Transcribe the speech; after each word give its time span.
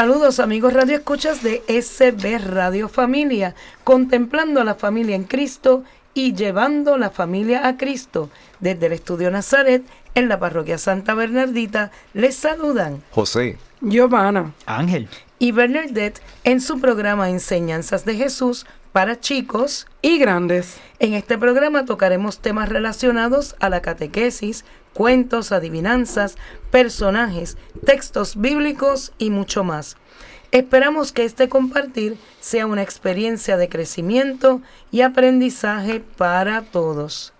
Saludos 0.00 0.40
amigos 0.40 0.72
Radio 0.72 0.96
Escuchas 0.96 1.42
de 1.42 1.62
SB 1.68 2.38
Radio 2.38 2.88
Familia, 2.88 3.54
contemplando 3.84 4.62
a 4.62 4.64
la 4.64 4.74
familia 4.74 5.14
en 5.14 5.24
Cristo 5.24 5.84
y 6.14 6.32
llevando 6.32 6.96
la 6.96 7.10
familia 7.10 7.68
a 7.68 7.76
Cristo. 7.76 8.30
Desde 8.60 8.86
el 8.86 8.94
Estudio 8.94 9.30
Nazaret, 9.30 9.82
en 10.14 10.30
la 10.30 10.38
parroquia 10.38 10.78
Santa 10.78 11.12
Bernardita, 11.12 11.90
les 12.14 12.34
saludan 12.34 13.02
José, 13.10 13.58
Giovanna, 13.82 14.54
Ángel 14.64 15.06
y 15.38 15.52
Bernadette 15.52 16.22
en 16.44 16.62
su 16.62 16.80
programa 16.80 17.28
Enseñanzas 17.28 18.06
de 18.06 18.14
Jesús 18.14 18.64
para 18.92 19.20
chicos 19.20 19.86
y 20.00 20.18
grandes. 20.18 20.78
En 20.98 21.12
este 21.12 21.36
programa 21.36 21.84
tocaremos 21.84 22.38
temas 22.38 22.70
relacionados 22.70 23.54
a 23.60 23.68
la 23.68 23.82
catequesis, 23.82 24.64
cuentos, 25.00 25.50
adivinanzas, 25.50 26.36
personajes, 26.70 27.56
textos 27.86 28.36
bíblicos 28.36 29.14
y 29.16 29.30
mucho 29.30 29.64
más. 29.64 29.96
Esperamos 30.52 31.10
que 31.12 31.24
este 31.24 31.48
compartir 31.48 32.18
sea 32.38 32.66
una 32.66 32.82
experiencia 32.82 33.56
de 33.56 33.70
crecimiento 33.70 34.60
y 34.90 35.00
aprendizaje 35.00 36.00
para 36.18 36.60
todos. 36.60 37.32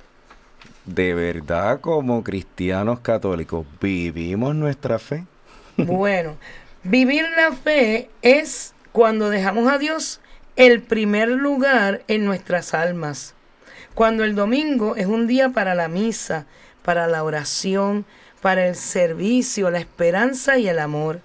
de 0.86 1.14
verdad 1.14 1.82
como 1.82 2.24
cristianos 2.24 3.00
católicos, 3.02 3.66
¿vivimos 3.80 4.56
nuestra 4.56 4.98
fe? 4.98 5.26
bueno, 5.78 6.36
vivir 6.84 7.26
la 7.36 7.52
fe 7.52 8.10
es 8.22 8.74
cuando 8.92 9.30
dejamos 9.30 9.72
a 9.72 9.78
Dios 9.78 10.20
el 10.56 10.82
primer 10.82 11.30
lugar 11.30 12.04
en 12.08 12.26
nuestras 12.26 12.74
almas. 12.74 13.34
Cuando 13.94 14.24
el 14.24 14.36
domingo 14.36 14.96
es 14.96 15.06
un 15.06 15.28
día 15.28 15.50
para 15.50 15.76
la 15.76 15.88
misa, 15.88 16.46
para 16.84 17.08
la 17.08 17.24
oración, 17.24 18.06
para 18.42 18.68
el 18.68 18.76
servicio, 18.76 19.70
la 19.70 19.80
esperanza 19.80 20.58
y 20.58 20.68
el 20.68 20.80
amor 20.80 21.22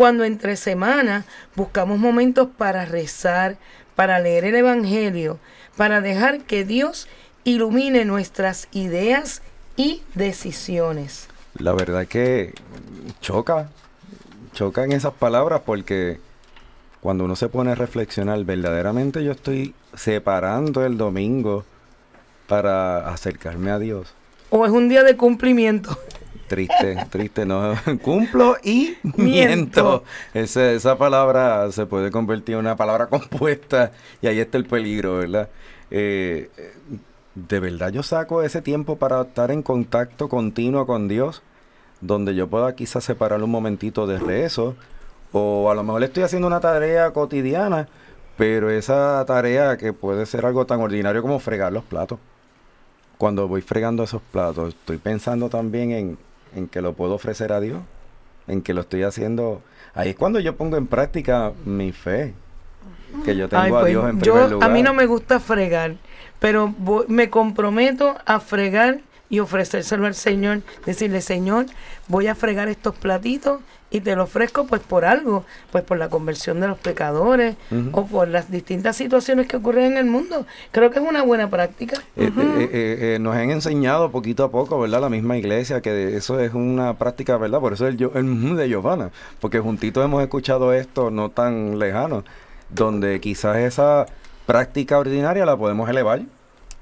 cuando 0.00 0.24
entre 0.24 0.56
semana 0.56 1.26
buscamos 1.56 1.98
momentos 1.98 2.48
para 2.56 2.86
rezar, 2.86 3.58
para 3.96 4.18
leer 4.18 4.46
el 4.46 4.54
Evangelio, 4.54 5.38
para 5.76 6.00
dejar 6.00 6.40
que 6.40 6.64
Dios 6.64 7.06
ilumine 7.44 8.06
nuestras 8.06 8.68
ideas 8.72 9.42
y 9.76 10.02
decisiones. 10.14 11.28
La 11.58 11.72
verdad 11.72 12.06
que 12.06 12.54
choca, 13.20 13.68
choca 14.54 14.84
en 14.84 14.92
esas 14.92 15.12
palabras 15.12 15.60
porque 15.66 16.18
cuando 17.00 17.24
uno 17.24 17.36
se 17.36 17.48
pone 17.48 17.72
a 17.72 17.74
reflexionar, 17.74 18.44
verdaderamente 18.44 19.24
yo 19.24 19.32
estoy 19.32 19.74
separando 19.94 20.84
el 20.84 20.98
domingo 20.98 21.64
para 22.46 23.08
acercarme 23.08 23.70
a 23.70 23.78
Dios. 23.78 24.12
O 24.50 24.66
es 24.66 24.72
un 24.72 24.88
día 24.88 25.02
de 25.02 25.16
cumplimiento. 25.16 25.96
Triste, 26.48 27.06
triste, 27.10 27.46
no. 27.46 27.74
Cumplo 28.02 28.56
y 28.64 28.96
miento. 29.16 30.02
Esa, 30.34 30.72
esa 30.72 30.98
palabra 30.98 31.70
se 31.70 31.86
puede 31.86 32.10
convertir 32.10 32.54
en 32.54 32.60
una 32.60 32.76
palabra 32.76 33.06
compuesta 33.06 33.92
y 34.20 34.26
ahí 34.26 34.40
está 34.40 34.58
el 34.58 34.66
peligro, 34.66 35.18
¿verdad? 35.18 35.48
Eh, 35.92 36.50
de 37.34 37.60
verdad 37.60 37.90
yo 37.90 38.02
saco 38.02 38.42
ese 38.42 38.62
tiempo 38.62 38.96
para 38.96 39.22
estar 39.22 39.50
en 39.50 39.62
contacto 39.62 40.28
continuo 40.28 40.86
con 40.86 41.08
Dios, 41.08 41.42
donde 42.00 42.34
yo 42.34 42.48
pueda 42.48 42.74
quizás 42.74 43.04
separar 43.04 43.42
un 43.42 43.50
momentito 43.50 44.06
de 44.06 44.18
rezo, 44.18 44.74
o 45.32 45.70
a 45.70 45.74
lo 45.74 45.82
mejor 45.82 46.02
estoy 46.02 46.22
haciendo 46.22 46.46
una 46.46 46.60
tarea 46.60 47.12
cotidiana, 47.12 47.88
pero 48.36 48.70
esa 48.70 49.24
tarea 49.26 49.76
que 49.76 49.92
puede 49.92 50.26
ser 50.26 50.46
algo 50.46 50.66
tan 50.66 50.80
ordinario 50.80 51.22
como 51.22 51.38
fregar 51.38 51.72
los 51.72 51.84
platos. 51.84 52.18
Cuando 53.18 53.46
voy 53.48 53.60
fregando 53.60 54.02
esos 54.02 54.22
platos, 54.22 54.70
estoy 54.70 54.96
pensando 54.96 55.50
también 55.50 55.92
en, 55.92 56.18
en 56.54 56.68
que 56.68 56.80
lo 56.80 56.94
puedo 56.94 57.14
ofrecer 57.14 57.52
a 57.52 57.60
Dios, 57.60 57.80
en 58.48 58.62
que 58.62 58.72
lo 58.72 58.80
estoy 58.80 59.02
haciendo. 59.02 59.60
Ahí 59.94 60.10
es 60.10 60.16
cuando 60.16 60.40
yo 60.40 60.56
pongo 60.56 60.76
en 60.76 60.86
práctica 60.86 61.52
mi 61.64 61.92
fe, 61.92 62.34
que 63.24 63.36
yo 63.36 63.48
tengo 63.48 63.76
a 63.76 63.80
pues, 63.80 63.90
Dios 63.90 64.08
en 64.08 64.18
primer 64.18 64.50
lugar. 64.50 64.70
A 64.70 64.72
mí 64.72 64.82
no 64.82 64.94
me 64.94 65.06
gusta 65.06 65.40
fregar, 65.40 65.96
pero 66.38 66.74
me 67.08 67.28
comprometo 67.28 68.16
a 68.24 68.40
fregar 68.40 69.00
y 69.28 69.38
ofrecérselo 69.38 70.06
al 70.06 70.14
Señor, 70.14 70.62
decirle, 70.86 71.20
Señor, 71.20 71.66
voy 72.08 72.26
a 72.26 72.34
fregar 72.34 72.68
estos 72.68 72.96
platitos 72.96 73.60
y 73.90 74.00
te 74.00 74.14
lo 74.14 74.24
ofrezco 74.24 74.66
pues 74.66 74.80
por 74.80 75.04
algo, 75.04 75.44
pues 75.72 75.84
por 75.84 75.98
la 75.98 76.08
conversión 76.08 76.60
de 76.60 76.68
los 76.68 76.78
pecadores 76.78 77.56
o 77.92 78.06
por 78.06 78.28
las 78.28 78.50
distintas 78.50 78.96
situaciones 78.96 79.48
que 79.48 79.56
ocurren 79.56 79.92
en 79.92 79.96
el 79.98 80.06
mundo. 80.06 80.46
Creo 80.70 80.90
que 80.90 81.00
es 81.00 81.04
una 81.04 81.22
buena 81.22 81.50
práctica. 81.50 82.00
Eh, 82.16 82.30
eh, 82.36 82.68
eh, 82.72 83.18
nos 83.20 83.34
han 83.34 83.50
enseñado 83.50 84.10
poquito 84.10 84.44
a 84.44 84.50
poco, 84.50 84.78
¿verdad? 84.78 85.00
La 85.00 85.08
misma 85.08 85.36
iglesia, 85.36 85.80
que 85.80 86.16
eso 86.16 86.38
es 86.38 86.54
una 86.54 86.96
práctica, 86.98 87.36
¿verdad? 87.36 87.60
Por 87.60 87.72
eso 87.72 87.86
el, 87.88 88.00
el 88.14 88.56
de 88.56 88.68
Giovanna, 88.68 89.10
porque 89.40 89.58
juntitos 89.58 90.04
hemos 90.04 90.22
escuchado 90.22 90.72
esto 90.72 91.10
no 91.10 91.30
tan 91.30 91.78
lejano, 91.78 92.24
donde 92.68 93.20
quizás 93.20 93.56
esa 93.58 94.06
práctica 94.46 94.98
ordinaria 94.98 95.44
la 95.44 95.56
podemos 95.56 95.88
elevar 95.88 96.22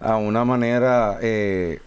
a 0.00 0.16
una 0.16 0.44
manera 0.44 1.18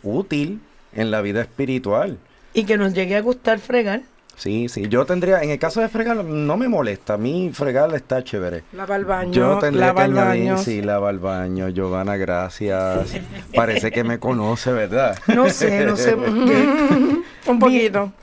útil 0.03 0.61
en 0.93 1.11
la 1.11 1.21
vida 1.21 1.41
espiritual. 1.41 2.17
Y 2.53 2.65
que 2.65 2.77
nos 2.77 2.93
llegue 2.93 3.15
a 3.15 3.21
gustar 3.21 3.59
fregar. 3.59 4.01
Sí, 4.41 4.69
sí, 4.69 4.87
yo 4.89 5.05
tendría, 5.05 5.43
en 5.43 5.51
el 5.51 5.59
caso 5.59 5.81
de 5.81 5.87
fregar, 5.87 6.25
no 6.25 6.57
me 6.57 6.67
molesta, 6.67 7.13
a 7.13 7.17
mí 7.17 7.51
fregar 7.53 7.93
está 7.93 8.23
chévere. 8.23 8.63
Lava 8.73 8.95
el 8.95 9.05
baño, 9.05 9.31
Yo 9.31 9.59
tendría 9.59 9.93
que 9.93 10.01
añadir, 10.01 10.57
sí, 10.57 10.81
lava 10.81 11.11
el 11.11 11.19
baño, 11.19 11.69
Giovanna, 11.69 12.17
gracias. 12.17 13.13
Parece 13.53 13.91
que 13.91 14.03
me 14.03 14.17
conoce, 14.17 14.71
¿verdad? 14.71 15.15
No 15.27 15.47
sé, 15.47 15.85
no 15.85 15.95
sé 15.95 16.15
Un 17.45 17.59
poquito. 17.59 18.13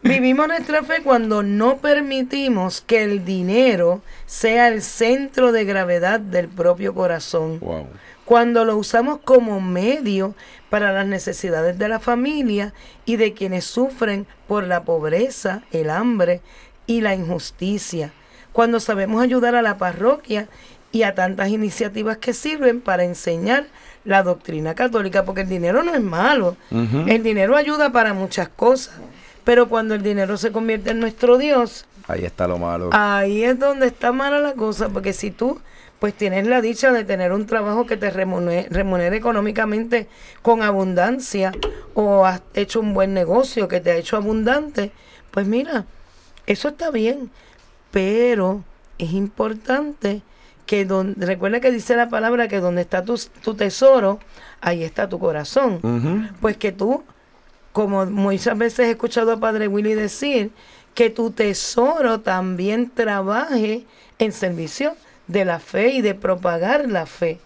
Vivimos 0.00 0.48
nuestra 0.48 0.82
fe 0.84 1.02
cuando 1.04 1.42
no 1.42 1.76
permitimos 1.76 2.80
que 2.80 3.02
el 3.02 3.26
dinero 3.26 4.00
sea 4.24 4.68
el 4.68 4.80
centro 4.80 5.52
de 5.52 5.66
gravedad 5.66 6.18
del 6.18 6.48
propio 6.48 6.94
corazón. 6.94 7.60
Cuando 8.28 8.66
lo 8.66 8.76
usamos 8.76 9.20
como 9.24 9.58
medio 9.58 10.34
para 10.68 10.92
las 10.92 11.06
necesidades 11.06 11.78
de 11.78 11.88
la 11.88 11.98
familia 11.98 12.74
y 13.06 13.16
de 13.16 13.32
quienes 13.32 13.64
sufren 13.64 14.26
por 14.46 14.64
la 14.64 14.82
pobreza, 14.82 15.62
el 15.72 15.88
hambre 15.88 16.42
y 16.86 17.00
la 17.00 17.14
injusticia. 17.14 18.12
Cuando 18.52 18.80
sabemos 18.80 19.22
ayudar 19.22 19.54
a 19.54 19.62
la 19.62 19.78
parroquia 19.78 20.46
y 20.92 21.04
a 21.04 21.14
tantas 21.14 21.48
iniciativas 21.48 22.18
que 22.18 22.34
sirven 22.34 22.82
para 22.82 23.04
enseñar 23.04 23.64
la 24.04 24.22
doctrina 24.22 24.74
católica, 24.74 25.24
porque 25.24 25.40
el 25.40 25.48
dinero 25.48 25.82
no 25.82 25.94
es 25.94 26.02
malo. 26.02 26.58
El 26.70 27.22
dinero 27.22 27.56
ayuda 27.56 27.92
para 27.92 28.12
muchas 28.12 28.50
cosas. 28.50 28.94
Pero 29.44 29.70
cuando 29.70 29.94
el 29.94 30.02
dinero 30.02 30.36
se 30.36 30.52
convierte 30.52 30.90
en 30.90 31.00
nuestro 31.00 31.38
Dios, 31.38 31.86
ahí 32.06 32.26
está 32.26 32.46
lo 32.46 32.58
malo. 32.58 32.90
Ahí 32.92 33.42
es 33.42 33.58
donde 33.58 33.86
está 33.86 34.12
mala 34.12 34.38
la 34.38 34.52
cosa, 34.52 34.90
porque 34.90 35.14
si 35.14 35.30
tú 35.30 35.62
pues 35.98 36.14
tienes 36.14 36.46
la 36.46 36.60
dicha 36.60 36.92
de 36.92 37.04
tener 37.04 37.32
un 37.32 37.46
trabajo 37.46 37.86
que 37.86 37.96
te 37.96 38.10
remunere, 38.10 39.16
económicamente 39.16 40.08
con 40.42 40.62
abundancia 40.62 41.52
o 41.94 42.24
has 42.24 42.42
hecho 42.54 42.80
un 42.80 42.94
buen 42.94 43.14
negocio 43.14 43.68
que 43.68 43.80
te 43.80 43.90
ha 43.90 43.96
hecho 43.96 44.16
abundante, 44.16 44.92
pues 45.30 45.46
mira, 45.46 45.86
eso 46.46 46.68
está 46.68 46.90
bien, 46.90 47.30
pero 47.90 48.62
es 48.98 49.12
importante 49.12 50.22
que 50.66 50.84
donde, 50.84 51.26
recuerda 51.26 51.60
que 51.60 51.72
dice 51.72 51.96
la 51.96 52.08
palabra 52.08 52.46
que 52.46 52.60
donde 52.60 52.82
está 52.82 53.04
tu, 53.04 53.18
tu 53.42 53.54
tesoro, 53.54 54.20
ahí 54.60 54.84
está 54.84 55.08
tu 55.08 55.18
corazón. 55.18 55.80
Pues 56.40 56.56
que 56.56 56.72
tú, 56.72 57.02
como 57.72 58.06
muchas 58.06 58.56
veces 58.56 58.86
he 58.86 58.90
escuchado 58.90 59.32
a 59.32 59.40
Padre 59.40 59.66
Willy 59.66 59.94
decir, 59.94 60.52
que 60.94 61.10
tu 61.10 61.30
tesoro 61.30 62.20
también 62.20 62.90
trabaje 62.90 63.86
en 64.18 64.32
servicio 64.32 64.94
de 65.28 65.44
la 65.44 65.60
fe 65.60 65.90
y 65.90 66.00
de 66.00 66.14
propagar 66.14 66.88
la 66.88 67.06
fe. 67.06 67.38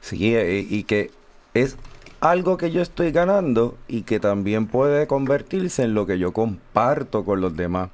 Sí, 0.00 0.34
eh, 0.36 0.66
y 0.68 0.84
que 0.84 1.10
es 1.54 1.76
algo 2.20 2.56
que 2.56 2.70
yo 2.70 2.82
estoy 2.82 3.12
ganando 3.12 3.76
y 3.88 4.02
que 4.02 4.20
también 4.20 4.66
puede 4.66 5.06
convertirse 5.06 5.84
en 5.84 5.94
lo 5.94 6.06
que 6.06 6.18
yo 6.18 6.32
comparto 6.32 7.24
con 7.24 7.40
los 7.40 7.56
demás. 7.56 7.90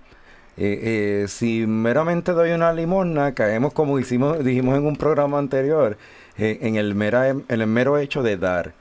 Eh, 0.56 1.22
eh, 1.22 1.28
si 1.28 1.66
meramente 1.66 2.32
doy 2.32 2.50
una 2.50 2.72
limosna, 2.72 3.34
caemos 3.34 3.72
como 3.72 3.98
hicimos, 3.98 4.44
dijimos 4.44 4.76
en 4.76 4.86
un 4.86 4.96
programa 4.96 5.38
anterior, 5.38 5.96
en, 6.36 6.76
el 6.76 6.94
mera, 6.94 7.28
en 7.28 7.44
el 7.48 7.66
mero 7.66 7.98
hecho 7.98 8.22
de 8.22 8.36
dar. 8.36 8.72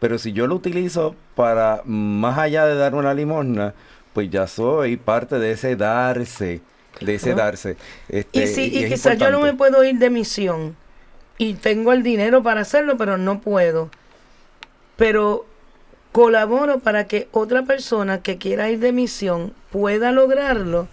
Pero 0.00 0.18
si 0.18 0.32
yo 0.32 0.46
lo 0.46 0.56
utilizo 0.56 1.14
para 1.34 1.82
más 1.84 2.38
allá 2.38 2.66
de 2.66 2.74
dar 2.74 2.94
una 2.94 3.14
limosna, 3.14 3.74
pues 4.12 4.30
ya 4.30 4.46
soy 4.46 4.96
parte 4.96 5.38
de 5.38 5.52
ese 5.52 5.76
darse 5.76 6.60
de 7.00 7.14
ese 7.14 7.34
darse. 7.34 7.76
Este, 8.08 8.44
y, 8.44 8.46
si, 8.46 8.62
y, 8.64 8.88
quizás 8.88 9.18
yo 9.18 9.30
no 9.30 9.40
me 9.40 9.54
puedo 9.54 9.84
ir 9.84 9.98
de 9.98 10.10
misión 10.10 10.76
y 11.38 11.54
tengo 11.54 11.92
el 11.92 12.02
dinero 12.02 12.42
para 12.42 12.60
hacerlo, 12.60 12.96
pero 12.96 13.18
no 13.18 13.40
puedo. 13.40 13.90
Pero 14.96 15.46
colaboro 16.12 16.78
para 16.78 17.08
que 17.08 17.28
otra 17.32 17.64
persona 17.64 18.22
que 18.22 18.38
quiera 18.38 18.70
ir 18.70 18.78
de 18.78 18.92
misión 18.92 19.52
pueda 19.70 20.12
lograrlo. 20.12 20.86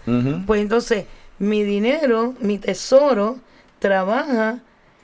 Pues 0.46 0.60
entonces 0.60 1.04
mi 1.38 1.62
dinero, 1.62 2.34
mi 2.40 2.58
tesoro, 2.58 3.38
trabaja 3.78 4.58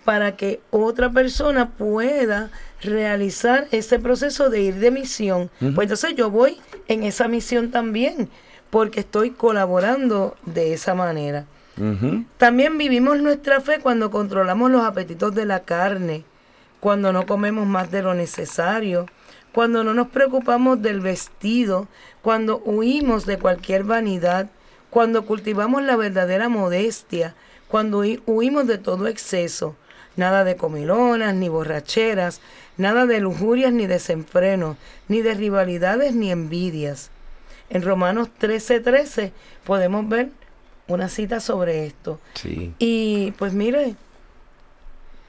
para 0.04 0.36
que 0.36 0.60
otra 0.70 1.10
persona 1.10 1.70
pueda 1.70 2.50
realizar 2.80 3.68
ese 3.70 3.98
proceso 3.98 4.50
de 4.50 4.62
ir 4.62 4.74
de 4.76 4.90
misión. 4.90 5.50
Pues 5.58 5.86
entonces 5.86 6.14
yo 6.16 6.30
voy 6.30 6.58
en 6.88 7.04
esa 7.04 7.28
misión 7.28 7.70
también 7.70 8.28
porque 8.70 9.00
estoy 9.00 9.30
colaborando 9.30 10.36
de 10.44 10.72
esa 10.72 10.94
manera. 10.94 11.46
También 12.38 12.76
vivimos 12.76 13.20
nuestra 13.20 13.60
fe 13.60 13.78
cuando 13.80 14.10
controlamos 14.10 14.68
los 14.68 14.84
apetitos 14.84 15.32
de 15.32 15.44
la 15.44 15.60
carne, 15.60 16.24
cuando 16.80 17.12
no 17.12 17.24
comemos 17.24 17.68
más 17.68 17.92
de 17.92 18.02
lo 18.02 18.14
necesario, 18.14 19.06
cuando 19.52 19.84
no 19.84 19.94
nos 19.94 20.08
preocupamos 20.08 20.82
del 20.82 21.00
vestido, 21.00 21.86
cuando 22.20 22.58
huimos 22.64 23.26
de 23.26 23.38
cualquier 23.38 23.84
vanidad, 23.84 24.50
cuando 24.90 25.24
cultivamos 25.24 25.84
la 25.84 25.94
verdadera 25.94 26.48
modestia, 26.48 27.36
cuando 27.68 28.02
huimos 28.26 28.66
de 28.66 28.78
todo 28.78 29.06
exceso, 29.06 29.76
nada 30.16 30.42
de 30.42 30.56
comilonas 30.56 31.32
ni 31.36 31.48
borracheras, 31.48 32.40
nada 32.76 33.06
de 33.06 33.20
lujurias 33.20 33.72
ni 33.72 33.86
desenfrenos, 33.86 34.76
ni 35.06 35.22
de 35.22 35.34
rivalidades 35.34 36.12
ni 36.12 36.32
envidias 36.32 37.12
en 37.70 37.82
Romanos 37.82 38.28
13:13 38.40 38.82
13, 38.82 39.32
podemos 39.64 40.08
ver 40.08 40.30
una 40.86 41.08
cita 41.08 41.40
sobre 41.40 41.86
esto. 41.86 42.18
Sí. 42.34 42.74
Y 42.78 43.32
pues 43.32 43.52
mire, 43.52 43.94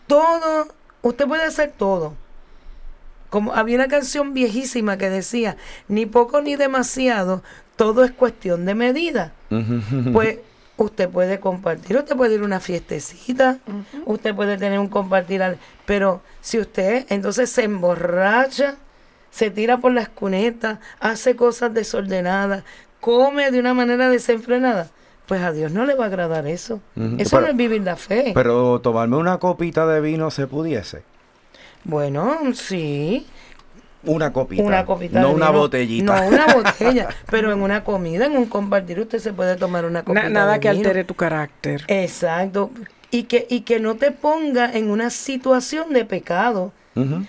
todo, 0.07 0.67
usted 1.01 1.27
puede 1.27 1.43
hacer 1.43 1.73
todo. 1.77 2.15
Como 3.29 3.53
había 3.53 3.75
una 3.75 3.87
canción 3.87 4.33
viejísima 4.33 4.97
que 4.97 5.09
decía, 5.09 5.55
ni 5.87 6.05
poco 6.05 6.41
ni 6.41 6.55
demasiado, 6.55 7.43
todo 7.75 8.03
es 8.03 8.11
cuestión 8.11 8.65
de 8.65 8.75
medida. 8.75 9.33
pues 10.11 10.39
usted 10.77 11.09
puede 11.09 11.39
compartir, 11.39 11.97
usted 11.97 12.15
puede 12.15 12.35
ir 12.35 12.41
a 12.41 12.45
una 12.45 12.59
fiestecita, 12.59 13.59
usted 14.05 14.33
puede 14.33 14.57
tener 14.57 14.79
un 14.79 14.87
compartir, 14.87 15.41
pero 15.85 16.21
si 16.41 16.57
usted 16.57 17.05
entonces 17.09 17.49
se 17.49 17.63
emborracha, 17.63 18.77
se 19.31 19.51
tira 19.51 19.77
por 19.77 19.93
las 19.93 20.09
cunetas, 20.09 20.79
hace 20.99 21.35
cosas 21.35 21.73
desordenadas, 21.73 22.63
come 22.99 23.51
de 23.51 23.59
una 23.59 23.73
manera 23.73 24.09
desenfrenada, 24.09 24.89
pues 25.25 25.41
a 25.41 25.51
Dios 25.51 25.71
no 25.71 25.85
le 25.85 25.93
va 25.93 26.05
a 26.05 26.07
agradar 26.07 26.47
eso. 26.47 26.81
Eso 27.17 27.39
no 27.39 27.47
es 27.47 27.55
vivir 27.55 27.83
la 27.83 27.95
fe. 27.95 28.31
Pero 28.33 28.79
tomarme 28.81 29.17
una 29.17 29.37
copita 29.37 29.85
de 29.85 30.01
vino 30.01 30.31
se 30.31 30.47
pudiese. 30.47 31.03
Bueno, 31.83 32.39
sí. 32.55 33.27
Una 34.03 34.31
copita. 34.31 34.63
Una 34.63 34.85
copita. 34.85 35.19
No 35.19 35.31
una 35.31 35.49
botellita. 35.49 36.21
No 36.21 36.27
una 36.27 36.53
botella. 36.53 37.09
pero 37.29 37.51
en 37.51 37.61
una 37.61 37.83
comida, 37.83 38.25
en 38.25 38.37
un 38.37 38.45
compartir, 38.45 38.99
usted 38.99 39.19
se 39.19 39.33
puede 39.33 39.55
tomar 39.55 39.85
una 39.85 40.03
copita. 40.03 40.29
nada 40.29 40.59
que 40.59 40.69
altere 40.69 41.03
tu 41.03 41.15
carácter. 41.15 41.83
Exacto. 41.87 42.71
Y 43.11 43.23
que, 43.23 43.45
y 43.49 43.61
que 43.61 43.79
no 43.79 43.95
te 43.95 44.11
ponga 44.11 44.71
en 44.71 44.89
una 44.89 45.09
situación 45.09 45.93
de 45.93 46.05
pecado. 46.05 46.71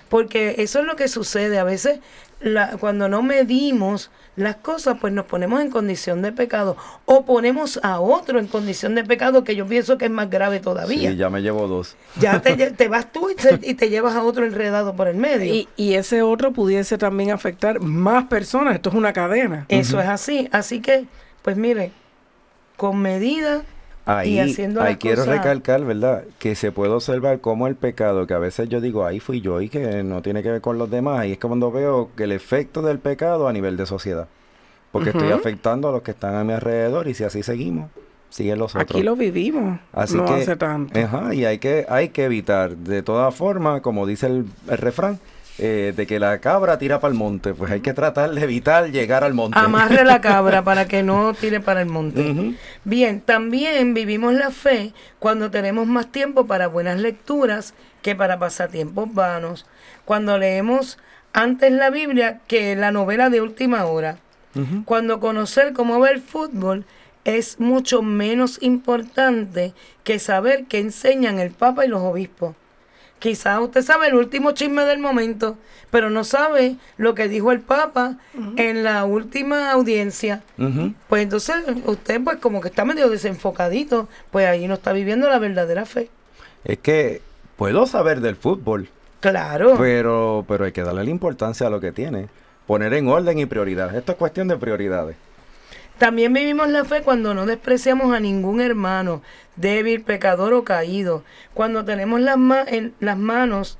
Porque 0.08 0.56
eso 0.58 0.80
es 0.80 0.86
lo 0.86 0.96
que 0.96 1.08
sucede. 1.08 1.58
A 1.58 1.64
veces, 1.64 2.00
la, 2.40 2.76
cuando 2.78 3.08
no 3.08 3.22
medimos 3.22 4.10
las 4.36 4.56
cosas, 4.56 4.98
pues 5.00 5.12
nos 5.12 5.26
ponemos 5.26 5.60
en 5.60 5.70
condición 5.70 6.22
de 6.22 6.32
pecado. 6.32 6.76
O 7.04 7.24
ponemos 7.24 7.78
a 7.82 8.00
otro 8.00 8.38
en 8.38 8.46
condición 8.46 8.94
de 8.94 9.04
pecado, 9.04 9.44
que 9.44 9.56
yo 9.56 9.66
pienso 9.66 9.98
que 9.98 10.06
es 10.06 10.10
más 10.10 10.30
grave 10.30 10.60
todavía. 10.60 11.10
Sí, 11.10 11.16
ya 11.16 11.30
me 11.30 11.42
llevo 11.42 11.66
dos. 11.68 11.96
Ya 12.18 12.40
te, 12.42 12.88
vas 12.88 13.12
tú 13.12 13.28
y 13.30 13.74
te, 13.74 13.90
llevas 13.90 14.14
a 14.14 14.22
otro 14.22 14.44
enredado 14.44 14.94
por 14.96 15.08
el 15.08 15.16
medio. 15.16 15.52
Y, 15.52 15.68
y, 15.76 15.94
ese 15.94 16.22
otro 16.22 16.52
pudiese 16.52 16.98
también 16.98 17.30
afectar 17.30 17.80
más 17.80 18.24
personas. 18.24 18.74
Esto 18.74 18.90
es 18.90 18.94
una 18.94 19.12
cadena. 19.12 19.66
Eso 19.68 20.00
es 20.00 20.08
así. 20.08 20.48
Así 20.52 20.80
que, 20.80 21.06
pues 21.42 21.56
mire, 21.56 21.92
con 22.76 22.98
medida 22.98 23.62
Ahí, 24.06 24.38
ahí 24.38 24.96
quiero 24.96 25.24
recalcar, 25.24 25.84
¿verdad? 25.84 26.24
Que 26.38 26.54
se 26.54 26.72
puede 26.72 26.92
observar 26.92 27.40
cómo 27.40 27.66
el 27.66 27.76
pecado, 27.76 28.26
que 28.26 28.34
a 28.34 28.38
veces 28.38 28.68
yo 28.68 28.80
digo, 28.80 29.04
ahí 29.04 29.20
fui 29.20 29.40
yo 29.40 29.60
y 29.60 29.68
que 29.68 30.02
no 30.02 30.22
tiene 30.22 30.42
que 30.42 30.50
ver 30.50 30.60
con 30.60 30.78
los 30.78 30.90
demás, 30.90 31.26
y 31.26 31.32
es 31.32 31.38
cuando 31.38 31.70
veo 31.70 32.10
que 32.16 32.24
el 32.24 32.32
efecto 32.32 32.82
del 32.82 32.98
pecado 32.98 33.46
a 33.46 33.52
nivel 33.52 33.76
de 33.76 33.86
sociedad. 33.86 34.26
Porque 34.90 35.10
estoy 35.10 35.30
afectando 35.30 35.88
a 35.88 35.92
los 35.92 36.02
que 36.02 36.10
están 36.10 36.34
a 36.34 36.42
mi 36.42 36.52
alrededor 36.52 37.06
y 37.06 37.14
si 37.14 37.22
así 37.22 37.44
seguimos, 37.44 37.90
siguen 38.28 38.58
los 38.58 38.74
otros. 38.74 38.90
Aquí 38.90 39.02
lo 39.04 39.14
vivimos, 39.14 39.78
así 39.92 40.16
no 40.16 40.24
hace 40.24 40.56
tanto. 40.56 40.98
Ajá, 40.98 41.32
y 41.32 41.44
hay 41.44 41.58
que, 41.58 41.86
hay 41.88 42.08
que 42.08 42.24
evitar, 42.24 42.76
de 42.76 43.02
toda 43.02 43.30
forma, 43.30 43.82
como 43.82 44.06
dice 44.06 44.26
el 44.26 44.46
refrán, 44.66 45.20
eh, 45.62 45.92
de 45.94 46.06
que 46.06 46.18
la 46.18 46.38
cabra 46.38 46.78
tira 46.78 47.00
para 47.00 47.12
el 47.12 47.18
monte, 47.18 47.52
pues 47.52 47.70
hay 47.70 47.80
que 47.80 47.92
tratar 47.92 48.30
de 48.30 48.42
evitar 48.42 48.90
llegar 48.90 49.24
al 49.24 49.34
monte. 49.34 49.58
Amarre 49.58 50.04
la 50.04 50.20
cabra 50.20 50.62
para 50.64 50.88
que 50.88 51.02
no 51.02 51.34
tire 51.34 51.60
para 51.60 51.82
el 51.82 51.86
monte. 51.86 52.56
Bien, 52.84 53.20
también 53.20 53.92
vivimos 53.92 54.32
la 54.32 54.50
fe 54.50 54.94
cuando 55.18 55.50
tenemos 55.50 55.86
más 55.86 56.10
tiempo 56.10 56.46
para 56.46 56.66
buenas 56.66 56.98
lecturas 56.98 57.74
que 58.00 58.16
para 58.16 58.38
pasatiempos 58.38 59.12
vanos. 59.12 59.66
Cuando 60.06 60.38
leemos 60.38 60.98
antes 61.32 61.70
la 61.72 61.90
Biblia 61.90 62.40
que 62.46 62.74
la 62.74 62.90
novela 62.90 63.28
de 63.28 63.40
última 63.40 63.84
hora. 63.84 64.16
Cuando 64.84 65.20
conocer 65.20 65.74
cómo 65.74 66.00
ver 66.00 66.20
fútbol 66.20 66.84
es 67.24 67.60
mucho 67.60 68.02
menos 68.02 68.58
importante 68.62 69.74
que 70.04 70.18
saber 70.18 70.64
qué 70.68 70.78
enseñan 70.78 71.38
el 71.38 71.50
Papa 71.50 71.84
y 71.84 71.88
los 71.88 72.00
obispos. 72.00 72.56
Quizás 73.20 73.60
usted 73.60 73.82
sabe 73.82 74.08
el 74.08 74.14
último 74.14 74.52
chisme 74.52 74.84
del 74.86 74.98
momento, 74.98 75.58
pero 75.90 76.08
no 76.08 76.24
sabe 76.24 76.76
lo 76.96 77.14
que 77.14 77.28
dijo 77.28 77.52
el 77.52 77.60
Papa 77.60 78.16
en 78.56 78.82
la 78.82 79.04
última 79.04 79.70
audiencia. 79.70 80.42
Pues 81.08 81.22
entonces 81.22 81.56
usted 81.84 82.20
pues 82.24 82.38
como 82.38 82.62
que 82.62 82.68
está 82.68 82.84
medio 82.86 83.10
desenfocadito, 83.10 84.08
pues 84.30 84.46
ahí 84.46 84.66
no 84.66 84.74
está 84.74 84.92
viviendo 84.92 85.28
la 85.28 85.38
verdadera 85.38 85.84
fe. 85.84 86.08
Es 86.64 86.78
que 86.78 87.20
puedo 87.56 87.86
saber 87.86 88.20
del 88.22 88.36
fútbol. 88.36 88.88
Claro. 89.20 89.74
Pero, 89.78 90.46
pero 90.48 90.64
hay 90.64 90.72
que 90.72 90.82
darle 90.82 91.04
la 91.04 91.10
importancia 91.10 91.66
a 91.66 91.70
lo 91.70 91.78
que 91.78 91.92
tiene. 91.92 92.28
Poner 92.66 92.94
en 92.94 93.06
orden 93.08 93.38
y 93.38 93.44
prioridad. 93.44 93.94
Esto 93.94 94.12
es 94.12 94.18
cuestión 94.18 94.48
de 94.48 94.56
prioridades. 94.56 95.16
También 96.00 96.32
vivimos 96.32 96.70
la 96.70 96.86
fe 96.86 97.02
cuando 97.02 97.34
no 97.34 97.44
despreciamos 97.44 98.16
a 98.16 98.20
ningún 98.20 98.62
hermano, 98.62 99.20
débil, 99.56 100.00
pecador 100.02 100.54
o 100.54 100.64
caído. 100.64 101.24
Cuando 101.52 101.84
tenemos 101.84 102.22
las, 102.22 102.38
en 102.68 102.94
las 103.00 103.18
manos, 103.18 103.76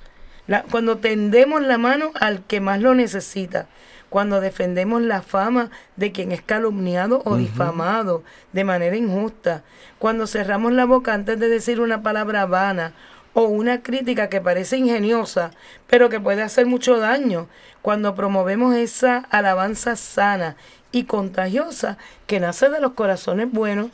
cuando 0.71 0.99
tendemos 0.99 1.63
la 1.63 1.79
mano 1.79 2.11
al 2.21 2.45
que 2.45 2.61
más 2.61 2.79
lo 2.79 2.95
necesita. 2.95 3.69
Cuando 4.11 4.43
defendemos 4.43 5.01
la 5.01 5.23
fama 5.23 5.71
de 5.97 6.13
quien 6.13 6.31
es 6.31 6.43
calumniado 6.43 7.23
o 7.25 7.37
difamado 7.37 8.23
de 8.53 8.65
manera 8.65 8.97
injusta, 8.97 9.63
cuando 9.99 10.27
cerramos 10.27 10.73
la 10.73 10.85
boca 10.85 11.15
antes 11.15 11.41
de 11.41 11.49
decir 11.49 11.81
una 11.81 12.03
palabra 12.03 12.45
vana 12.45 12.93
o 13.33 13.45
una 13.45 13.83
crítica 13.83 14.29
que 14.29 14.43
parece 14.43 14.77
ingeniosa, 14.77 15.53
pero 15.87 16.11
que 16.11 16.21
puede 16.21 16.43
hacer 16.43 16.67
mucho 16.67 16.99
daño, 16.99 17.49
cuando 17.81 18.15
promovemos 18.15 18.75
esa 18.75 19.19
alabanza 19.31 19.97
sana 19.97 20.57
y 20.93 21.05
contagiosa 21.05 21.99
que 22.27 22.41
nace 22.41 22.69
de 22.71 22.81
los 22.81 22.93
corazones 22.93 23.51
buenos. 23.51 23.89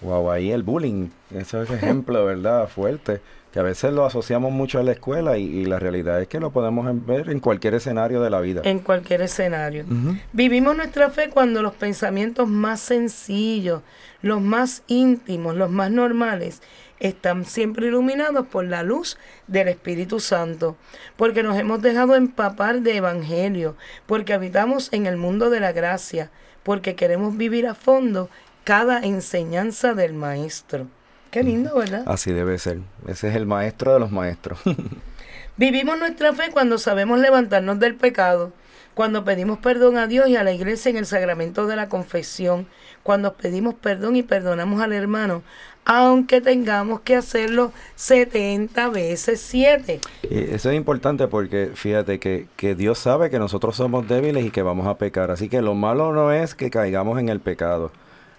Wow, 0.00 0.30
ahí 0.30 0.52
el 0.52 0.62
bullying, 0.62 1.08
ese 1.34 1.62
es 1.62 1.70
ejemplo, 1.70 2.24
¿verdad? 2.24 2.68
Fuerte 2.68 3.20
que 3.52 3.60
a 3.60 3.62
veces 3.62 3.92
lo 3.92 4.04
asociamos 4.04 4.52
mucho 4.52 4.78
a 4.78 4.82
la 4.82 4.92
escuela 4.92 5.38
y, 5.38 5.64
la 5.64 5.78
realidad 5.78 6.20
es 6.20 6.28
que 6.28 6.40
lo 6.40 6.50
podemos 6.50 6.86
ver 7.06 7.30
en 7.30 7.40
cualquier 7.40 7.74
escenario 7.74 8.20
de 8.20 8.30
la 8.30 8.40
vida. 8.40 8.62
En 8.64 8.80
cualquier 8.80 9.22
escenario. 9.22 9.84
Vivimos 10.32 10.76
nuestra 10.76 11.10
fe 11.10 11.30
cuando 11.30 11.62
los 11.62 11.74
pensamientos 11.74 12.48
más 12.48 12.80
sencillos, 12.80 13.82
los 14.20 14.40
más 14.40 14.82
íntimos, 14.86 15.56
los 15.56 15.70
más 15.70 15.90
normales, 15.90 16.62
están 17.00 17.44
siempre 17.44 17.86
iluminados 17.86 18.46
por 18.48 18.64
la 18.64 18.82
luz 18.82 19.18
del 19.46 19.68
Espíritu 19.68 20.20
Santo, 20.20 20.76
porque 21.16 21.42
nos 21.42 21.58
hemos 21.58 21.80
dejado 21.80 22.16
empapar 22.16 22.80
de 22.82 22.96
Evangelio, 22.96 23.76
porque 24.06 24.34
habitamos 24.34 24.92
en 24.92 25.06
el 25.06 25.16
mundo 25.16 25.48
de 25.48 25.60
la 25.60 25.72
gracia, 25.72 26.30
porque 26.62 26.96
queremos 26.96 27.36
vivir 27.36 27.66
a 27.66 27.74
fondo 27.74 28.28
cada 28.64 29.00
enseñanza 29.00 29.94
del 29.94 30.12
Maestro. 30.12 30.88
Qué 31.30 31.42
lindo, 31.42 31.74
¿verdad? 31.74 32.04
Así 32.06 32.32
debe 32.32 32.58
ser. 32.58 32.78
Ese 33.06 33.28
es 33.28 33.36
el 33.36 33.46
maestro 33.46 33.92
de 33.92 34.00
los 34.00 34.10
maestros. 34.10 34.58
Vivimos 35.58 35.98
nuestra 35.98 36.32
fe 36.32 36.50
cuando 36.52 36.78
sabemos 36.78 37.18
levantarnos 37.18 37.80
del 37.80 37.96
pecado, 37.96 38.52
cuando 38.94 39.24
pedimos 39.24 39.58
perdón 39.58 39.96
a 39.96 40.06
Dios 40.06 40.28
y 40.28 40.36
a 40.36 40.44
la 40.44 40.52
iglesia 40.52 40.90
en 40.90 40.96
el 40.96 41.06
sacramento 41.06 41.66
de 41.66 41.76
la 41.76 41.88
confesión, 41.88 42.66
cuando 43.02 43.34
pedimos 43.34 43.74
perdón 43.74 44.16
y 44.16 44.22
perdonamos 44.22 44.80
al 44.80 44.92
hermano, 44.92 45.42
aunque 45.84 46.40
tengamos 46.40 47.00
que 47.00 47.16
hacerlo 47.16 47.72
70 47.96 48.88
veces 48.90 49.40
7. 49.40 50.00
eso 50.30 50.70
es 50.70 50.76
importante 50.76 51.26
porque 51.26 51.72
fíjate 51.74 52.20
que, 52.20 52.46
que 52.56 52.74
Dios 52.74 52.98
sabe 52.98 53.28
que 53.28 53.38
nosotros 53.38 53.74
somos 53.74 54.06
débiles 54.06 54.46
y 54.46 54.50
que 54.50 54.62
vamos 54.62 54.86
a 54.86 54.96
pecar. 54.96 55.30
Así 55.30 55.48
que 55.48 55.60
lo 55.60 55.74
malo 55.74 56.12
no 56.12 56.32
es 56.32 56.54
que 56.54 56.70
caigamos 56.70 57.18
en 57.18 57.28
el 57.28 57.40
pecado. 57.40 57.90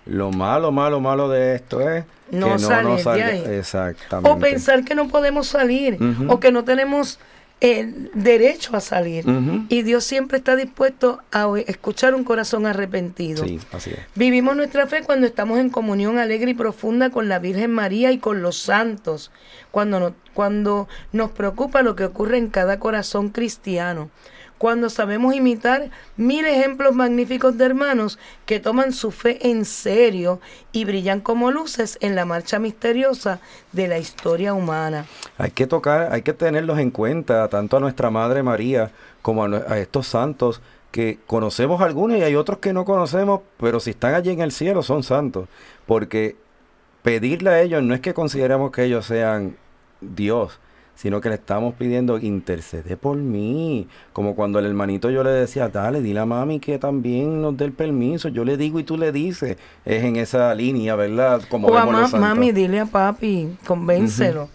Lo 0.05 0.31
malo, 0.31 0.71
malo, 0.71 0.99
malo 0.99 1.29
de 1.29 1.55
esto 1.55 1.81
es 1.81 2.03
no, 2.31 2.47
que 2.47 2.51
no, 2.53 2.97
salir 2.99 3.47
Exactamente. 3.47 4.29
O 4.29 4.39
pensar 4.39 4.83
que 4.83 4.95
no 4.95 5.07
podemos 5.07 5.47
salir 5.47 5.97
o 6.27 6.39
que 6.39 6.51
no 6.51 6.63
tenemos 6.63 7.19
el 7.61 8.09
derecho 8.13 8.75
a 8.75 8.79
salir. 8.79 9.25
Y 9.67 9.81
Dios 9.83 10.03
siempre 10.03 10.37
está 10.37 10.55
dispuesto 10.55 11.21
a 11.31 11.47
escuchar 11.67 12.15
un 12.15 12.23
corazón 12.23 12.65
arrepentido. 12.65 13.43
Sí, 13.43 13.59
así 13.71 13.91
es. 13.91 13.99
Vivimos 14.15 14.55
nuestra 14.55 14.87
fe 14.87 15.03
cuando 15.03 15.27
estamos 15.27 15.59
en 15.59 15.69
comunión 15.69 16.17
alegre 16.17 16.51
y 16.51 16.53
profunda 16.53 17.09
con 17.09 17.27
la 17.27 17.39
Virgen 17.39 17.71
María 17.71 18.11
y 18.11 18.17
con 18.17 18.41
los 18.41 18.57
santos. 18.57 19.31
Cuando, 19.71 20.15
cuando 20.33 20.87
nos 21.11 21.31
preocupa 21.31 21.81
lo 21.81 21.95
que 21.95 22.05
ocurre 22.05 22.37
en 22.37 22.47
cada 22.47 22.79
corazón 22.79 23.29
cristiano 23.29 24.09
cuando 24.59 24.89
sabemos 24.89 25.33
imitar 25.33 25.89
mil 26.17 26.45
ejemplos 26.45 26.93
magníficos 26.93 27.57
de 27.57 27.65
hermanos 27.65 28.19
que 28.45 28.59
toman 28.59 28.91
su 28.91 29.09
fe 29.09 29.49
en 29.49 29.65
serio 29.65 30.41
y 30.73 30.83
brillan 30.85 31.21
como 31.21 31.49
luces 31.49 31.97
en 32.01 32.13
la 32.13 32.25
marcha 32.25 32.59
misteriosa 32.59 33.39
de 33.71 33.87
la 33.87 33.97
historia 33.97 34.53
humana. 34.53 35.05
Hay 35.37 35.51
que 35.51 35.65
tocar, 35.65 36.11
hay 36.11 36.21
que 36.21 36.33
tenerlos 36.33 36.77
en 36.77 36.91
cuenta, 36.91 37.47
tanto 37.47 37.77
a 37.77 37.79
nuestra 37.79 38.11
Madre 38.11 38.43
María 38.43 38.91
como 39.21 39.45
a, 39.45 39.79
estos 39.79 40.07
santos 40.07 40.61
que 40.91 41.19
conocemos 41.25 41.81
algunos 41.81 42.17
y 42.17 42.23
hay 42.23 42.35
otros 42.35 42.59
que 42.59 42.73
no 42.73 42.83
conocemos, 42.83 43.41
pero 43.59 43.79
si 43.79 43.91
están 43.91 44.13
allí 44.13 44.31
en 44.31 44.41
el 44.41 44.51
cielo 44.51 44.83
son 44.83 45.03
santos, 45.03 45.47
porque 45.85 46.35
pedirle 47.01 47.49
a 47.49 47.61
ellos 47.61 47.81
no 47.81 47.93
es 47.95 48.01
que 48.01 48.13
consideremos 48.13 48.71
que 48.71 48.83
ellos 48.83 49.05
sean 49.05 49.55
Dios, 50.01 50.59
sino 50.99 51.21
que 51.21 51.29
le 51.29 51.35
estamos 51.35 51.75
pidiendo 51.75 52.17
intercede 52.17 52.97
por 52.97 53.15
mí. 53.15 53.87
Como 54.11 54.35
cuando 54.35 54.59
el 54.59 54.65
hermanito 54.65 55.09
yo 55.09 55.23
le 55.23 55.29
decía, 55.29 55.69
dale, 55.69 56.01
dile 56.01 56.19
a 56.19 56.25
mami 56.25 56.59
que 56.59 56.77
también 56.77 57.41
nos 57.41 57.55
dé 57.55 57.63
el 57.63 57.71
permiso. 57.71 58.27
Yo 58.27 58.43
le 58.43 58.57
digo 58.57 58.81
y 58.81 58.83
tú 58.83 58.97
le 58.97 59.13
dices. 59.13 59.55
Es 59.85 60.03
en 60.03 60.17
esa 60.17 60.53
línea, 60.53 60.95
¿verdad? 60.95 61.41
Como 61.49 61.69
o 61.69 61.77
a 61.77 61.85
mami, 61.85 62.51
dile 62.51 62.81
a 62.81 62.85
papi, 62.85 63.55
convéncelo. 63.65 64.49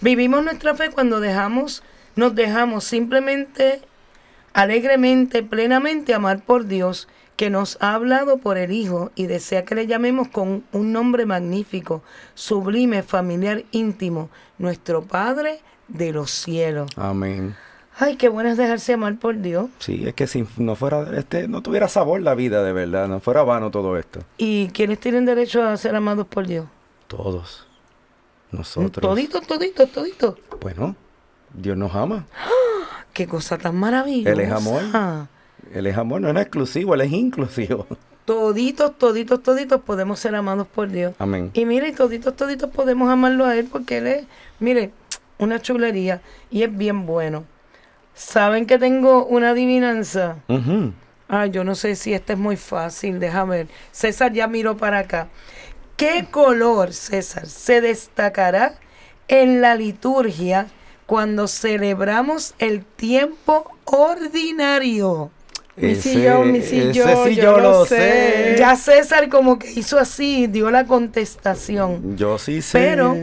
Vivimos 0.00 0.44
nuestra 0.44 0.76
fe 0.76 0.90
cuando 0.90 1.18
dejamos, 1.18 1.82
nos 2.14 2.32
dejamos 2.32 2.84
simplemente, 2.84 3.80
alegremente, 4.52 5.42
plenamente 5.42 6.14
amar 6.14 6.44
por 6.44 6.66
Dios 6.66 7.08
que 7.38 7.50
nos 7.50 7.78
ha 7.80 7.94
hablado 7.94 8.38
por 8.38 8.58
el 8.58 8.72
Hijo 8.72 9.12
y 9.14 9.28
desea 9.28 9.64
que 9.64 9.76
le 9.76 9.86
llamemos 9.86 10.26
con 10.26 10.64
un 10.72 10.92
nombre 10.92 11.24
magnífico, 11.24 12.02
sublime, 12.34 13.04
familiar, 13.04 13.62
íntimo, 13.70 14.28
nuestro 14.58 15.02
Padre 15.02 15.60
de 15.86 16.12
los 16.12 16.32
cielos. 16.32 16.90
Amén. 16.96 17.54
Ay, 17.96 18.16
qué 18.16 18.28
bueno 18.28 18.50
es 18.50 18.56
dejarse 18.56 18.94
amar 18.94 19.20
por 19.20 19.40
Dios. 19.40 19.70
Sí, 19.78 20.02
es 20.04 20.14
que 20.14 20.26
si 20.26 20.44
no 20.56 20.74
fuera, 20.74 21.16
este, 21.16 21.46
no 21.46 21.62
tuviera 21.62 21.86
sabor 21.86 22.22
la 22.22 22.34
vida 22.34 22.64
de 22.64 22.72
verdad, 22.72 23.06
no 23.06 23.20
fuera 23.20 23.44
vano 23.44 23.70
todo 23.70 23.96
esto. 23.96 24.18
¿Y 24.36 24.70
quiénes 24.70 24.98
tienen 24.98 25.24
derecho 25.24 25.62
a 25.62 25.76
ser 25.76 25.94
amados 25.94 26.26
por 26.26 26.44
Dios? 26.44 26.66
Todos. 27.06 27.68
Nosotros. 28.50 29.00
Toditos, 29.00 29.46
toditos, 29.46 29.92
toditos. 29.92 30.34
Bueno, 30.60 30.96
Dios 31.54 31.76
nos 31.76 31.94
ama. 31.94 32.26
¡Qué 33.12 33.28
cosa 33.28 33.58
tan 33.58 33.76
maravillosa! 33.76 34.32
Él 34.32 34.40
es 34.40 34.50
amor. 34.50 34.82
Él 35.74 35.86
es 35.86 35.96
amor, 35.96 36.20
no 36.20 36.30
es 36.30 36.36
exclusivo, 36.36 36.94
Él 36.94 37.02
es 37.02 37.12
inclusivo. 37.12 37.86
Toditos, 38.24 38.98
toditos, 38.98 39.42
toditos 39.42 39.80
podemos 39.80 40.20
ser 40.20 40.34
amados 40.34 40.66
por 40.66 40.90
Dios. 40.90 41.14
Amén. 41.18 41.50
Y 41.54 41.64
mire, 41.64 41.92
toditos, 41.92 42.36
toditos 42.36 42.68
podemos 42.68 43.08
amarlo 43.08 43.46
a 43.46 43.56
Él 43.56 43.68
porque 43.72 43.98
Él 43.98 44.06
es, 44.06 44.26
mire, 44.60 44.90
una 45.38 45.62
chulería 45.62 46.20
y 46.50 46.62
es 46.62 46.76
bien 46.76 47.06
bueno. 47.06 47.44
¿Saben 48.12 48.66
que 48.66 48.78
tengo 48.78 49.24
una 49.24 49.50
adivinanza? 49.50 50.36
Ah, 51.28 51.46
yo 51.46 51.64
no 51.64 51.74
sé 51.74 51.94
si 51.94 52.12
esta 52.12 52.34
es 52.34 52.38
muy 52.38 52.56
fácil, 52.56 53.18
déjame 53.18 53.56
ver. 53.56 53.68
César 53.92 54.32
ya 54.32 54.46
miró 54.46 54.76
para 54.76 54.98
acá. 54.98 55.28
¿Qué 55.96 56.26
color, 56.30 56.92
César, 56.92 57.46
se 57.46 57.80
destacará 57.80 58.74
en 59.28 59.60
la 59.60 59.74
liturgia 59.74 60.66
cuando 61.06 61.48
celebramos 61.48 62.54
el 62.58 62.84
tiempo 62.84 63.70
ordinario? 63.84 65.30
Mi 65.80 65.94
sillón, 65.94 66.52
mi 66.52 66.62
sillón, 66.62 67.28
yo, 67.30 67.58
lo 67.58 67.84
sé. 67.84 68.56
Ya 68.58 68.76
César 68.76 69.28
como 69.28 69.58
que 69.58 69.70
hizo 69.70 69.98
así, 69.98 70.46
dio 70.46 70.70
la 70.70 70.84
contestación. 70.84 72.16
Yo 72.16 72.38
sí 72.38 72.62
sé. 72.62 72.78
Pero 72.78 73.16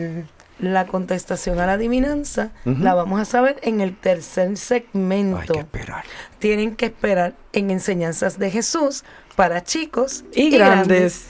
la 0.60 0.88
contestación 0.88 1.60
a 1.60 1.66
la 1.66 1.74
adivinanza 1.74 2.52
la 2.64 2.94
vamos 2.94 3.20
a 3.20 3.26
saber 3.26 3.58
en 3.62 3.82
el 3.82 3.96
tercer 3.96 4.58
segmento. 4.58 5.38
Hay 5.40 5.48
que 5.48 5.60
esperar. 5.60 6.06
Tienen 6.40 6.76
que 6.76 6.86
esperar 6.86 7.34
en 7.54 7.72
Enseñanzas 7.72 8.40
de 8.40 8.52
Jesús 8.52 9.04
para 9.36 9.64
chicos 9.64 10.24
y, 10.34 10.50
grandes. 10.50 11.30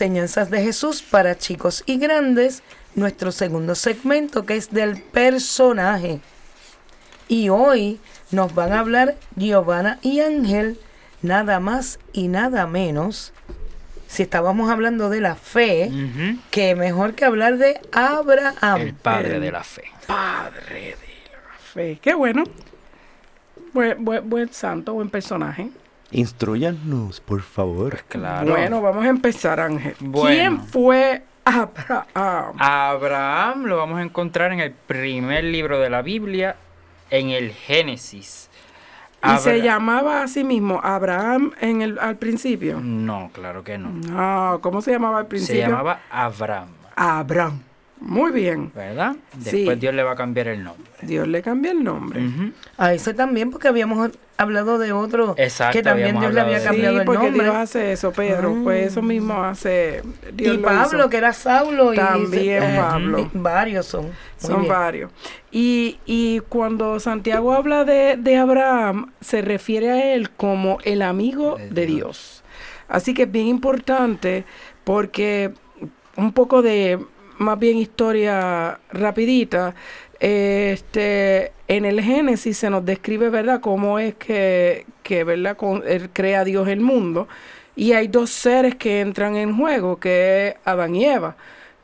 Enseñanzas 0.00 0.50
de 0.50 0.60
Jesús 0.62 1.00
para 1.00 1.38
chicos 1.38 1.82
y 1.86 1.96
grandes, 1.96 2.62
nuestro 2.96 3.32
segundo 3.32 3.74
segmento 3.74 4.44
que 4.44 4.56
es 4.56 4.70
del 4.70 5.00
personaje. 5.00 6.20
Y 7.28 7.48
hoy 7.48 7.98
nos 8.30 8.54
van 8.54 8.74
a 8.74 8.80
hablar 8.80 9.16
Giovanna 9.36 9.98
y 10.02 10.20
Ángel, 10.20 10.78
nada 11.22 11.60
más 11.60 11.98
y 12.12 12.28
nada 12.28 12.66
menos. 12.66 13.32
Si 14.06 14.22
estábamos 14.22 14.70
hablando 14.70 15.08
de 15.08 15.22
la 15.22 15.34
fe, 15.34 15.88
Ujú. 15.88 16.40
que 16.50 16.74
mejor 16.74 17.14
que 17.14 17.24
hablar 17.24 17.56
de 17.56 17.80
Abraham. 17.90 18.80
El 18.82 18.92
padre 18.92 19.40
de 19.40 19.50
la 19.50 19.64
fe. 19.64 19.84
Padre 20.06 20.94
de 21.00 21.06
la 21.30 21.58
fe. 21.72 21.98
Qué 22.02 22.12
bueno. 22.12 22.44
Buen, 23.72 24.04
buen, 24.04 24.28
buen 24.28 24.52
santo, 24.52 24.92
buen 24.92 25.08
personaje. 25.08 25.70
Instruyanos, 26.10 27.20
por 27.20 27.42
favor. 27.42 28.04
Claro. 28.08 28.50
Bueno, 28.50 28.80
vamos 28.80 29.04
a 29.04 29.08
empezar, 29.08 29.60
Ángel. 29.60 29.94
Bueno. 30.00 30.28
¿Quién 30.28 30.60
fue 30.60 31.24
Abraham? 31.44 32.54
Abraham 32.58 33.64
lo 33.64 33.76
vamos 33.76 33.98
a 33.98 34.02
encontrar 34.02 34.52
en 34.52 34.60
el 34.60 34.72
primer 34.72 35.44
libro 35.44 35.80
de 35.80 35.90
la 35.90 36.02
Biblia, 36.02 36.56
en 37.10 37.30
el 37.30 37.52
Génesis. 37.52 38.50
¿Y 39.24 39.38
se 39.38 39.60
llamaba 39.60 40.22
a 40.22 40.28
sí 40.28 40.44
mismo 40.44 40.80
Abraham 40.84 41.52
en 41.60 41.82
el, 41.82 41.98
al 41.98 42.16
principio? 42.16 42.78
No, 42.80 43.30
claro 43.32 43.64
que 43.64 43.76
no. 43.76 43.88
No, 43.88 44.60
¿cómo 44.60 44.80
se 44.82 44.92
llamaba 44.92 45.18
al 45.18 45.26
principio? 45.26 45.62
Se 45.62 45.68
llamaba 45.68 46.00
Abraham, 46.10 46.68
Abraham. 46.94 47.62
Muy 48.06 48.30
bien. 48.32 48.70
¿verdad? 48.74 49.16
Sí. 49.42 49.50
Después 49.58 49.80
Dios 49.80 49.94
le 49.94 50.02
va 50.02 50.12
a 50.12 50.16
cambiar 50.16 50.48
el 50.48 50.62
nombre. 50.62 50.84
Dios 51.02 51.26
le 51.28 51.42
cambia 51.42 51.72
el 51.72 51.82
nombre. 51.82 52.24
Ujú. 52.24 52.52
A 52.78 52.92
ese 52.94 53.14
también, 53.14 53.50
porque 53.50 53.68
habíamos 53.68 54.10
hablado 54.38 54.78
de 54.78 54.92
otro 54.92 55.34
Exacto, 55.38 55.72
que 55.72 55.82
también 55.82 56.18
Dios 56.20 56.32
le 56.32 56.40
había 56.40 56.62
cambiado 56.62 56.94
Sí, 56.94 57.00
el 57.00 57.04
porque 57.06 57.24
nombre. 57.24 57.44
Dios 57.44 57.56
hace 57.56 57.92
eso, 57.92 58.12
Pedro. 58.12 58.54
Ah. 58.56 58.60
Pues 58.64 58.86
eso 58.92 59.02
mismo 59.02 59.42
hace. 59.42 60.02
Dios 60.34 60.54
y 60.54 60.56
lo 60.58 60.62
Pablo, 60.62 60.98
hizo. 60.98 61.08
que 61.10 61.16
era 61.16 61.32
Saulo. 61.32 61.92
y 61.92 61.96
También 61.96 62.62
eh, 62.62 62.76
Pablo. 62.78 63.18
y 63.20 63.38
varios 63.38 63.86
son. 63.86 64.04
Muy 64.06 64.12
Son 64.36 64.60
bien. 64.60 64.72
varios. 64.72 65.10
Y, 65.50 65.98
y 66.06 66.40
cuando 66.48 67.00
Santiago 67.00 67.54
habla 67.54 67.84
de, 67.84 68.16
de 68.18 68.36
Abraham, 68.36 69.12
se 69.20 69.42
refiere 69.42 69.90
a 69.90 70.14
él 70.14 70.30
como 70.30 70.78
el 70.84 71.02
amigo 71.02 71.56
De 71.56 71.70
de 71.70 71.86
Dios. 71.86 71.96
Dios. 71.96 72.44
Así 72.88 73.14
que 73.14 73.24
es 73.24 73.32
bien 73.32 73.46
importante 73.48 74.44
porque 74.84 75.52
un 76.16 76.32
poco 76.32 76.62
de, 76.62 76.98
más 77.38 77.58
bien 77.58 77.76
historia 77.78 78.78
rapidita, 78.90 79.74
este, 80.20 81.52
en 81.68 81.84
el 81.84 82.00
Génesis 82.00 82.56
se 82.58 82.70
nos 82.70 82.84
describe, 82.84 83.28
¿verdad?, 83.30 83.60
cómo 83.60 83.98
es 83.98 84.14
que, 84.14 84.86
que 85.02 85.24
¿verdad?, 85.24 85.56
con, 85.56 85.82
crea 86.12 86.44
Dios 86.44 86.68
el 86.68 86.80
mundo. 86.80 87.28
Y 87.74 87.92
hay 87.92 88.08
dos 88.08 88.30
seres 88.30 88.74
que 88.76 89.00
entran 89.00 89.36
en 89.36 89.56
juego, 89.56 89.98
que 90.00 90.48
es 90.48 90.54
Adán 90.64 90.94
y 90.96 91.04
Eva. 91.04 91.36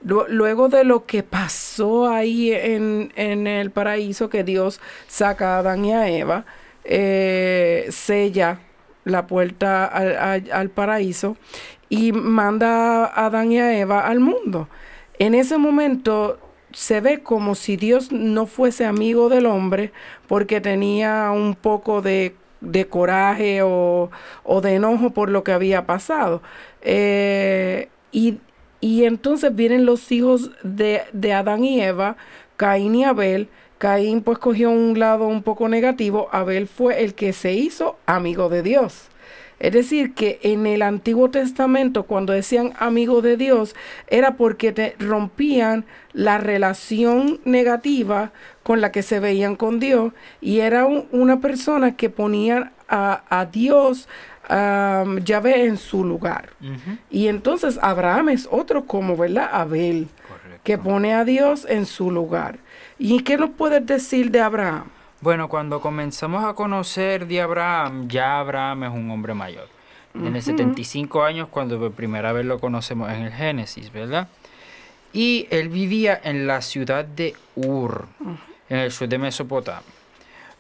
Lu- 0.04 0.24
Luego 0.28 0.68
de 0.68 0.84
lo 0.84 1.04
que 1.06 1.22
pasó 1.22 2.08
ahí 2.08 2.52
en, 2.52 3.12
en 3.16 3.46
el 3.46 3.70
paraíso, 3.70 4.28
que 4.30 4.42
Dios 4.44 4.80
saca 5.06 5.56
a 5.56 5.58
Adán 5.58 5.84
y 5.84 5.92
a 5.92 6.08
Eva, 6.08 6.44
eh, 6.84 7.86
sella 7.90 8.58
la 9.04 9.26
puerta 9.26 9.84
al, 9.84 10.16
al- 10.16 10.50
al 10.52 10.70
paraíso 10.70 11.36
y 11.88 12.12
manda 12.12 13.04
a 13.06 13.26
Adán 13.26 13.52
y 13.52 13.58
a 13.60 13.78
Eva 13.78 14.06
al 14.06 14.20
mundo. 14.20 14.68
En 15.22 15.37
ese 15.37 15.56
momento 15.56 16.37
se 16.72 17.00
ve 17.00 17.22
como 17.22 17.54
si 17.54 17.76
Dios 17.76 18.11
no 18.11 18.46
fuese 18.46 18.87
amigo 18.87 19.28
del 19.28 19.46
hombre 19.46 19.92
porque 20.26 20.61
tenía 20.61 21.30
un 21.30 21.54
poco 21.54 22.02
de, 22.02 22.35
coraje 22.90 23.62
o, 23.62 24.11
o 24.42 24.61
de 24.61 24.74
enojo 24.74 25.11
por 25.11 25.28
lo 25.28 25.44
que 25.44 25.52
había 25.52 25.87
pasado. 25.87 26.42
Eh, 26.80 27.88
y, 28.11 28.38
y 28.80 29.04
entonces 29.04 29.54
vienen 29.54 29.87
los 29.87 30.11
hijos 30.11 30.50
de, 30.64 31.02
de 31.12 31.32
Adán 31.32 31.64
y 31.64 31.80
Eva, 31.80 32.16
Caín 32.56 32.96
y 32.96 33.04
Abel. 33.04 33.48
Caín 33.78 34.22
pues 34.22 34.38
cogió 34.38 34.70
un 34.70 34.98
lado 34.98 35.28
un 35.28 35.44
poco 35.44 35.68
negativo, 35.68 36.30
Abel 36.32 36.66
fue 36.66 37.04
el 37.04 37.14
que 37.14 37.32
se 37.32 37.52
hizo 37.52 37.96
amigo 38.06 38.48
de 38.48 38.64
Dios. 38.64 39.12
Es 39.62 39.72
decir, 39.72 40.12
que 40.12 40.40
en 40.42 40.66
el 40.66 40.83
Antiguo 40.83 41.31
Testamento, 41.31 42.03
cuando 42.03 42.33
decían 42.33 42.72
amigo 42.81 43.22
de 43.22 43.37
Dios, 43.37 43.77
era 44.09 44.35
porque 44.37 44.72
te 44.72 44.96
rompían 44.98 45.85
la 46.12 46.38
relación 46.38 47.38
negativa 47.44 48.33
con 48.64 48.81
la 48.81 48.90
que 48.90 49.03
se 49.03 49.20
veían 49.20 49.55
con 49.55 49.79
Dios 49.79 50.12
y 50.40 50.59
era 50.61 50.85
un- 50.85 51.07
una 51.12 51.38
persona 51.40 51.96
que 51.96 52.11
ponía 52.11 52.72
a, 52.88 53.22
a 53.31 53.46
Dios, 53.46 54.09
a 54.48 55.05
Yahvé, 55.25 55.64
en 55.66 55.77
su 55.77 56.05
lugar. 56.05 56.51
Y 57.09 57.29
entonces 57.29 57.79
Abraham 57.81 58.31
es 58.31 58.48
otro 58.51 58.85
como, 58.87 59.16
¿verdad? 59.16 59.48
Abel, 59.53 60.09
Correcto. 60.29 60.61
que 60.64 60.77
pone 60.77 61.14
a 61.14 61.25
Dios 61.25 61.66
en 61.70 61.87
su 61.87 62.11
lugar. 62.11 62.59
¿Y 62.98 63.20
qué 63.22 63.37
nos 63.37 63.51
puedes 63.51 63.87
decir 63.87 64.33
de 64.33 64.40
Abraham? 64.40 64.87
Bueno, 65.22 65.48
cuando 65.48 65.80
comenzamos 65.80 66.44
a 66.44 66.52
conocer 66.54 67.28
de 67.28 67.40
Abraham, 67.40 68.08
ya 68.08 68.40
Abraham 68.40 68.82
es 68.82 68.90
un 68.90 69.08
hombre 69.08 69.35
mayor. 69.35 69.68
Tiene 70.12 70.42
75 70.42 71.22
años 71.22 71.46
cuando 71.48 71.78
por 71.78 71.92
primera 71.92 72.32
vez 72.32 72.44
lo 72.44 72.58
conocemos 72.58 73.08
en 73.08 73.22
el 73.22 73.32
Génesis, 73.32 73.92
¿verdad? 73.92 74.26
Y 75.12 75.46
él 75.50 75.68
vivía 75.68 76.20
en 76.24 76.48
la 76.48 76.61
ciudad 76.61 77.04
de 77.04 77.37
Ur, 77.54 78.08
en 78.68 78.78
el 78.78 78.90
sur 78.90 79.08
de 79.08 79.18
Mesopotamia. 79.18 79.82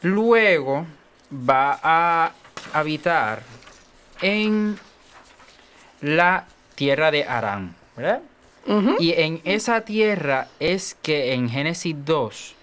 Luego 0.02 0.86
va 1.32 1.80
a 1.82 2.32
habitar 2.72 3.42
en 4.20 4.78
la 6.02 6.46
tierra 6.76 7.10
de 7.10 7.24
Arán, 7.24 7.74
¿verdad? 7.96 8.22
Y 9.00 9.12
en 9.14 9.40
esa 9.42 9.80
tierra 9.80 10.46
es 10.60 10.94
que 11.02 11.34
en 11.34 11.50
Génesis 11.50 11.96
2 12.04 12.54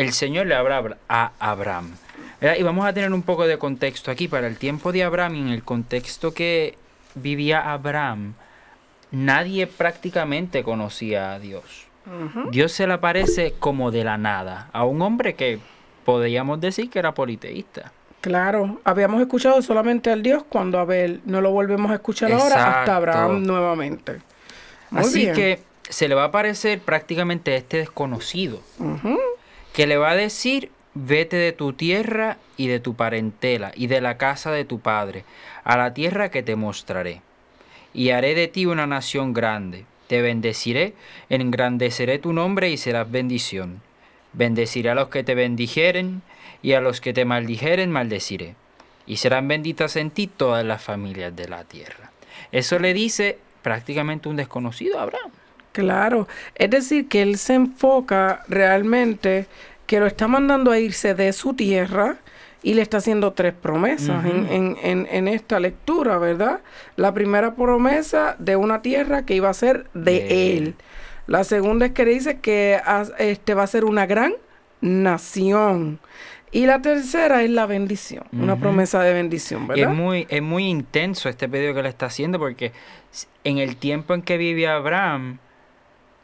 el 0.00 0.12
Señor 0.12 0.46
le 0.46 0.54
habla 0.54 0.96
a 1.08 1.32
Abraham. 1.38 1.96
¿verdad? 2.40 2.56
Y 2.58 2.62
vamos 2.62 2.86
a 2.86 2.92
tener 2.92 3.12
un 3.12 3.22
poco 3.22 3.46
de 3.46 3.58
contexto 3.58 4.10
aquí. 4.10 4.28
Para 4.28 4.46
el 4.46 4.56
tiempo 4.56 4.92
de 4.92 5.04
Abraham 5.04 5.34
y 5.34 5.40
en 5.40 5.48
el 5.48 5.62
contexto 5.62 6.32
que 6.32 6.76
vivía 7.14 7.72
Abraham, 7.72 8.34
nadie 9.10 9.66
prácticamente 9.66 10.62
conocía 10.62 11.34
a 11.34 11.38
Dios. 11.38 11.86
Dios 12.50 12.72
se 12.72 12.86
le 12.86 12.94
aparece 12.94 13.54
como 13.58 13.90
de 13.90 14.04
la 14.04 14.16
nada 14.16 14.68
a 14.72 14.84
un 14.84 15.02
hombre 15.02 15.34
que 15.34 15.60
podríamos 16.04 16.60
decir 16.60 16.88
que 16.88 16.98
era 16.98 17.12
politeísta. 17.12 17.92
Claro, 18.20 18.80
habíamos 18.84 19.20
escuchado 19.20 19.60
solamente 19.62 20.10
al 20.10 20.22
Dios 20.22 20.42
cuando 20.48 20.78
Abel, 20.78 21.20
no 21.24 21.40
lo 21.40 21.50
volvemos 21.52 21.90
a 21.90 21.94
escuchar 21.94 22.32
ahora 22.32 22.80
hasta. 22.80 22.96
Abraham 22.96 23.42
nuevamente. 23.44 24.20
Muy 24.90 25.02
Así 25.02 25.20
bien. 25.20 25.34
que 25.34 25.62
se 25.88 26.08
le 26.08 26.14
va 26.14 26.22
a 26.22 26.26
aparecer 26.26 26.80
prácticamente 26.80 27.54
este 27.54 27.78
desconocido. 27.78 28.60
Que 29.72 29.86
le 29.86 29.96
va 29.96 30.10
a 30.10 30.16
decir, 30.16 30.70
vete 30.94 31.36
de 31.36 31.52
tu 31.52 31.72
tierra 31.72 32.38
y 32.56 32.66
de 32.66 32.80
tu 32.80 32.94
parentela 32.94 33.72
y 33.74 33.86
de 33.86 34.00
la 34.00 34.16
casa 34.16 34.50
de 34.50 34.64
tu 34.64 34.80
padre, 34.80 35.24
a 35.64 35.76
la 35.76 35.94
tierra 35.94 36.30
que 36.30 36.42
te 36.42 36.56
mostraré. 36.56 37.22
Y 37.92 38.10
haré 38.10 38.34
de 38.34 38.48
ti 38.48 38.66
una 38.66 38.86
nación 38.86 39.32
grande, 39.32 39.84
te 40.06 40.22
bendeciré, 40.22 40.94
engrandeceré 41.28 42.18
tu 42.18 42.32
nombre 42.32 42.70
y 42.70 42.76
serás 42.76 43.10
bendición. 43.10 43.80
Bendeciré 44.32 44.90
a 44.90 44.94
los 44.94 45.08
que 45.08 45.24
te 45.24 45.34
bendijeren 45.34 46.22
y 46.62 46.72
a 46.72 46.80
los 46.80 47.00
que 47.00 47.12
te 47.12 47.24
maldijeren 47.24 47.90
maldeciré. 47.90 48.54
Y 49.06 49.16
serán 49.16 49.48
benditas 49.48 49.96
en 49.96 50.10
ti 50.10 50.26
todas 50.28 50.64
las 50.64 50.82
familias 50.82 51.34
de 51.34 51.48
la 51.48 51.64
tierra. 51.64 52.12
Eso 52.52 52.78
le 52.78 52.94
dice 52.94 53.38
prácticamente 53.62 54.28
un 54.28 54.36
desconocido 54.36 54.98
a 54.98 55.02
Abraham. 55.02 55.30
Claro, 55.72 56.26
es 56.54 56.68
decir, 56.70 57.08
que 57.08 57.22
él 57.22 57.38
se 57.38 57.54
enfoca 57.54 58.42
realmente 58.48 59.46
que 59.86 60.00
lo 60.00 60.06
está 60.06 60.26
mandando 60.28 60.70
a 60.70 60.78
irse 60.78 61.14
de 61.14 61.32
su 61.32 61.54
tierra 61.54 62.16
y 62.62 62.74
le 62.74 62.82
está 62.82 62.98
haciendo 62.98 63.32
tres 63.32 63.54
promesas 63.54 64.24
en, 64.26 64.46
en- 64.50 64.76
en- 64.82 65.08
en 65.10 65.28
esta 65.28 65.58
lectura, 65.60 66.18
¿verdad? 66.18 66.60
La 66.96 67.14
primera 67.14 67.54
promesa 67.54 68.36
de 68.38 68.56
una 68.56 68.82
tierra 68.82 69.24
que 69.24 69.34
iba 69.34 69.48
a 69.48 69.54
ser 69.54 69.86
de, 69.94 70.56
él. 70.58 70.74
La 71.26 71.44
segunda 71.44 71.86
es 71.86 71.92
que 71.92 72.04
le 72.04 72.12
dice 72.12 72.38
que 72.40 72.80
este 73.18 73.54
va 73.54 73.62
a 73.62 73.66
ser 73.68 73.84
una 73.84 74.06
gran 74.06 74.34
nación. 74.80 75.98
Y 76.52 76.66
la 76.66 76.82
tercera 76.82 77.44
es 77.44 77.50
la 77.50 77.66
bendición, 77.66 78.24
una 78.32 78.56
promesa 78.56 79.00
de 79.04 79.12
bendición, 79.12 79.68
¿verdad? 79.68 79.84
es 79.92 79.96
muy, 79.96 80.26
es 80.28 80.42
muy 80.42 80.66
intenso 80.66 81.28
este 81.28 81.48
pedido 81.48 81.74
que 81.74 81.82
le 81.84 81.88
está 81.88 82.06
haciendo 82.06 82.40
porque 82.40 82.72
en 83.44 83.58
el 83.58 83.76
tiempo 83.76 84.14
en 84.14 84.22
que 84.22 84.36
vivía 84.36 84.74
Abraham, 84.74 85.38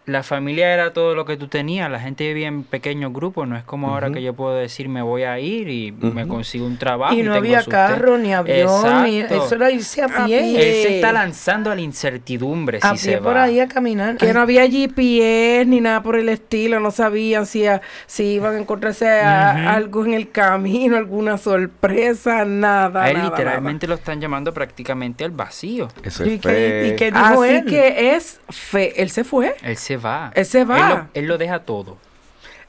la 0.07 0.23
familia 0.23 0.73
era 0.73 0.93
todo 0.93 1.17
lo 1.17 1.25
que 1.25 1.37
tú 1.37 1.49
tenías, 1.49 1.91
la 1.91 1.99
gente 1.99 2.27
vivía 2.29 2.47
en 2.47 2.63
pequeños 2.63 3.13
grupos, 3.13 3.49
no 3.49 3.57
es 3.57 3.65
como 3.65 3.91
ahora 3.91 4.11
que 4.13 4.23
yo 4.23 4.35
puedo 4.35 4.55
decir 4.55 4.89
me 4.89 5.03
voy 5.03 5.25
a 5.25 5.41
ir 5.41 5.69
y 5.69 5.91
me 5.91 6.29
consigo 6.29 6.65
un 6.65 6.77
trabajo. 6.79 7.13
Y 7.13 7.19
no 7.19 7.33
tengo 7.33 7.39
había 7.39 7.59
sustento. 7.63 7.77
carro, 7.95 8.17
ni 8.17 8.33
avión, 8.33 9.03
ni 9.05 9.19
eso 9.19 9.55
era 9.57 9.71
irse 9.73 10.03
a 10.03 10.05
A 10.07 10.25
pie. 10.27 10.39
Él 10.55 10.83
se 10.87 10.95
está 10.97 11.11
lanzando 11.13 11.73
a 11.73 11.75
la 11.75 11.81
incertidumbre 11.81 12.79
a 12.83 12.97
si 12.97 13.05
pie 13.07 13.15
se 13.17 13.21
por 13.21 13.35
va. 13.35 13.43
ahí 13.43 13.59
a 13.59 13.67
caminar. 13.67 14.17
Que 14.17 14.33
no 14.33 14.41
había 14.43 14.69
GPS 14.71 15.65
ni 15.67 15.81
nada 15.81 16.03
por 16.05 16.17
el 16.17 16.29
estilo, 16.29 16.79
no 16.79 16.93
sabían 16.93 17.45
si, 17.45 17.67
a- 17.67 17.83
si 18.07 18.25
iban 18.35 18.55
a 18.55 18.59
encontrarse 18.59 19.09
a- 19.11 19.75
algo 19.75 20.05
en 20.05 20.15
el 20.15 20.31
camino, 20.31 20.97
alguna 20.97 21.37
sorpresa, 21.37 22.45
nada. 22.45 23.03
A 23.03 23.11
él 23.11 23.17
nada, 23.19 23.31
literalmente 23.31 23.87
lo 23.89 23.95
están 23.97 24.21
llamando 24.21 24.55
prácticamente 24.55 25.25
al 25.25 25.33
vacío. 25.33 25.89
Eso 26.05 26.25
¿Y 26.25 26.35
es 26.35 26.41
qué, 26.41 26.95
fe. 26.97 27.07
y 27.09 27.11
nada. 27.11 27.31
dijo 27.31 27.43
Así 27.43 27.55
él? 27.55 27.65
que 27.65 28.15
es 28.15 28.41
fe. 28.49 29.03
Él 29.03 29.11
se 29.11 29.25
fue. 29.25 29.55
Él 29.63 29.77
se 29.77 29.96
va. 29.97 30.33
Él 30.35 30.47
se 30.47 30.65
va. 30.65 30.79
Él 30.79 30.89
lo, 30.89 31.09
él 31.15 31.27
lo 31.27 31.39
deja 31.39 31.61
todo. 31.61 31.99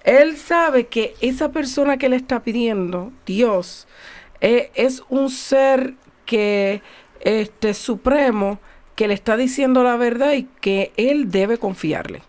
Él 0.04 0.38
sabe 0.38 0.88
que 0.88 1.16
esa 1.20 1.52
persona 1.52 1.98
que 1.98 2.08
le 2.08 2.16
está 2.16 2.42
pidiendo, 2.42 3.12
Dios, 3.26 3.88
eh, 4.40 4.72
es 4.76 5.04
un 5.10 5.30
ser 5.30 5.96
que 6.26 6.82
este 7.20 7.74
supremo 7.74 8.60
que 8.96 9.08
le 9.08 9.14
está 9.14 9.38
diciendo 9.38 9.84
la 9.84 9.96
verdad 9.96 10.34
y 10.34 10.44
que 10.62 10.92
él 10.98 11.30
debe 11.30 11.58
confiarle. 11.58 12.22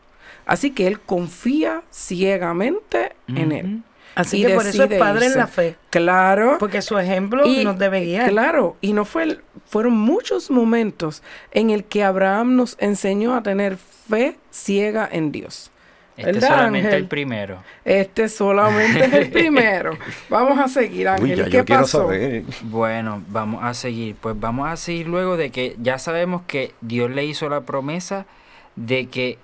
Así 0.45 0.71
que 0.71 0.87
él 0.87 1.01
confía 1.01 1.83
ciegamente 1.91 3.13
en 3.29 3.53
él. 3.53 3.83
Así 4.15 4.39
y 4.43 4.47
que 4.47 4.55
por 4.55 4.67
eso 4.67 4.85
es 4.85 4.99
padre 4.99 5.27
en 5.27 5.37
la 5.37 5.47
fe. 5.47 5.77
Claro. 5.91 6.57
Porque 6.59 6.83
su 6.83 6.99
ejemplo 6.99 7.47
Y, 7.47 7.65
nos 7.65 7.79
debe 7.79 8.05
guiar. 8.05 8.31
Claro, 8.31 8.77
y 8.81 8.93
no 8.93 9.05
fue 9.05 9.23
el- 9.25 9.41
fueron 9.67 9.97
muchos 9.97 10.51
momentos 10.51 11.23
en 11.53 11.71
el 11.71 11.85
que 11.85 12.03
Abraham 12.05 12.57
nos 12.57 12.77
enseñó 12.81 13.35
a 13.35 13.43
tener 13.43 13.77
fe 13.77 14.37
ciega 14.51 15.09
en 15.11 15.31
Dios. 15.33 15.71
Este 16.17 16.31
es 16.31 16.37
¿Verdad, 16.41 16.49
solamente 16.57 16.89
Ángel? 16.89 17.03
el 17.03 17.07
primero. 17.09 17.63
Este 17.85 18.29
solamente 18.29 19.05
es 19.05 19.13
el 19.13 19.31
primero. 19.31 19.97
Vamos 20.29 20.59
a 20.59 20.67
seguir, 20.67 21.07
Ángel. 21.07 21.31
Uy, 21.31 21.37
ya 21.37 21.45
¿Qué 21.45 21.59
yo 21.59 21.65
pasó? 21.65 21.99
saber. 22.09 22.43
Bueno, 22.63 23.23
vamos 23.29 23.63
a 23.63 23.73
seguir. 23.73 24.17
Pues 24.21 24.35
vamos 24.41 24.69
a 24.69 24.77
seguir 24.77 25.07
luego 25.07 25.37
de 25.37 25.51
que 25.51 25.77
ya 25.81 25.97
sabemos 25.99 26.43
que 26.49 26.75
Dios 26.81 27.09
le 27.13 27.25
hizo 27.25 27.49
la 27.49 27.61
promesa 27.61 28.27
de 28.75 29.07
que 29.07 29.39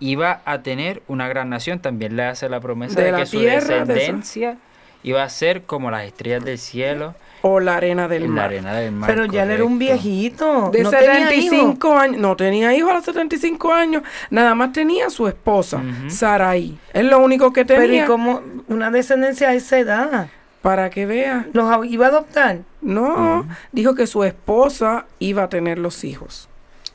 iba 0.00 0.40
a 0.44 0.62
tener 0.62 1.02
una 1.06 1.28
gran 1.28 1.48
nación. 1.50 1.78
También 1.80 2.16
le 2.16 2.24
hace 2.24 2.48
la 2.48 2.58
promesa 2.60 2.96
De 3.00 3.06
de, 3.06 3.12
la 3.12 3.18
que 3.18 3.26
su 3.26 3.38
tierra, 3.38 3.60
de 3.60 3.64
su- 3.86 3.92
descendencia 3.92 4.56
iba 5.02 5.22
a 5.22 5.28
ser 5.30 5.62
como 5.62 5.90
las 5.90 6.04
estrellas 6.04 6.44
del 6.44 6.58
cielo 6.58 7.14
O 7.40 7.58
la 7.58 7.76
arena 7.76 8.06
del 8.06 8.24
la 8.24 8.28
mar. 8.28 8.44
arena 8.46 8.74
del 8.74 8.92
mar. 8.92 9.08
Pero 9.08 9.24
ya 9.24 9.44
él 9.44 9.50
era 9.50 9.64
un 9.64 9.78
viejito. 9.78 10.70
De 10.70 10.82
no 10.82 10.90
tenía 10.90 11.32
hijos. 11.34 11.50
75 11.50 11.96
años. 11.98 12.20
No 12.20 12.36
tenía 12.36 12.74
hijos 12.76 12.90
a 12.90 12.94
los 12.96 13.04
75 13.06 13.72
años. 13.72 14.02
Nada 14.28 14.54
más 14.54 14.72
tenía 14.74 15.08
su 15.08 15.26
esposa, 15.26 15.78
Ujú. 15.78 16.10
Saraí. 16.10 16.78
Es 16.92 17.04
lo 17.04 17.18
único 17.18 17.50
que 17.54 17.64
Pero 17.64 17.80
tenía. 17.80 18.04
y 18.04 18.06
como 18.06 18.42
una 18.68 18.90
descendencia 18.90 19.48
a 19.48 19.54
esa 19.54 19.78
edad. 19.78 20.28
Para 20.60 20.90
que 20.90 21.06
vea. 21.06 21.46
¿Los 21.54 21.86
iba 21.86 22.04
a 22.04 22.08
adoptar? 22.10 22.58
No, 22.82 23.46
dijo 23.72 23.94
que 23.94 24.06
su 24.06 24.24
esposa 24.24 25.06
iba 25.18 25.44
a 25.44 25.48
tener 25.48 25.78
los 25.78 26.04
hijos. 26.04 26.46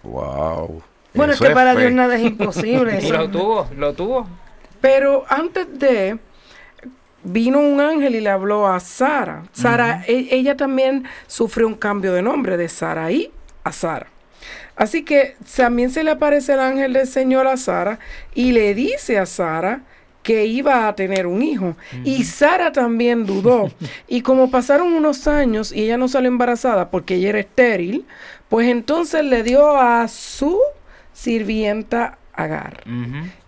Wow. 0.04 0.84
Bueno, 1.16 1.34
Eso 1.34 1.44
es 1.44 1.50
que 1.50 1.56
para 1.56 1.74
fe. 1.74 1.82
Dios 1.82 1.94
nada 1.94 2.16
es 2.16 2.24
imposible. 2.24 3.00
Y 3.04 3.10
lo 3.10 3.30
tuvo, 3.30 3.68
lo 3.76 3.94
tuvo. 3.94 4.28
Pero 4.82 5.26
antes 5.30 5.68
de 5.80 6.18
vino 7.24 7.60
un 7.60 7.82
ángel 7.82 8.16
y 8.16 8.22
le 8.22 8.30
habló 8.30 8.68
a 8.68 8.80
Sara. 8.80 9.44
Sara, 9.52 10.04
e- 10.08 10.28
ella 10.32 10.56
también 10.56 11.06
sufrió 11.28 11.68
un 11.68 11.74
cambio 11.76 12.14
de 12.14 12.22
nombre 12.22 12.56
de 12.58 12.70
Saraí 12.70 13.32
a 13.64 13.72
Sara. 13.72 14.08
Así 14.76 15.04
que 15.04 15.36
también 15.56 15.90
se 15.90 16.04
le 16.04 16.12
aparece 16.12 16.54
el 16.54 16.60
ángel 16.60 16.94
del 16.94 17.08
Señor 17.08 17.48
a 17.48 17.58
Sara 17.58 18.00
y 18.34 18.52
le 18.52 18.74
dice 18.76 19.18
a 19.18 19.26
Sara 19.26 19.82
que 20.22 20.46
iba 20.46 20.88
a 20.88 20.96
tener 20.96 21.28
un 21.28 21.42
hijo. 21.42 21.76
Y 22.04 22.24
Sara 22.24 22.72
también 22.72 23.26
dudó. 23.26 23.72
y 24.08 24.22
como 24.22 24.52
pasaron 24.52 24.94
unos 24.94 25.28
años 25.28 25.72
y 25.72 25.84
ella 25.84 25.98
no 25.98 26.08
salió 26.08 26.28
embarazada 26.28 26.90
porque 26.90 27.16
ella 27.16 27.30
era 27.30 27.40
estéril, 27.40 28.06
pues 28.50 28.68
entonces 28.70 29.24
le 29.24 29.44
dio 29.44 29.78
a 29.78 30.08
su 30.08 30.60
sirvienta 31.16 32.18
Agar. 32.38 32.84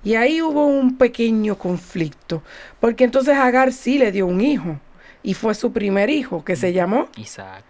Y 0.02 0.16
ahí 0.16 0.42
hubo 0.42 0.66
un 0.66 0.98
pequeño 0.98 1.58
conflicto, 1.58 2.42
porque 2.80 3.04
entonces 3.04 3.36
Agar 3.36 3.74
sí 3.74 3.98
le 4.00 4.14
dio 4.14 4.26
un 4.26 4.40
hijo, 4.40 4.80
y 5.24 5.34
fue 5.34 5.54
su 5.56 5.74
primer 5.74 6.10
hijo, 6.10 6.46
que 6.46 6.56
se 6.56 6.72
llamó, 6.72 7.08
Isaac. 7.18 7.66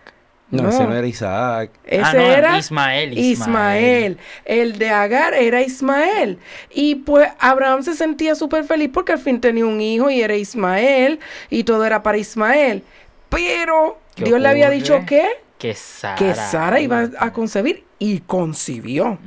No, 0.52 0.64
No. 0.64 0.70
ese 0.70 0.84
no 0.86 0.96
era 0.96 1.08
Isaac. 1.08 1.72
ese 1.84 2.02
Ah, 2.06 2.14
no, 2.14 2.20
era 2.22 2.58
Ismael, 2.60 3.18
Ismael. 3.18 3.32
Ismael. 3.32 4.18
El 4.46 4.78
de 4.78 4.90
Agar 4.92 5.34
era 5.34 5.62
Ismael. 5.62 6.38
Y 6.72 6.96
pues 6.96 7.30
Abraham 7.40 7.82
se 7.84 7.96
sentía 7.96 8.34
súper 8.36 8.64
feliz 8.64 8.90
porque 8.94 9.12
al 9.14 9.20
fin 9.20 9.42
tenía 9.42 9.66
un 9.66 9.82
hijo 9.82 10.10
y 10.12 10.22
era 10.22 10.36
Ismael, 10.36 11.20
y 11.50 11.64
todo 11.64 11.84
era 11.84 12.02
para 12.04 12.20
Ismael. 12.20 12.84
Pero 13.28 14.00
¿Qué 14.16 14.24
Dios 14.24 14.40
le 14.40 14.48
había 14.48 14.70
dicho 14.70 15.04
que, 15.06 15.28
Que 15.58 15.74
Sara. 15.74 16.16
que 16.16 16.36
Sara 16.36 16.80
iba 16.80 17.10
a 17.18 17.34
concebir, 17.34 17.84
y 18.00 18.20
concibió. 18.20 19.18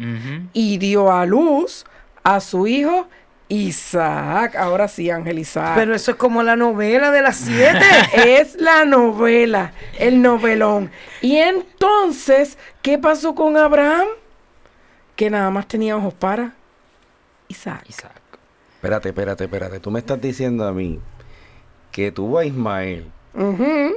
Y 0.53 0.79
dio 0.79 1.13
a 1.13 1.27
luz 1.27 1.85
a 2.23 2.41
su 2.41 2.67
hijo 2.67 3.09
Isaac. 3.49 4.55
Ahora 4.57 4.89
sí, 4.89 5.11
Ángel 5.11 5.39
Isaac. 5.39 5.73
Pero 5.75 5.95
eso 5.95 6.13
es 6.13 6.17
como 6.17 6.43
la 6.43 6.57
novela 6.57 7.11
de 7.11 7.23
las 7.23 7.37
siete. 7.37 7.85
es 8.41 8.61
la 8.61 8.85
novela, 8.85 9.73
el 9.99 10.23
novelón. 10.23 10.91
Y 11.21 11.37
entonces, 11.37 12.57
¿qué 12.83 12.99
pasó 12.99 13.35
con 13.35 13.57
Abraham? 13.57 14.07
Que 15.17 15.29
nada 15.31 15.51
más 15.51 15.67
tenía 15.67 15.97
ojos 15.97 16.15
para 16.15 16.55
Isaac. 17.49 17.85
Isaac. 17.89 18.13
Espérate, 18.75 19.09
espérate, 19.11 19.45
espérate. 19.45 19.81
Tú 19.81 19.91
me 19.91 19.99
estás 19.99 20.21
diciendo 20.21 20.67
a 20.67 20.73
mí 20.73 21.01
que 21.91 22.13
tuvo 22.13 22.39
a 22.39 22.45
Ismael, 22.45 23.11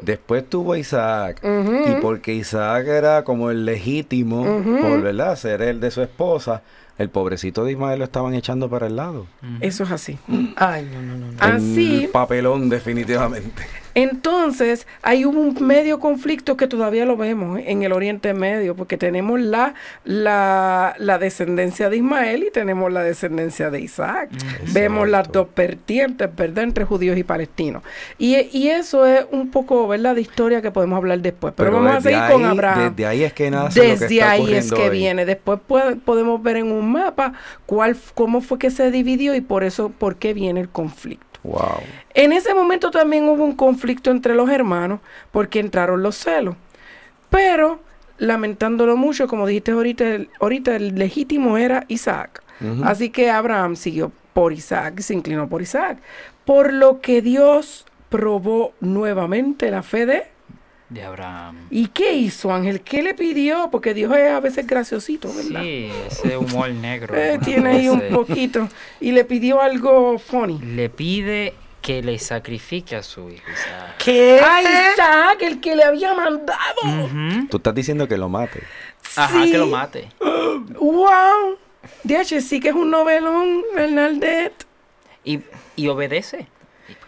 Después 0.02 0.48
tuvo 0.50 0.74
a 0.74 0.78
Isaac, 0.78 1.42
y 1.44 2.02
porque 2.02 2.34
Isaac 2.34 2.88
era 2.88 3.24
como 3.24 3.50
el 3.52 3.66
legítimo, 3.66 4.42
Ujú. 4.42 4.78
por 4.82 5.02
verdad, 5.02 5.36
ser 5.36 5.62
el 5.62 5.80
de 5.80 5.92
su 5.92 6.02
esposa, 6.02 6.62
el 6.98 7.10
pobrecito 7.10 7.64
de 7.66 7.72
Ismael 7.72 8.00
lo 8.00 8.06
estaban 8.06 8.34
echando 8.36 8.70
para 8.70 8.88
el 8.88 8.96
lado. 8.96 9.26
Eso 9.62 9.84
es 9.84 9.92
así. 9.92 10.18
Ay, 10.56 10.88
no, 10.94 11.02
no, 11.02 11.18
no. 11.18 11.32
no. 11.32 11.38
Así. 11.40 12.04
El 12.06 12.10
papelón, 12.10 12.70
definitivamente. 12.70 13.64
Entonces, 13.96 14.88
hay 15.02 15.26
un 15.26 15.56
medio 15.66 16.00
conflicto 16.00 16.58
que 16.58 16.68
todavía 16.68 17.06
lo 17.06 17.16
vemos 17.18 17.60
¿eh? 17.60 17.66
en 17.68 17.84
el 17.84 17.92
Oriente 17.92 18.34
Medio, 18.34 18.76
porque 18.76 18.98
tenemos 18.98 19.40
la, 19.40 19.76
la, 20.04 20.96
la 20.98 21.18
descendencia 21.18 21.90
de 21.90 21.98
Ismael 21.98 22.44
y 22.48 22.52
tenemos 22.52 22.92
la 22.92 23.04
descendencia 23.04 23.70
de 23.70 23.82
Isaac. 23.82 24.30
Vemos 24.74 25.08
las 25.10 25.32
dos 25.32 25.48
vertientes, 25.56 26.30
¿verdad?, 26.36 26.64
entre 26.64 26.86
judíos 26.86 27.18
y 27.18 27.24
palestinos. 27.24 27.84
Y, 28.18 28.36
y 28.52 28.70
eso 28.70 29.06
es 29.06 29.26
un 29.32 29.52
poco, 29.52 29.88
¿verdad?, 29.88 30.16
de 30.16 30.22
historia 30.22 30.62
que 30.62 30.72
podemos 30.72 30.98
hablar 30.98 31.20
después. 31.20 31.54
Pero, 31.56 31.72
vamos 31.72 31.92
a 31.92 31.96
desde 31.96 32.10
seguir 32.12 32.32
con 32.32 32.46
Abraham. 32.46 32.90
Desde 32.96 33.06
ahí 33.08 33.24
es 33.24 33.34
que 33.34 33.52
nace 33.52 33.80
lo 33.80 33.86
que 33.86 33.92
Desde 33.92 34.06
está 34.16 34.32
ahí 34.32 34.54
es 34.54 34.72
que 34.72 34.90
hoy. 34.90 34.98
viene. 34.98 35.26
Después 35.26 35.60
puede- 35.66 35.96
podemos 35.98 36.42
ver 36.42 36.58
en 36.58 36.72
un 36.72 36.92
mapa 36.92 37.34
cuál, 37.66 37.96
cómo 38.16 38.42
fue 38.42 38.58
que 38.60 38.72
se 38.72 38.92
dividió 38.92 39.36
y 39.36 39.42
por 39.42 39.64
eso, 39.64 39.90
por 39.90 40.16
qué 40.16 40.34
viene 40.34 40.60
el 40.62 40.70
conflicto. 40.70 41.33
Wow. 41.44 41.82
En 42.14 42.32
ese 42.32 42.54
momento 42.54 42.92
también 42.92 43.28
hubo 43.28 43.44
un 43.44 43.56
conflicto 43.56 44.12
entre 44.12 44.34
los 44.34 44.50
hermanos 44.50 45.00
porque 45.32 45.60
entraron 45.60 46.02
los 46.02 46.16
celos. 46.16 46.56
Pero, 47.30 47.80
lamentándolo 48.18 48.96
mucho, 48.96 49.28
como 49.28 49.48
dijiste 49.48 49.72
ahorita, 49.72 50.08
el, 50.08 50.30
ahorita 50.40 50.76
el 50.76 50.96
legítimo 50.96 51.58
era 51.58 51.86
Isaac. 51.88 52.42
Así 52.84 53.10
que 53.10 53.30
Abraham 53.30 53.76
siguió 53.76 54.14
por 54.34 54.52
Isaac 54.52 55.00
se 55.00 55.14
inclinó 55.14 55.48
por 55.48 55.62
Isaac. 55.62 56.00
Por 56.46 56.74
lo 56.74 57.00
que 57.00 57.22
Dios 57.22 57.86
probó 58.10 58.74
nuevamente 58.80 59.72
la 59.72 59.84
fe 59.84 60.06
de... 60.06 60.33
De 60.90 61.04
Abraham. 61.04 61.68
¿Y 61.72 61.88
qué 61.88 62.14
hizo 62.14 62.54
Ángel? 62.54 62.82
¿Qué 62.82 63.02
le 63.02 63.14
pidió? 63.16 63.70
Porque 63.72 63.94
Dios 63.94 64.16
es 64.16 64.30
a 64.32 64.40
veces 64.40 64.68
graciosito, 64.68 65.34
¿verdad? 65.34 65.62
Sí, 65.64 65.90
ese 66.08 66.38
humor 66.38 66.70
negro. 66.72 67.16
Eh, 67.16 67.40
tiene 67.44 67.70
ahí 67.70 67.90
un 67.90 68.02
poquito. 68.12 68.70
Y 69.00 69.12
le 69.12 69.26
pidió 69.26 69.60
algo 69.62 70.20
funny. 70.20 70.60
Le 70.60 70.90
pide 70.90 71.56
que 71.82 72.04
le 72.04 72.20
sacrifique 72.20 72.96
a 72.96 73.02
su 73.04 73.30
hijo 73.30 73.44
Isaac. 73.52 73.96
¿Qué? 73.98 74.40
¡A 74.40 74.62
Isaac, 74.62 75.42
el 75.42 75.60
que 75.60 75.76
le 75.76 75.84
había 75.84 76.14
mandado! 76.14 76.60
Ujú. 76.84 77.48
Tú 77.50 77.58
estás 77.58 77.74
diciendo 77.74 78.08
que 78.08 78.18
lo 78.18 78.30
mate. 78.30 78.62
Ajá, 79.16 79.44
Sí. 79.44 79.52
que 79.52 79.58
lo 79.58 79.68
mate. 79.68 80.10
¡Wow! 80.80 81.58
DH, 82.04 82.42
sí 82.42 82.60
que 82.60 82.70
es 82.70 82.76
un 82.76 82.90
novelón, 82.92 83.64
Bernadette. 83.76 84.66
Y, 85.26 85.40
y 85.76 85.88
obedece. 85.88 86.48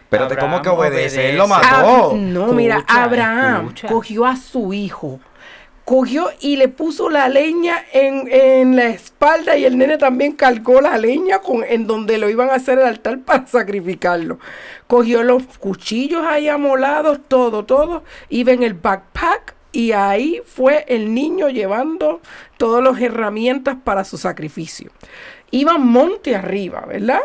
Espérate, 0.06 0.36
¿cómo 0.36 0.62
que 0.62 0.68
Abraham 0.68 0.92
obedece? 0.92 1.30
Él 1.30 1.36
lo 1.36 1.48
mató. 1.48 2.14
No, 2.14 2.52
mira, 2.52 2.84
Abraham 2.86 3.62
escucha. 3.62 3.88
cogió 3.88 4.24
a 4.24 4.36
su 4.36 4.72
hijo. 4.72 5.18
Cogió 5.84 6.30
y 6.40 6.56
le 6.56 6.68
puso 6.68 7.10
la 7.10 7.28
leña 7.28 7.76
en, 7.92 8.28
en 8.30 8.76
la 8.76 8.86
espalda 8.86 9.56
y 9.56 9.64
el 9.64 9.76
nene 9.76 9.98
también 9.98 10.32
cargó 10.32 10.80
la 10.80 10.96
leña 10.96 11.40
con, 11.40 11.64
en 11.64 11.88
donde 11.88 12.18
lo 12.18 12.30
iban 12.30 12.50
a 12.50 12.54
hacer 12.54 12.78
el 12.78 12.86
altar 12.86 13.18
para 13.20 13.46
sacrificarlo. 13.48 14.38
Cogió 14.86 15.24
los 15.24 15.42
cuchillos 15.58 16.24
ahí 16.24 16.48
amolados, 16.48 17.18
todo, 17.26 17.64
todo. 17.64 18.04
Iba 18.28 18.52
en 18.52 18.62
el 18.62 18.74
backpack 18.74 19.56
y 19.72 19.90
ahí 19.90 20.40
fue 20.46 20.84
el 20.88 21.12
niño 21.12 21.48
llevando 21.48 22.20
todas 22.58 22.82
las 22.82 23.00
herramientas 23.00 23.76
para 23.82 24.04
su 24.04 24.18
sacrificio. 24.18 24.90
iban 25.50 25.84
monte 25.84 26.34
arriba, 26.36 26.84
¿verdad? 26.86 27.20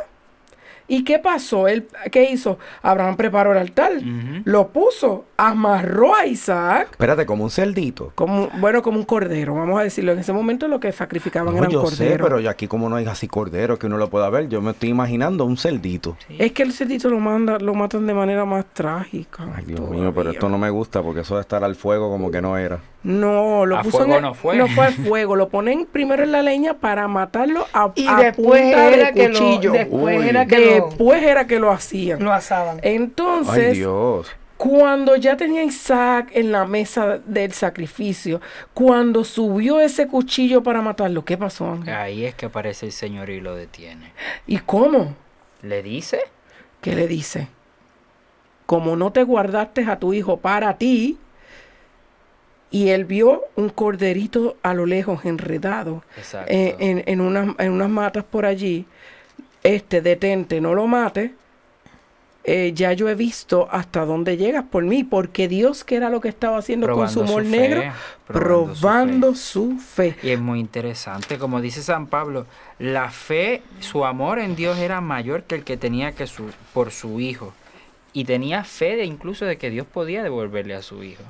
¿Y 0.88 1.04
qué 1.04 1.20
pasó? 1.20 1.68
Él, 1.68 1.88
¿Qué 2.12 2.30
hizo? 2.32 2.58
Abraham 2.82 3.16
preparó 3.16 3.52
el 3.54 3.58
altar, 3.60 3.92
lo 4.44 4.68
puso, 4.70 5.26
amarró 5.38 6.16
a 6.16 6.26
Isaac. 6.26 6.90
Espérate, 6.92 7.26
como 7.26 7.44
un 7.44 7.50
cerdito. 7.50 8.12
Como, 8.16 8.50
bueno, 8.60 8.82
como 8.82 8.98
un 8.98 9.06
cordero, 9.06 9.56
vamos 9.56 9.80
a 9.80 9.84
decirlo. 9.84 10.12
En 10.12 10.20
ese 10.20 10.34
momento 10.34 10.68
lo 10.68 10.80
que 10.80 10.92
sacrificaban 10.92 11.54
No, 11.54 11.60
eran 11.60 11.72
yo 11.72 11.82
corderos. 11.82 11.98
sé, 12.18 12.20
pero 12.22 12.50
aquí 12.50 12.68
como 12.68 12.90
no 12.90 12.98
hay 12.98 13.06
así 13.06 13.28
cordero 13.28 13.78
que 13.80 13.86
uno 13.88 13.98
lo 13.98 14.10
pueda 14.10 14.30
ver, 14.30 14.50
yo 14.50 14.62
me 14.62 14.72
estoy 14.72 14.90
imaginando 14.90 15.46
un 15.46 15.56
cerdito. 15.58 16.18
Es 16.38 16.52
que 16.52 16.64
el 16.64 16.74
cerdito 16.74 17.10
lo, 17.10 17.20
manda, 17.20 17.58
lo 17.60 17.74
matan 17.74 18.06
de 18.08 18.14
manera 18.14 18.44
más 18.46 18.66
trágica. 18.74 19.46
Ay, 19.56 19.66
Dios 19.66 19.80
mío, 19.90 20.12
pero 20.14 20.32
esto 20.32 20.50
no 20.50 20.58
me 20.58 20.70
gusta 20.70 21.02
porque 21.02 21.22
eso 21.22 21.36
de 21.36 21.42
estar 21.42 21.64
al 21.64 21.76
fuego 21.76 22.10
como 22.10 22.30
que 22.32 22.42
no 22.42 22.58
era. 22.58 22.80
No, 23.04 23.66
lo 23.66 23.78
A 23.78 23.82
puso 23.82 23.98
fuego 23.98 24.12
en 24.12 24.18
el- 24.18 24.22
no 24.24 24.34
fue. 24.36 24.58
No 24.58 24.68
fue 24.68 24.86
al 24.86 24.94
fuego, 25.08 25.36
lo 25.36 25.50
ponen 25.50 25.88
primero 25.92 26.22
en 26.24 26.32
la 26.32 26.42
leña 26.44 26.76
para 26.76 27.08
matarlo 27.08 27.66
a, 27.74 27.92
Y 27.96 28.06
a 28.08 28.16
después 28.18 28.62
punta 28.62 28.88
de 28.90 28.94
era 28.94 29.12
que 29.12 29.30
lo, 29.30 29.40
cuchillo. 29.40 29.72
después 29.72 30.20
Uy. 30.20 30.30
era 30.30 30.46
que 30.46 30.78
lo, 30.78 30.81
Después 30.90 31.24
era 31.24 31.48
que 31.48 31.60
lo 31.60 31.72
hacían. 31.72 32.24
lo 32.24 32.32
asaban. 32.34 32.80
Entonces, 32.84 33.72
Ay, 33.72 33.78
Dios. 33.78 34.28
cuando 34.58 35.16
ya 35.16 35.38
tenía 35.38 35.64
Isaac 35.64 36.30
en 36.34 36.52
la 36.52 36.66
mesa 36.66 37.20
del 37.26 37.52
sacrificio, 37.54 38.42
cuando 38.74 39.24
subió 39.24 39.80
ese 39.80 40.08
cuchillo 40.08 40.62
para 40.64 40.82
matarlo, 40.82 41.26
¿qué 41.26 41.38
pasó? 41.38 41.72
Ángel? 41.72 41.94
Ahí 41.94 42.26
es 42.26 42.36
que 42.36 42.46
aparece 42.48 42.86
el 42.88 42.92
Señor 42.92 43.30
y 43.30 43.42
lo 43.42 43.56
detiene. 43.56 44.12
¿Y 44.48 44.58
cómo? 44.60 45.16
¿Le 45.62 45.82
dice? 45.84 46.20
¿Qué 46.82 46.96
le 46.96 47.08
dice? 47.08 47.48
Como 48.66 48.96
no 48.96 49.12
te 49.12 49.24
guardaste 49.24 49.84
a 49.86 50.00
tu 50.00 50.14
hijo 50.14 50.38
para 50.38 50.78
ti, 50.78 51.18
y 52.74 52.90
él 52.90 53.04
vio 53.04 53.44
un 53.58 53.68
corderito 53.70 54.56
a 54.64 54.74
lo 54.74 54.86
lejos 54.86 55.26
enredado 55.26 56.04
Exacto. 56.18 56.50
eh, 56.54 56.76
en, 56.80 57.04
en 57.06 57.20
unas, 57.20 57.54
en 57.60 57.72
unas 57.74 57.90
matas 57.90 58.24
por 58.24 58.46
allí, 58.46 58.86
este, 59.64 60.02
detente, 60.02 60.62
no 60.62 60.74
lo 60.74 60.88
mate. 60.88 61.34
eh, 62.44 62.72
ya 62.74 62.94
yo 62.94 63.08
he 63.08 63.16
visto 63.16 63.68
hasta 63.72 64.04
dónde 64.06 64.36
llegas 64.36 64.64
por 64.64 64.84
mí, 64.84 65.04
porque 65.04 65.48
Dios, 65.48 65.84
que 65.84 65.96
era 65.96 66.10
lo 66.10 66.22
que 66.22 66.30
estaba 66.30 66.58
haciendo 66.58 66.92
con 66.92 67.08
su 67.10 67.22
humor 67.22 67.46
negro, 67.46 67.84
probando 68.26 69.36
su 69.36 69.78
fe. 69.78 70.16
Y 70.24 70.32
es 70.32 70.40
muy 70.40 70.60
interesante, 70.60 71.38
como 71.38 71.62
dice 71.62 71.84
San 71.84 72.08
Pablo, 72.08 72.48
la 72.80 73.12
fe, 73.12 73.62
su 73.80 74.06
amor 74.06 74.40
en 74.40 74.56
Dios 74.56 74.80
era 74.80 75.02
mayor 75.02 75.44
que 75.44 75.56
el 75.56 75.64
que 75.64 75.78
tenía 75.78 76.14
que 76.14 76.26
su, 76.26 76.50
por 76.74 76.92
su 76.92 77.20
hijo. 77.20 77.54
Y 78.14 78.26
tenía 78.26 78.64
fe 78.64 78.98
de 78.98 79.06
incluso 79.06 79.46
de 79.46 79.58
que 79.58 79.70
Dios 79.70 79.88
podía 79.88 80.22
devolverle 80.22 80.74
a 80.74 80.82
su 80.82 81.04
hijo. 81.04 81.24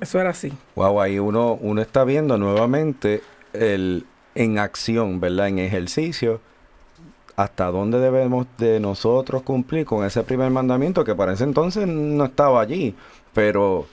Eso 0.00 0.20
era 0.20 0.30
así. 0.30 0.52
Wow, 0.76 1.00
ahí 1.00 1.18
uno, 1.18 1.54
uno 1.60 1.80
está 1.82 2.04
viendo 2.04 2.36
nuevamente 2.36 3.22
el 3.52 4.04
en 4.36 4.60
acción, 4.60 5.18
¿verdad? 5.18 5.48
En 5.48 5.58
ejercicio, 5.58 6.40
hasta 7.42 7.70
dónde 7.70 7.98
debemos 7.98 8.46
de 8.58 8.80
nosotros 8.80 9.42
cumplir 9.42 9.86
con 9.86 10.04
ese 10.04 10.22
primer 10.22 10.50
mandamiento 10.50 11.04
que 11.04 11.14
para 11.14 11.32
ese 11.32 11.44
entonces 11.44 11.86
no 11.86 12.26
estaba 12.26 12.60
allí, 12.60 12.94
pero, 13.32 13.86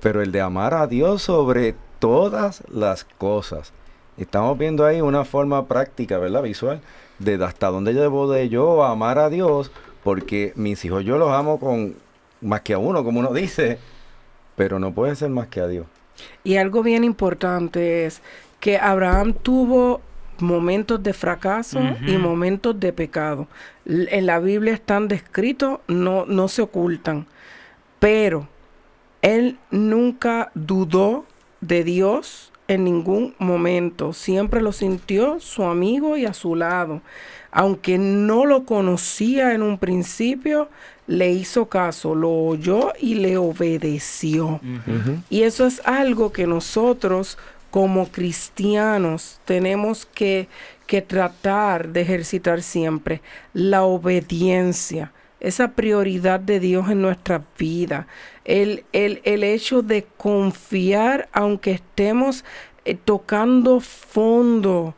pero 0.00 0.22
el 0.22 0.30
de 0.30 0.40
amar 0.40 0.74
a 0.74 0.86
Dios 0.86 1.22
sobre 1.22 1.74
todas 1.98 2.62
las 2.70 3.02
cosas. 3.02 3.72
Estamos 4.16 4.56
viendo 4.56 4.86
ahí 4.86 5.00
una 5.00 5.24
forma 5.24 5.66
práctica, 5.66 6.18
¿verdad? 6.18 6.42
Visual, 6.44 6.80
de 7.18 7.42
hasta 7.44 7.66
dónde 7.66 7.94
debo 7.94 8.30
de 8.30 8.48
yo 8.48 8.84
amar 8.84 9.18
a 9.18 9.28
Dios, 9.28 9.72
porque 10.04 10.52
mis 10.54 10.84
hijos 10.84 11.04
yo 11.04 11.18
los 11.18 11.32
amo 11.32 11.58
con 11.58 11.96
más 12.40 12.60
que 12.60 12.74
a 12.74 12.78
uno, 12.78 13.02
como 13.02 13.18
uno 13.18 13.32
dice, 13.32 13.80
pero 14.54 14.78
no 14.78 14.92
puede 14.92 15.16
ser 15.16 15.30
más 15.30 15.48
que 15.48 15.60
a 15.60 15.66
Dios. 15.66 15.86
Y 16.44 16.58
algo 16.58 16.84
bien 16.84 17.02
importante 17.02 18.06
es 18.06 18.22
que 18.60 18.78
Abraham 18.78 19.32
tuvo 19.34 20.00
momentos 20.40 21.02
de 21.02 21.12
fracaso 21.12 21.80
y 22.06 22.16
momentos 22.16 22.78
de 22.78 22.92
pecado. 22.92 23.46
L- 23.86 24.08
En 24.10 24.26
la 24.26 24.38
Biblia 24.38 24.72
están 24.74 25.08
descritos, 25.08 25.80
no, 25.88 26.26
no 26.26 26.48
se 26.48 26.62
ocultan. 26.62 27.26
Pero 27.98 28.48
él 29.22 29.58
nunca 29.70 30.50
dudó 30.54 31.24
de 31.60 31.82
Dios 31.84 32.52
en 32.68 32.84
ningún 32.84 33.34
momento. 33.38 34.12
Siempre 34.12 34.60
lo 34.62 34.72
sintió 34.72 35.40
su 35.40 35.64
amigo 35.64 36.16
y 36.16 36.26
a 36.26 36.34
su 36.34 36.54
lado. 36.54 37.00
Aunque 37.50 37.96
no 37.98 38.44
lo 38.44 38.64
conocía 38.64 39.54
en 39.54 39.62
un 39.62 39.78
principio, 39.78 40.68
le 41.06 41.30
hizo 41.32 41.66
caso, 41.66 42.14
lo 42.14 42.30
oyó 42.30 42.92
y 43.00 43.14
le 43.14 43.38
obedeció. 43.38 44.60
Y 45.30 45.42
eso 45.42 45.66
es 45.66 45.80
algo 45.86 46.30
que 46.30 46.46
nosotros 46.46 47.38
como 47.70 48.08
cristianos 48.08 49.40
tenemos 49.44 50.06
que, 50.06 50.48
que 50.86 51.02
tratar 51.02 51.88
de 51.88 52.00
ejercitar 52.02 52.62
siempre, 52.62 53.20
la 53.52 53.84
obediencia, 53.84 55.12
esa 55.40 55.72
prioridad 55.72 56.40
de 56.40 56.60
Dios 56.60 56.90
en 56.90 57.02
nuestra 57.02 57.44
vida, 57.58 58.06
el, 58.44 58.84
el, 58.92 59.20
el 59.24 59.44
hecho 59.44 59.82
de 59.82 60.04
confiar 60.16 61.28
aunque 61.32 61.72
estemos 61.72 62.44
eh, 62.84 62.94
tocando 62.94 63.80
fondo. 63.80 64.94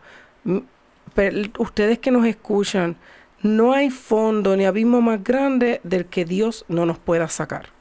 Pero 1.15 1.43
ustedes 1.59 1.99
que 1.99 2.13
nos 2.13 2.25
escuchan, 2.25 2.97
no 3.43 3.73
hay 3.73 3.91
fondo 3.91 4.57
ni 4.57 4.65
abismo 4.65 5.01
más 5.01 5.23
grande 5.25 5.81
del 5.83 6.07
que 6.07 6.25
Dios 6.25 6.65
no 6.69 6.87
nos 6.87 6.99
pueda 6.99 7.29
sacar. 7.29 7.80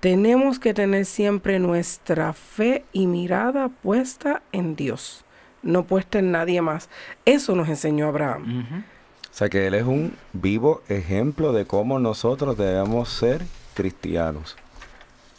Tenemos 0.00 0.58
que 0.58 0.74
tener 0.74 1.06
siempre 1.06 1.58
nuestra 1.58 2.32
fe 2.32 2.84
y 2.92 3.06
mirada 3.06 3.68
puesta 3.68 4.42
en 4.52 4.76
Dios, 4.76 5.24
no 5.62 5.84
puesta 5.84 6.18
en 6.18 6.32
nadie 6.32 6.60
más. 6.60 6.88
Eso 7.24 7.54
nos 7.54 7.68
enseñó 7.68 8.08
Abraham. 8.08 8.84
O 9.30 9.34
sea 9.34 9.48
que 9.48 9.66
Él 9.66 9.74
es 9.74 9.84
un 9.84 10.14
vivo 10.32 10.82
ejemplo 10.88 11.52
de 11.52 11.66
cómo 11.66 11.98
nosotros 11.98 12.56
debemos 12.56 13.08
ser 13.08 13.42
cristianos. 13.74 14.56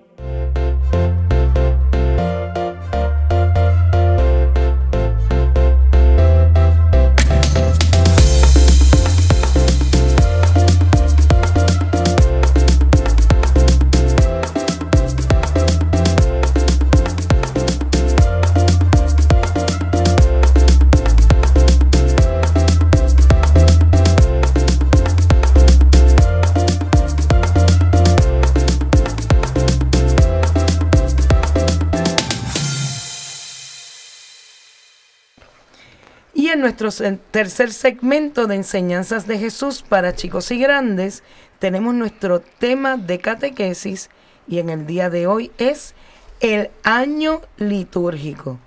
tercer 37.31 37.71
segmento 37.71 38.47
de 38.47 38.55
enseñanzas 38.55 39.27
de 39.27 39.38
Jesús 39.38 39.83
para 39.88 40.15
chicos 40.15 40.51
y 40.51 40.60
grandes 40.60 41.23
tenemos 41.60 41.93
nuestro 41.93 42.39
tema 42.39 42.97
de 42.97 43.19
catequesis 43.19 44.10
y 44.47 44.60
en 44.60 44.69
el 44.69 44.86
día 44.86 45.10
de 45.10 45.27
hoy 45.27 45.51
es 45.57 45.95
el 46.39 46.69
año 46.83 47.41
litúrgico. 47.57 48.60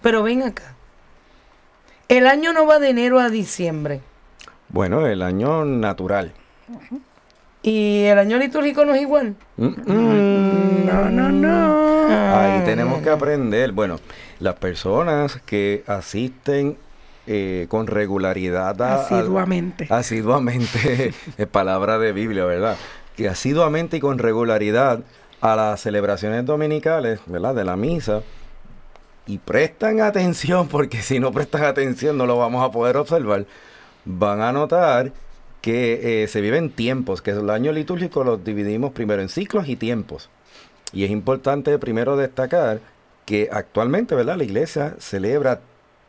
Pero 0.00 0.22
ven 0.22 0.42
acá. 0.42 0.74
El 2.08 2.26
año 2.26 2.52
no 2.52 2.66
va 2.66 2.78
de 2.78 2.90
enero 2.90 3.20
a 3.20 3.28
diciembre. 3.28 4.00
Bueno, 4.68 5.06
el 5.06 5.22
año 5.22 5.64
natural. 5.64 6.32
¿Y 7.62 8.04
el 8.04 8.18
año 8.18 8.38
litúrgico 8.38 8.84
no 8.84 8.94
es 8.94 9.02
igual? 9.02 9.36
Mm, 9.56 9.66
mm. 9.66 10.86
No, 10.86 11.10
no, 11.10 11.28
no. 11.30 12.36
Ahí 12.36 12.64
tenemos 12.64 13.02
que 13.02 13.10
aprender. 13.10 13.72
Bueno, 13.72 13.98
las 14.40 14.56
personas 14.56 15.40
que 15.46 15.84
asisten 15.86 16.76
eh, 17.26 17.66
con 17.68 17.86
regularidad 17.86 18.80
a, 18.82 18.94
a- 18.96 19.02
Asiduamente. 19.06 19.86
asiduamente, 19.90 21.14
es 21.38 21.46
palabra 21.46 21.98
de 21.98 22.12
Biblia, 22.12 22.44
¿verdad? 22.44 22.76
Que 23.16 23.28
asiduamente 23.28 23.98
y 23.98 24.00
con 24.00 24.18
regularidad 24.18 25.00
a 25.40 25.56
las 25.56 25.80
celebraciones 25.80 26.44
dominicales, 26.46 27.20
¿verdad? 27.26 27.54
De 27.54 27.64
la 27.64 27.76
misa. 27.76 28.22
Y 29.26 29.38
prestan 29.38 30.00
atención, 30.00 30.66
porque 30.68 31.00
si 31.02 31.20
no 31.20 31.30
prestan 31.32 31.64
atención 31.64 32.16
no 32.18 32.26
lo 32.26 32.36
vamos 32.38 32.64
a 32.64 32.72
poder 32.72 32.96
observar. 32.96 33.46
Van 34.04 34.40
a 34.40 34.52
notar 34.52 35.12
que 35.60 36.22
eh, 36.24 36.28
se 36.28 36.40
viven 36.40 36.70
tiempos, 36.70 37.22
que 37.22 37.30
el 37.30 37.48
año 37.50 37.70
litúrgico 37.70 38.24
los 38.24 38.42
dividimos 38.42 38.90
primero 38.92 39.22
en 39.22 39.28
ciclos 39.28 39.68
y 39.68 39.76
tiempos. 39.76 40.28
Y 40.92 41.04
es 41.04 41.10
importante 41.10 41.78
primero 41.78 42.16
destacar 42.16 42.80
que 43.24 43.48
actualmente, 43.52 44.16
¿verdad? 44.16 44.36
La 44.36 44.44
iglesia 44.44 44.96
celebra 44.98 45.60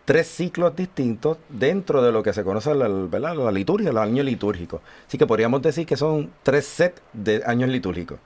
tres 0.05 0.27
ciclos 0.27 0.75
distintos 0.75 1.37
dentro 1.49 2.01
de 2.01 2.11
lo 2.11 2.23
que 2.23 2.33
se 2.33 2.43
conoce 2.43 2.73
la, 2.75 2.87
¿verdad? 2.87 3.35
la 3.35 3.51
liturgia, 3.51 3.89
el 3.89 3.97
año 3.97 4.23
litúrgico. 4.23 4.81
Así 5.07 5.17
que 5.17 5.25
podríamos 5.25 5.61
decir 5.61 5.85
que 5.85 5.97
son 5.97 6.31
tres 6.43 6.65
sets 6.65 7.01
de 7.13 7.41
años 7.45 7.69
litúrgicos. 7.69 8.19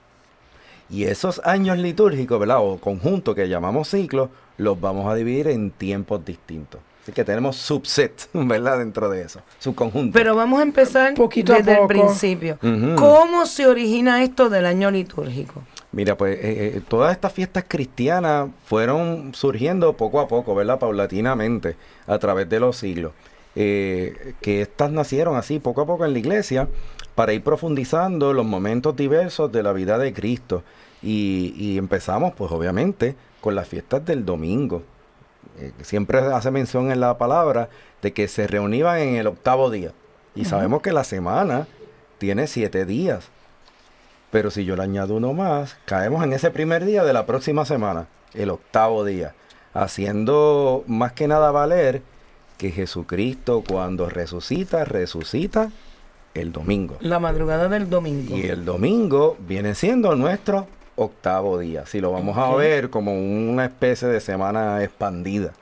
Y 0.90 1.04
esos 1.04 1.40
años 1.44 1.78
litúrgicos, 1.78 2.40
¿verdad? 2.40 2.58
O 2.60 2.78
conjuntos 2.78 3.34
que 3.34 3.48
llamamos 3.48 3.88
ciclos, 3.88 4.30
los 4.56 4.80
vamos 4.80 5.10
a 5.10 5.14
dividir 5.14 5.48
en 5.48 5.70
tiempos 5.70 6.24
distintos. 6.24 6.80
Así 7.02 7.12
que 7.12 7.24
tenemos 7.24 7.56
subsets, 7.56 8.28
¿verdad? 8.32 8.78
Dentro 8.78 9.08
de 9.08 9.22
eso, 9.22 9.40
subconjuntos. 9.58 10.12
Pero 10.12 10.34
vamos 10.34 10.60
a 10.60 10.62
empezar 10.62 11.14
Poquito 11.14 11.52
a 11.52 11.58
desde 11.58 11.80
el 11.80 11.86
principio. 11.86 12.58
¿Cómo 12.60 13.46
se 13.46 13.66
origina 13.66 14.22
esto 14.22 14.48
del 14.48 14.66
año 14.66 14.90
litúrgico? 14.90 15.62
Mira, 15.92 16.16
pues 16.16 16.36
eh, 16.38 16.76
eh, 16.76 16.82
todas 16.86 17.12
estas 17.12 17.32
fiestas 17.32 17.64
cristianas 17.66 18.50
fueron 18.66 19.34
surgiendo 19.34 19.94
poco 19.94 20.20
a 20.20 20.28
poco, 20.28 20.54
¿verdad? 20.54 20.78
Paulatinamente, 20.78 21.76
a 22.06 22.18
través 22.18 22.48
de 22.48 22.60
los 22.60 22.76
siglos. 22.76 23.12
Eh, 23.56 24.34
que 24.40 24.60
estas 24.60 24.92
nacieron 24.92 25.36
así 25.36 25.58
poco 25.58 25.80
a 25.80 25.86
poco 25.86 26.04
en 26.04 26.12
la 26.12 26.18
iglesia 26.18 26.68
para 27.14 27.32
ir 27.32 27.42
profundizando 27.42 28.32
los 28.32 28.46
momentos 28.46 28.94
diversos 28.94 29.50
de 29.50 29.62
la 29.62 29.72
vida 29.72 29.98
de 29.98 30.12
Cristo. 30.12 30.62
Y, 31.02 31.54
y 31.56 31.78
empezamos, 31.78 32.34
pues 32.34 32.52
obviamente, 32.52 33.16
con 33.40 33.54
las 33.54 33.66
fiestas 33.66 34.04
del 34.04 34.24
domingo. 34.24 34.82
Eh, 35.58 35.72
siempre 35.82 36.18
hace 36.18 36.50
mención 36.50 36.90
en 36.92 37.00
la 37.00 37.18
palabra 37.18 37.68
de 38.02 38.12
que 38.12 38.28
se 38.28 38.46
reunían 38.46 38.98
en 38.98 39.16
el 39.16 39.26
octavo 39.26 39.70
día. 39.70 39.92
Y 40.34 40.44
sabemos 40.44 40.82
que 40.82 40.92
la 40.92 41.04
semana 41.04 41.66
tiene 42.18 42.46
siete 42.46 42.84
días. 42.84 43.28
Pero 44.30 44.50
si 44.50 44.64
yo 44.64 44.76
le 44.76 44.82
añado 44.82 45.14
uno 45.14 45.32
más, 45.32 45.76
caemos 45.84 46.22
en 46.22 46.32
ese 46.32 46.50
primer 46.50 46.84
día 46.84 47.04
de 47.04 47.12
la 47.12 47.26
próxima 47.26 47.64
semana, 47.64 48.06
el 48.34 48.50
octavo 48.50 49.04
día, 49.04 49.34
haciendo 49.72 50.84
más 50.86 51.12
que 51.12 51.28
nada 51.28 51.50
valer 51.50 52.02
que 52.58 52.70
Jesucristo 52.70 53.62
cuando 53.66 54.08
resucita, 54.08 54.84
resucita 54.84 55.70
el 56.34 56.52
domingo. 56.52 56.96
La 57.00 57.18
madrugada 57.20 57.68
del 57.68 57.88
domingo. 57.88 58.36
Y 58.36 58.42
el 58.42 58.64
domingo 58.64 59.36
viene 59.40 59.74
siendo 59.74 60.14
nuestro 60.14 60.66
octavo 60.96 61.58
día, 61.58 61.86
si 61.86 62.00
lo 62.00 62.12
vamos 62.12 62.36
a 62.36 62.54
ver 62.54 62.90
como 62.90 63.12
una 63.12 63.64
especie 63.64 64.08
de 64.08 64.20
semana 64.20 64.82
expandida. 64.82 65.52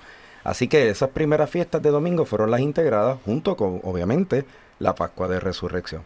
Así 0.42 0.68
que 0.68 0.88
esas 0.88 1.10
primeras 1.10 1.50
fiestas 1.50 1.82
de 1.82 1.90
domingo 1.90 2.24
fueron 2.24 2.50
las 2.50 2.60
integradas 2.60 3.18
junto 3.24 3.56
con, 3.56 3.80
obviamente, 3.82 4.44
la 4.78 4.94
Pascua 4.94 5.28
de 5.28 5.40
Resurrección. 5.40 6.02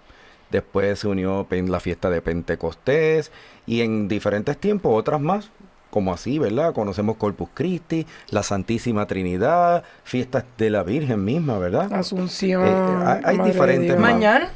Después 0.51 0.99
se 0.99 1.09
unió 1.09 1.47
pen- 1.49 1.71
la 1.71 1.81
fiesta 1.81 2.11
de 2.11 2.21
Pentecostés 2.23 3.31
y 3.67 3.83
en 3.83 4.09
diferentes 4.09 4.57
tiempos 4.59 4.93
otras 4.99 5.21
más, 5.21 5.51
como 5.91 6.13
así, 6.13 6.39
¿verdad? 6.39 6.73
Conocemos 6.73 7.17
Corpus 7.17 7.49
Christi, 7.55 8.07
la 8.31 8.43
Santísima 8.43 9.07
Trinidad, 9.07 9.83
fiestas 10.05 10.45
de 10.59 10.71
la 10.71 10.83
Virgen 10.83 11.25
misma, 11.25 11.59
¿verdad? 11.59 11.93
Asunción. 11.93 12.65
Eh, 12.65 12.71
eh, 12.71 13.21
hay- 13.25 13.39
diferentes 13.39 13.99
más. 13.99 14.13
Mañana. 14.13 14.51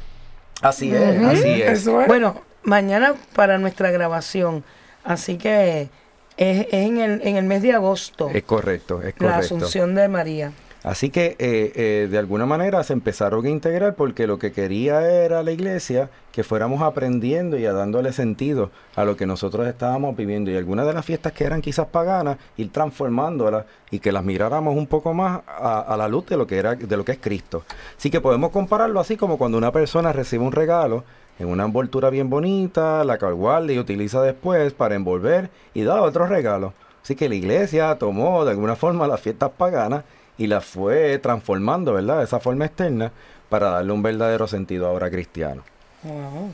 Así 0.61 0.93
es, 0.93 1.23
así 1.23 1.61
es. 1.61 1.79
Eso 1.81 2.01
es. 2.01 2.07
Bueno, 2.07 2.41
mañana 2.63 3.13
para 3.35 3.57
nuestra 3.57 3.91
grabación. 3.91 4.63
Así 5.03 5.37
que 5.37 5.89
es, 6.37 6.59
es 6.67 6.67
en, 6.73 6.97
el, 6.99 7.21
en 7.27 7.35
el 7.35 7.45
mes 7.45 7.61
de 7.61 7.73
agosto. 7.73 8.29
Es 8.33 8.43
correcto, 8.43 9.01
es 9.01 9.13
la 9.19 9.27
correcto. 9.33 9.55
Asunción 9.55 9.95
de 9.95 10.07
María. 10.07 10.51
Así 10.85 11.09
que 11.09 11.35
eh, 11.39 11.71
eh, 11.73 12.07
de 12.11 12.17
alguna 12.19 12.45
manera 12.45 12.83
se 12.83 12.93
empezaron 12.93 13.43
a 13.43 13.49
integrar 13.49 13.95
porque 13.95 14.27
lo 14.27 14.37
que 14.37 14.51
quería 14.51 15.01
era 15.01 15.41
la 15.41 15.51
iglesia 15.51 16.11
que 16.31 16.43
fuéramos 16.43 16.83
aprendiendo 16.83 17.57
y 17.57 17.65
a 17.65 17.73
dándole 17.73 18.13
sentido 18.13 18.69
a 18.95 19.03
lo 19.03 19.17
que 19.17 19.25
nosotros 19.25 19.65
estábamos 19.65 20.15
viviendo. 20.15 20.51
Y 20.51 20.57
algunas 20.57 20.85
de 20.85 20.93
las 20.93 21.03
fiestas 21.03 21.33
que 21.33 21.43
eran 21.43 21.63
quizás 21.63 21.87
paganas, 21.87 22.37
ir 22.57 22.71
transformándolas 22.71 23.65
y 23.89 23.97
que 23.97 24.11
las 24.11 24.23
miráramos 24.23 24.77
un 24.77 24.85
poco 24.85 25.11
más 25.15 25.41
a, 25.47 25.95
la 25.97 26.07
luz 26.07 26.27
de 26.27 26.37
lo 26.37 26.45
que 26.45 26.59
era, 26.59 26.75
de 26.75 26.97
lo 26.97 27.03
que 27.03 27.13
es 27.13 27.19
Cristo. 27.19 27.63
Así 27.97 28.11
que 28.11 28.21
podemos 28.21 28.51
compararlo 28.51 28.99
así 28.99 29.17
como 29.17 29.39
cuando 29.39 29.57
una 29.57 29.71
persona 29.71 30.13
recibe 30.13 30.43
un 30.43 30.51
regalo 30.51 31.03
en 31.39 31.47
una 31.47 31.63
envoltura 31.63 32.11
bien 32.11 32.29
bonita, 32.29 33.03
la 33.03 33.17
cual 33.17 33.33
guarda 33.33 33.73
y 33.73 33.79
utiliza 33.79 34.21
después 34.21 34.71
para 34.73 34.93
envolver 34.93 35.49
y 35.73 35.81
da 35.81 36.03
otro 36.03 36.27
regalo. 36.27 36.73
Así 37.01 37.15
que 37.15 37.27
la 37.27 37.35
iglesia 37.35 37.95
tomó 37.97 38.45
de 38.45 38.51
alguna 38.51 38.75
forma 38.75 39.07
las 39.07 39.19
fiestas 39.19 39.49
paganas 39.57 40.03
y 40.37 40.47
las 40.47 40.65
fue 40.65 41.17
transformando, 41.19 41.93
¿verdad? 41.93 42.19
De 42.19 42.25
esa 42.25 42.39
forma 42.39 42.65
externa 42.65 43.11
para 43.49 43.69
darle 43.69 43.93
un 43.93 44.03
verdadero 44.03 44.47
sentido 44.47 44.87
ahora 44.87 45.09
cristiano. 45.09 45.63
Wow. 46.03 46.51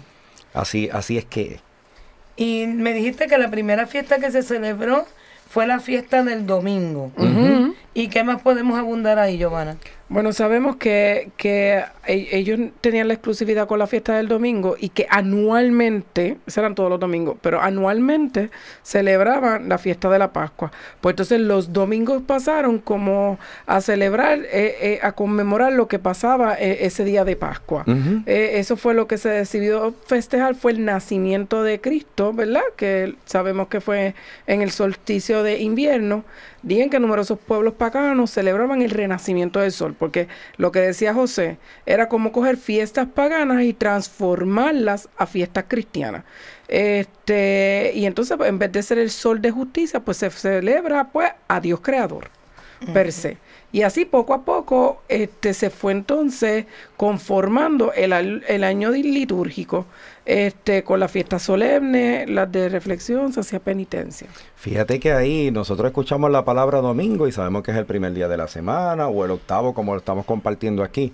Así, 0.53 0.89
así 0.91 1.17
es 1.17 1.25
que. 1.25 1.59
Y 2.35 2.65
me 2.67 2.93
dijiste 2.93 3.27
que 3.27 3.37
la 3.37 3.49
primera 3.49 3.87
fiesta 3.87 4.19
que 4.19 4.31
se 4.31 4.43
celebró 4.43 5.05
fue 5.49 5.67
la 5.67 5.79
fiesta 5.79 6.23
del 6.23 6.45
domingo. 6.45 7.11
¿Y 7.93 8.07
qué 8.07 8.23
más 8.23 8.41
podemos 8.41 8.79
abundar 8.79 9.19
ahí, 9.19 9.37
Giovanna? 9.37 9.75
Bueno, 10.11 10.33
sabemos 10.33 10.75
que, 10.75 11.31
que 11.37 11.81
e- 12.05 12.27
ellos 12.33 12.59
tenían 12.81 13.07
la 13.07 13.13
exclusividad 13.13 13.65
con 13.65 13.79
la 13.79 13.87
fiesta 13.87 14.17
del 14.17 14.27
domingo 14.27 14.75
y 14.77 14.89
que 14.89 15.07
anualmente, 15.09 16.37
esos 16.45 16.57
eran 16.57 16.75
todos 16.75 16.89
los 16.89 16.99
domingos, 16.99 17.37
pero 17.41 17.61
anualmente 17.61 18.49
celebraban 18.83 19.69
la 19.69 19.77
fiesta 19.77 20.09
de 20.09 20.19
la 20.19 20.33
Pascua. 20.33 20.69
Pues 20.99 21.13
entonces 21.13 21.39
los 21.39 21.71
domingos 21.71 22.23
pasaron 22.23 22.79
como 22.79 23.39
a 23.65 23.79
celebrar, 23.79 24.39
eh, 24.39 24.75
eh, 24.81 24.99
a 25.01 25.13
conmemorar 25.13 25.71
lo 25.71 25.87
que 25.87 25.97
pasaba 25.97 26.55
eh, 26.59 26.79
ese 26.81 27.05
día 27.05 27.23
de 27.23 27.37
Pascua. 27.37 27.85
Eh, 28.25 28.51
eso 28.55 28.75
fue 28.75 28.93
lo 28.93 29.07
que 29.07 29.17
se 29.17 29.29
decidió 29.29 29.93
festejar, 30.07 30.55
fue 30.55 30.73
el 30.73 30.83
nacimiento 30.83 31.63
de 31.63 31.79
Cristo, 31.79 32.33
¿verdad? 32.33 32.63
Que 32.75 33.15
sabemos 33.23 33.69
que 33.69 33.79
fue 33.79 34.13
en 34.45 34.61
el 34.61 34.71
solsticio 34.71 35.41
de 35.41 35.59
invierno, 35.59 36.25
día 36.63 36.83
en 36.83 36.89
que 36.89 36.99
numerosos 36.99 37.39
pueblos 37.39 37.75
paganos 37.75 38.29
celebraban 38.29 38.81
el 38.81 38.91
renacimiento 38.91 39.61
del 39.61 39.71
sol, 39.71 39.95
porque 40.01 40.27
lo 40.57 40.71
que 40.71 40.79
decía 40.79 41.13
José 41.13 41.59
era 41.85 42.09
como 42.09 42.31
coger 42.31 42.57
fiestas 42.57 43.07
paganas 43.13 43.61
y 43.61 43.71
transformarlas 43.71 45.07
a 45.15 45.27
fiestas 45.27 45.65
cristianas. 45.67 46.23
Este, 46.67 47.91
y 47.93 48.07
entonces 48.07 48.35
en 48.43 48.57
vez 48.57 48.71
de 48.71 48.81
ser 48.81 48.97
el 48.97 49.11
sol 49.11 49.43
de 49.43 49.51
justicia, 49.51 49.99
pues 49.99 50.17
se 50.17 50.31
celebra 50.31 51.11
pues 51.11 51.29
a 51.47 51.59
Dios 51.59 51.81
creador 51.81 52.31
per 52.91 53.11
se. 53.11 53.37
Y 53.71 53.83
así 53.83 54.05
poco 54.05 54.33
a 54.33 54.43
poco 54.43 55.03
este, 55.07 55.53
se 55.53 55.69
fue 55.69 55.91
entonces 55.91 56.65
conformando 56.97 57.93
el, 57.93 58.63
año 58.63 58.89
litúrgico, 58.89 59.85
este, 60.25 60.83
con 60.83 60.99
las 60.99 61.11
fiestas 61.11 61.41
solemnes, 61.41 62.29
las 62.29 62.51
de 62.51 62.69
reflexión, 62.69 63.33
se 63.33 63.39
hacía 63.39 63.59
penitencia. 63.59 64.27
Fíjate 64.55 64.99
que 64.99 65.11
ahí 65.13 65.51
nosotros 65.51 65.87
escuchamos 65.87 66.29
la 66.31 66.45
palabra 66.45 66.79
domingo 66.79 67.27
y 67.27 67.31
sabemos 67.31 67.63
que 67.63 67.71
es 67.71 67.77
el 67.77 67.85
primer 67.85 68.13
día 68.13 68.27
de 68.27 68.37
la 68.37 68.47
semana 68.47 69.07
o 69.07 69.25
el 69.25 69.31
octavo 69.31 69.73
como 69.73 69.93
lo 69.93 69.99
estamos 69.99 70.25
compartiendo 70.25 70.83
aquí. 70.83 71.13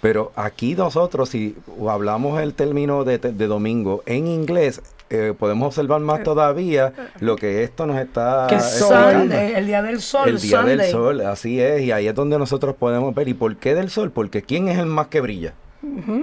Pero 0.00 0.32
aquí 0.36 0.74
nosotros, 0.74 1.30
si 1.30 1.56
hablamos 1.88 2.40
el 2.40 2.54
término 2.54 3.04
de, 3.04 3.18
de 3.18 3.46
domingo 3.46 4.02
en 4.06 4.26
inglés, 4.26 4.82
eh, 5.08 5.34
podemos 5.38 5.68
observar 5.68 6.00
más 6.00 6.22
todavía 6.24 6.92
lo 7.20 7.36
que 7.36 7.62
esto 7.62 7.86
nos 7.86 7.98
está 7.98 8.46
que. 8.48 8.58
Sunday, 8.60 9.54
el 9.54 9.66
día 9.66 9.80
del 9.82 10.00
sol, 10.00 10.28
El 10.28 10.40
día 10.40 10.58
Sunday. 10.58 10.76
del 10.76 10.90
sol, 10.90 11.20
así 11.20 11.60
es, 11.60 11.82
y 11.82 11.92
ahí 11.92 12.08
es 12.08 12.14
donde 12.14 12.38
nosotros 12.38 12.74
podemos 12.76 13.14
ver. 13.14 13.28
¿Y 13.28 13.34
por 13.34 13.56
qué 13.56 13.74
del 13.74 13.88
sol? 13.88 14.10
Porque 14.10 14.42
¿quién 14.42 14.68
es 14.68 14.78
el 14.78 14.86
más 14.86 15.06
que 15.06 15.20
brilla? 15.20 15.54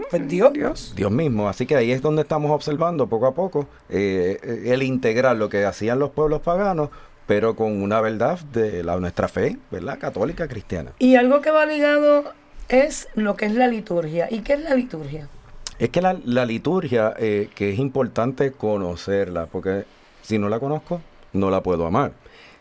Pues 0.10 0.28
Dios. 0.28 0.54
Dios. 0.54 0.93
Dios 0.95 1.12
mismo. 1.12 1.47
Así 1.47 1.66
que 1.66 1.76
ahí 1.76 1.91
es 1.91 2.01
donde 2.01 2.22
estamos 2.24 2.51
observando 2.51 3.08
poco 3.08 3.28
a 3.28 3.34
poco 3.34 3.68
eh, 3.89 4.62
el 4.66 4.84
integrar 4.84 5.36
lo 5.38 5.49
que 5.49 5.66
hacían 5.66 5.99
los 5.99 6.12
pueblos 6.12 6.41
paganos 6.41 6.89
pero 7.26 7.56
con 7.56 7.82
una 7.82 8.01
verdad 8.01 8.39
de 8.51 8.84
la, 8.84 8.97
nuestra 8.99 9.28
fe, 9.28 9.58
¿verdad? 9.72 9.97
Católica 9.99 10.47
cristiana. 10.47 10.91
Y 10.99 11.16
algo 11.16 11.41
que 11.41 11.51
va 11.51 11.66
ligado 11.66 12.34
es 12.70 13.08
lo 13.16 13.36
que 13.36 13.45
es 13.45 13.54
la 13.54 13.68
liturgia. 13.68 14.28
¿Y 14.30 14.39
qué 14.39 14.54
es 14.54 14.62
la 14.62 14.76
liturgia? 14.76 15.30
Es 15.80 15.89
que 15.89 16.01
la, 16.01 16.14
liturgia, 16.45 17.14
eh, 17.18 17.49
que 17.56 17.72
es 17.72 17.80
importante 17.80 18.51
conocerla, 18.51 19.47
porque 19.47 19.86
si 20.22 20.38
no 20.38 20.49
la 20.49 20.60
conozco, 20.60 21.01
no 21.34 21.49
la 21.49 21.64
puedo 21.64 21.86
amar. 21.86 22.14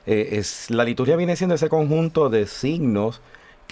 Eh, 0.07 0.31
es, 0.33 0.71
la 0.71 0.85
liturgia 0.85 1.17
viene 1.17 1.37
siendo 1.37 1.55
ese 1.55 1.69
conjunto 1.69 2.29
de 2.31 2.47
signos 2.47 3.21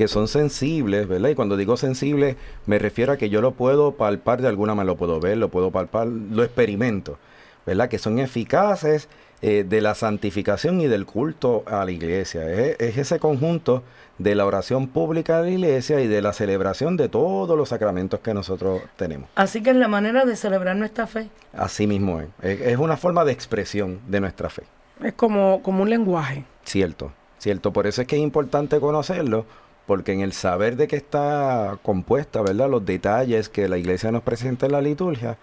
que 0.00 0.08
son 0.08 0.28
sensibles, 0.28 1.06
¿verdad? 1.06 1.28
Y 1.28 1.34
cuando 1.34 1.58
digo 1.58 1.76
sensibles, 1.76 2.36
me 2.64 2.78
refiero 2.78 3.12
a 3.12 3.18
que 3.18 3.28
yo 3.28 3.42
lo 3.42 3.50
puedo 3.50 3.96
palpar 3.96 4.40
de 4.40 4.48
alguna 4.48 4.74
manera, 4.74 4.94
lo 4.94 4.96
puedo 4.96 5.20
ver, 5.20 5.36
lo 5.36 5.50
puedo 5.50 5.70
palpar, 5.70 6.06
lo 6.06 6.42
experimento, 6.42 7.18
¿verdad? 7.66 7.90
Que 7.90 7.98
son 7.98 8.18
eficaces 8.18 9.10
eh, 9.42 9.62
de 9.68 9.82
la 9.82 9.94
santificación 9.94 10.80
y 10.80 10.86
del 10.86 11.04
culto 11.04 11.64
a 11.66 11.84
la 11.84 11.90
iglesia. 11.90 12.50
Es, 12.50 12.96
ese 12.96 13.18
conjunto 13.18 13.82
de 14.16 14.34
la 14.34 14.46
oración 14.46 14.88
pública 14.88 15.42
de 15.42 15.50
la 15.50 15.54
iglesia 15.56 16.00
y 16.00 16.08
de 16.08 16.22
la 16.22 16.32
celebración 16.32 16.96
de 16.96 17.10
todos 17.10 17.54
los 17.54 17.68
sacramentos 17.68 18.20
que 18.20 18.32
nosotros 18.32 18.80
tenemos. 18.96 19.28
Así 19.34 19.62
que 19.62 19.68
es 19.68 19.76
la 19.76 19.88
manera 19.88 20.24
de 20.24 20.34
celebrar 20.34 20.76
nuestra 20.76 21.06
fe. 21.06 21.28
Así 21.52 21.86
mismo 21.86 22.22
es. 22.22 22.28
Es, 22.42 22.78
una 22.78 22.96
forma 22.96 23.26
de 23.26 23.32
expresión 23.32 24.00
de 24.08 24.20
nuestra 24.20 24.48
fe. 24.48 24.62
Es 25.04 25.12
como, 25.12 25.62
como 25.62 25.82
un 25.82 25.90
lenguaje. 25.90 26.46
Cierto, 26.64 27.12
cierto. 27.36 27.70
Por 27.70 27.86
eso 27.86 28.00
es 28.00 28.08
que 28.08 28.16
es 28.16 28.22
importante 28.22 28.80
conocerlo, 28.80 29.44
porque 29.86 30.12
en 30.12 30.20
el 30.20 30.32
saber 30.32 30.76
de 30.76 30.88
qué 30.88 30.96
está 30.96 31.78
compuesta, 31.82 32.42
¿verdad? 32.42 32.70
Los 32.70 32.84
detalles 32.84 33.48
que 33.48 33.68
la 33.68 33.78
iglesia 33.78 34.10
nos 34.12 34.22
presenta 34.22 34.66
en 34.66 34.72
la 34.72 34.80
liturgia, 34.80 35.36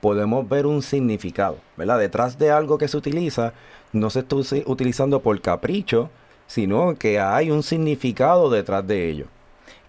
podemos 0.00 0.48
ver 0.48 0.66
un 0.66 0.82
significado, 0.82 1.58
¿verdad? 1.76 1.98
Detrás 1.98 2.38
de 2.38 2.50
algo 2.50 2.78
que 2.78 2.88
se 2.88 2.96
utiliza, 2.96 3.52
no 3.92 4.10
se 4.10 4.20
está 4.20 4.36
utilizando 4.66 5.20
por 5.20 5.40
capricho, 5.40 6.10
sino 6.46 6.96
que 6.96 7.20
hay 7.20 7.50
un 7.50 7.62
significado 7.62 8.50
detrás 8.50 8.86
de 8.86 9.08
ello. 9.08 9.26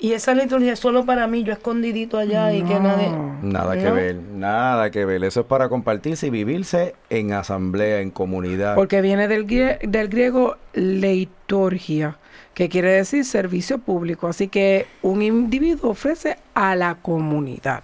Y 0.01 0.13
esa 0.13 0.33
liturgia 0.33 0.73
es 0.73 0.79
solo 0.79 1.05
para 1.05 1.27
mí, 1.27 1.43
yo 1.43 1.53
escondidito 1.53 2.17
allá 2.17 2.51
y 2.51 2.63
que 2.63 2.79
nadie... 2.79 3.11
Nada 3.43 3.77
que 3.77 3.91
ver, 3.91 4.15
nada 4.15 4.89
que 4.89 5.05
ver. 5.05 5.23
Eso 5.23 5.41
es 5.41 5.45
para 5.45 5.69
compartirse 5.69 6.25
y 6.25 6.29
vivirse 6.31 6.95
en 7.11 7.33
asamblea, 7.33 8.01
en 8.01 8.09
comunidad. 8.09 8.73
Porque 8.73 9.01
viene 9.01 9.27
del, 9.27 9.45
del 9.45 10.07
griego 10.09 10.57
leiturgia, 10.73 12.17
que 12.61 12.69
quiere 12.69 12.91
decir 12.91 13.25
servicio 13.25 13.79
público. 13.79 14.27
Así 14.27 14.47
que 14.47 14.85
un 15.01 15.23
individuo 15.23 15.89
ofrece 15.89 16.37
a 16.53 16.75
la 16.75 16.93
comunidad. 16.93 17.81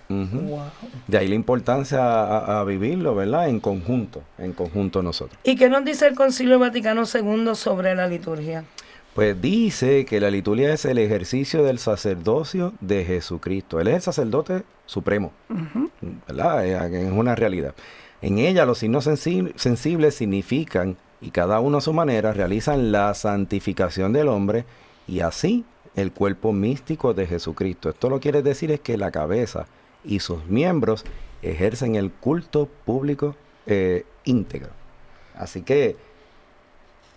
De 1.08 1.18
ahí 1.18 1.28
la 1.28 1.34
importancia 1.34 2.60
a, 2.60 2.64
vivirlo, 2.64 3.16
¿verdad? 3.16 3.50
En 3.50 3.60
conjunto, 3.60 4.22
en 4.38 4.54
conjunto 4.54 5.02
nosotros. 5.02 5.40
¿Y 5.44 5.56
qué 5.56 5.68
nos 5.68 5.84
dice 5.84 6.06
el 6.06 6.14
Concilio 6.14 6.60
Vaticano 6.60 7.06
II 7.12 7.56
sobre 7.56 7.96
la 7.96 8.08
liturgia? 8.08 8.66
Pues 9.16 9.42
dice 9.42 10.06
que 10.06 10.20
la 10.20 10.30
liturgia 10.30 10.72
es 10.72 10.86
el 10.86 11.00
ejercicio 11.00 11.64
del 11.64 11.80
sacerdocio 11.80 12.74
de 12.80 13.04
Jesucristo. 13.04 13.80
Él 13.80 13.88
es 13.88 13.96
el 13.96 14.02
sacerdote 14.04 14.62
supremo, 14.86 15.32
¿verdad? 16.28 16.94
Es 16.94 17.12
una 17.12 17.34
realidad. 17.34 17.74
En 18.22 18.38
ella 18.38 18.64
los 18.68 18.78
signos 18.78 19.06
sensibles 19.06 20.14
significan 20.14 20.98
y 21.22 21.32
cada 21.32 21.60
uno 21.60 21.80
a 21.80 21.82
su 21.82 21.94
manera 21.94 22.34
realizan 22.34 22.92
la 22.92 23.14
santificación 23.14 24.14
del 24.14 24.28
hombre 24.28 24.66
y 25.08 25.22
así 25.22 25.66
el 25.96 26.12
cuerpo 26.12 26.54
místico 26.54 27.14
de 27.14 27.26
Jesucristo. 27.26 27.90
Esto 27.90 28.10
lo 28.10 28.20
quiere 28.20 28.42
decir 28.44 28.72
es 28.72 28.80
que 28.80 28.98
la 28.98 29.12
cabeza 29.12 29.66
y 30.04 30.20
sus 30.20 30.46
miembros 30.46 31.06
ejercen 31.42 31.96
el 31.96 32.12
culto 32.12 32.70
público 32.86 33.36
eh, 33.66 34.06
íntegro. 34.26 34.70
Así 35.36 35.62
que 35.62 35.96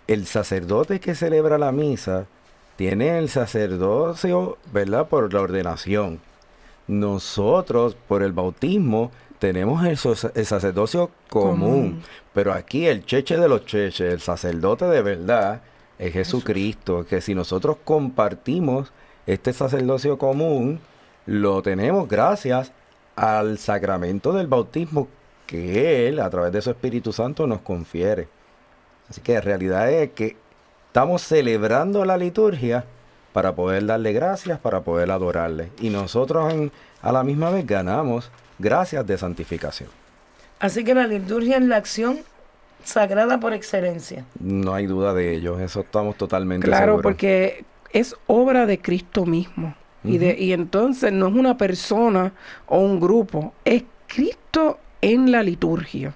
el 0.07 0.25
sacerdote 0.25 0.99
que 0.99 1.15
celebra 1.15 1.57
la 1.57 1.71
misa 1.71 2.25
tiene 2.75 3.19
el 3.19 3.29
sacerdocio, 3.29 4.57
¿verdad? 4.73 5.07
Por 5.07 5.33
la 5.33 5.41
ordenación. 5.41 6.19
Nosotros, 6.87 7.95
por 8.07 8.23
el 8.23 8.33
bautismo, 8.33 9.11
tenemos 9.41 9.83
el, 9.83 9.97
sacerdocio 10.45 11.09
común, 11.27 12.03
pero 12.31 12.53
aquí 12.53 12.85
el 12.85 13.03
cheche 13.03 13.37
de 13.37 13.49
los 13.49 13.65
cheches, 13.65 14.13
el 14.13 14.21
sacerdote 14.21 14.85
de 14.85 15.01
verdad, 15.01 15.61
es 15.97 16.13
Jesucristo, 16.13 17.07
que 17.09 17.21
si 17.21 17.33
nosotros 17.33 17.77
compartimos 17.83 18.93
este 19.25 19.51
sacerdocio 19.51 20.19
común, 20.19 20.79
lo 21.25 21.63
tenemos 21.63 22.07
gracias 22.07 22.71
al 23.15 23.57
sacramento 23.57 24.31
del 24.31 24.45
bautismo 24.45 25.07
que 25.47 26.07
Él, 26.07 26.19
a 26.19 26.29
través 26.29 26.51
de 26.51 26.61
su 26.61 26.69
Espíritu 26.69 27.11
Santo, 27.11 27.47
nos 27.47 27.61
confiere. 27.61 28.27
Así 29.09 29.21
que 29.21 29.33
la 29.33 29.41
realidad 29.41 29.91
es 29.91 30.11
que 30.11 30.37
estamos 30.85 31.23
celebrando 31.23 32.05
la 32.05 32.15
liturgia 32.15 32.85
para 33.33 33.55
poder 33.55 33.87
darle 33.87 34.13
gracias, 34.13 34.59
para 34.59 34.81
poder 34.81 35.09
adorarle. 35.09 35.71
Y 35.81 35.89
nosotros 35.89 36.53
a 37.01 37.11
la 37.11 37.23
misma 37.23 37.49
vez 37.49 37.65
ganamos 37.65 38.29
gracias 38.61 39.05
de 39.05 39.17
santificación. 39.17 39.89
Así 40.59 40.83
que 40.83 40.93
la 40.93 41.07
liturgia 41.07 41.57
es 41.57 41.63
la 41.63 41.77
acción 41.77 42.19
sagrada 42.83 43.39
por 43.39 43.53
excelencia. 43.53 44.25
No 44.39 44.73
hay 44.73 44.85
duda 44.85 45.13
de 45.13 45.35
ello, 45.35 45.59
eso 45.59 45.81
estamos 45.81 46.15
totalmente 46.17 46.67
Claro, 46.67 47.01
porque 47.01 47.65
es 47.91 48.15
obra 48.27 48.65
de 48.65 48.79
Cristo 48.79 49.25
mismo. 49.25 49.75
y, 50.03 50.17
de, 50.17 50.35
y 50.39 50.53
entonces 50.53 51.11
no 51.11 51.27
es 51.27 51.33
una 51.33 51.57
persona 51.57 52.31
o 52.67 52.79
un 52.79 52.99
grupo, 52.99 53.53
es 53.65 53.83
Cristo 54.07 54.79
en 55.01 55.31
la 55.31 55.43
liturgia. 55.43 56.13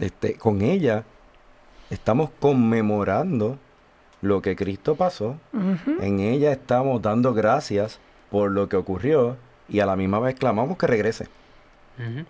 este, 0.00 0.34
con 0.34 0.62
ella 0.62 1.04
estamos 1.90 2.30
conmemorando 2.40 3.58
lo 4.20 4.42
que 4.42 4.56
Cristo 4.56 4.94
pasó. 4.96 5.36
En 6.00 6.20
ella 6.20 6.52
estamos 6.52 7.00
dando 7.02 7.34
gracias 7.34 7.98
por 8.30 8.50
lo 8.50 8.68
que 8.68 8.76
ocurrió 8.76 9.36
y 9.68 9.80
a 9.80 9.86
la 9.86 9.96
misma 9.96 10.18
vez 10.18 10.34
clamamos 10.34 10.78
que 10.78 10.86
regrese. 10.86 11.26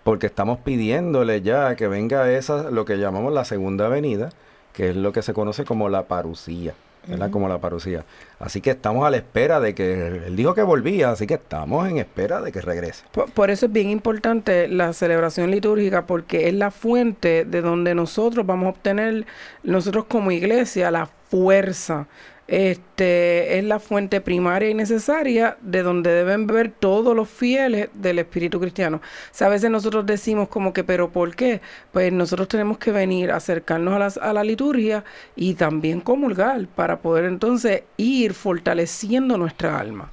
Porque 0.02 0.26
estamos 0.26 0.60
pidiéndole 0.60 1.42
ya 1.42 1.76
que 1.76 1.88
venga 1.88 2.32
esa, 2.32 2.70
lo 2.70 2.86
que 2.86 2.96
llamamos 2.96 3.34
la 3.34 3.44
segunda 3.44 3.88
venida, 3.88 4.30
que 4.72 4.88
es 4.88 4.96
lo 4.96 5.12
que 5.12 5.20
se 5.20 5.34
conoce 5.34 5.66
como 5.66 5.90
la 5.90 6.04
parucía, 6.04 6.72
¿verdad? 7.06 7.30
Como 7.30 7.50
la 7.50 7.58
parucía. 7.58 8.06
Así 8.38 8.62
que 8.62 8.70
estamos 8.70 9.06
a 9.06 9.10
la 9.10 9.18
espera 9.18 9.60
de 9.60 9.74
que, 9.74 10.22
él 10.26 10.36
dijo 10.36 10.54
que 10.54 10.62
volvía, 10.62 11.10
así 11.10 11.26
que 11.26 11.34
estamos 11.34 11.86
en 11.86 11.98
espera 11.98 12.40
de 12.40 12.50
que 12.50 12.62
regrese. 12.62 13.04
Por, 13.34 13.50
eso 13.50 13.66
es 13.66 13.72
bien 13.72 13.90
importante 13.90 14.68
la 14.68 14.94
celebración 14.94 15.50
litúrgica, 15.50 16.06
porque 16.06 16.48
es 16.48 16.54
la 16.54 16.70
fuente 16.70 17.44
de 17.44 17.60
donde 17.60 17.94
nosotros 17.94 18.46
vamos 18.46 18.68
a 18.68 18.70
obtener, 18.70 19.26
nosotros 19.64 20.06
como 20.06 20.30
iglesia, 20.30 20.90
la 20.90 21.10
fuerza 21.28 22.06
este, 22.48 23.58
es 23.58 23.64
la 23.64 23.78
fuente 23.78 24.22
primaria 24.22 24.70
y 24.70 24.74
necesaria 24.74 25.58
de 25.60 25.82
donde 25.82 26.10
deben 26.10 26.46
beber 26.46 26.72
todos 26.72 27.14
los 27.14 27.28
fieles 27.28 27.90
del 27.92 28.18
espíritu 28.18 28.58
cristiano. 28.58 28.96
O 28.96 29.00
sea, 29.30 29.48
a 29.48 29.50
veces 29.50 29.70
nosotros 29.70 30.06
decimos 30.06 30.48
como 30.48 30.72
que, 30.72 30.82
pero 30.82 31.10
¿por 31.10 31.36
qué? 31.36 31.60
Pues 31.92 32.10
nosotros 32.10 32.48
tenemos 32.48 32.78
que 32.78 32.90
venir, 32.90 33.30
a 33.30 33.36
acercarnos 33.36 34.16
a, 34.16 34.28
a 34.28 34.32
la 34.32 34.42
liturgia 34.42 35.04
y 35.36 35.54
también 35.54 36.00
comulgar 36.00 36.66
para 36.68 37.00
poder 37.00 37.26
entonces 37.26 37.82
ir 37.98 38.32
fortaleciendo 38.32 39.36
nuestra 39.36 39.78
alma. 39.78 40.10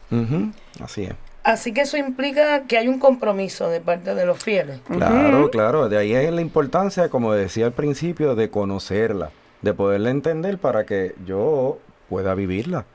Así 0.82 1.04
es. 1.06 1.14
Así 1.44 1.74
que 1.74 1.82
eso 1.82 1.96
implica 1.96 2.64
que 2.64 2.78
hay 2.78 2.88
un 2.88 2.98
compromiso 3.00 3.70
de 3.70 3.80
parte 3.80 4.16
de 4.16 4.26
los 4.26 4.44
fieles. 4.44 4.80
Claro, 4.88 5.52
claro. 5.52 5.90
De 5.90 5.98
ahí 5.98 6.12
es 6.12 6.34
la 6.34 6.42
importancia, 6.42 7.08
como 7.10 7.34
decía 7.34 7.68
al 7.68 7.72
principio, 7.72 8.34
de 8.34 8.50
conocerla, 8.50 9.30
de 9.62 9.74
poderla 9.76 10.10
entender 10.10 10.58
para 10.58 10.88
que 10.88 11.14
yo 11.24 11.78
pueda 12.10 12.36
vivirla, 12.36 12.86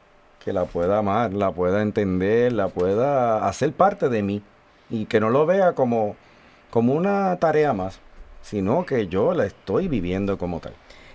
que 0.44 0.52
la 0.52 0.64
pueda 0.64 0.98
amar, 0.98 1.32
la 1.32 1.52
pueda 1.52 1.82
entender, 1.82 2.52
la 2.52 2.68
pueda 2.68 3.46
hacer 3.46 3.72
parte 3.72 4.08
de 4.08 4.22
mí 4.22 4.42
y 4.88 5.06
que 5.06 5.20
no 5.20 5.30
lo 5.30 5.46
vea 5.46 5.74
como, 5.74 6.16
como 6.70 6.94
una 6.94 7.36
tarea 7.36 7.72
más, 7.72 8.00
sino 8.42 8.84
que 8.86 9.08
yo 9.08 9.34
la 9.34 9.46
estoy 9.46 9.88
viviendo 9.88 10.38
como 10.38 10.60
tal. 10.60 10.72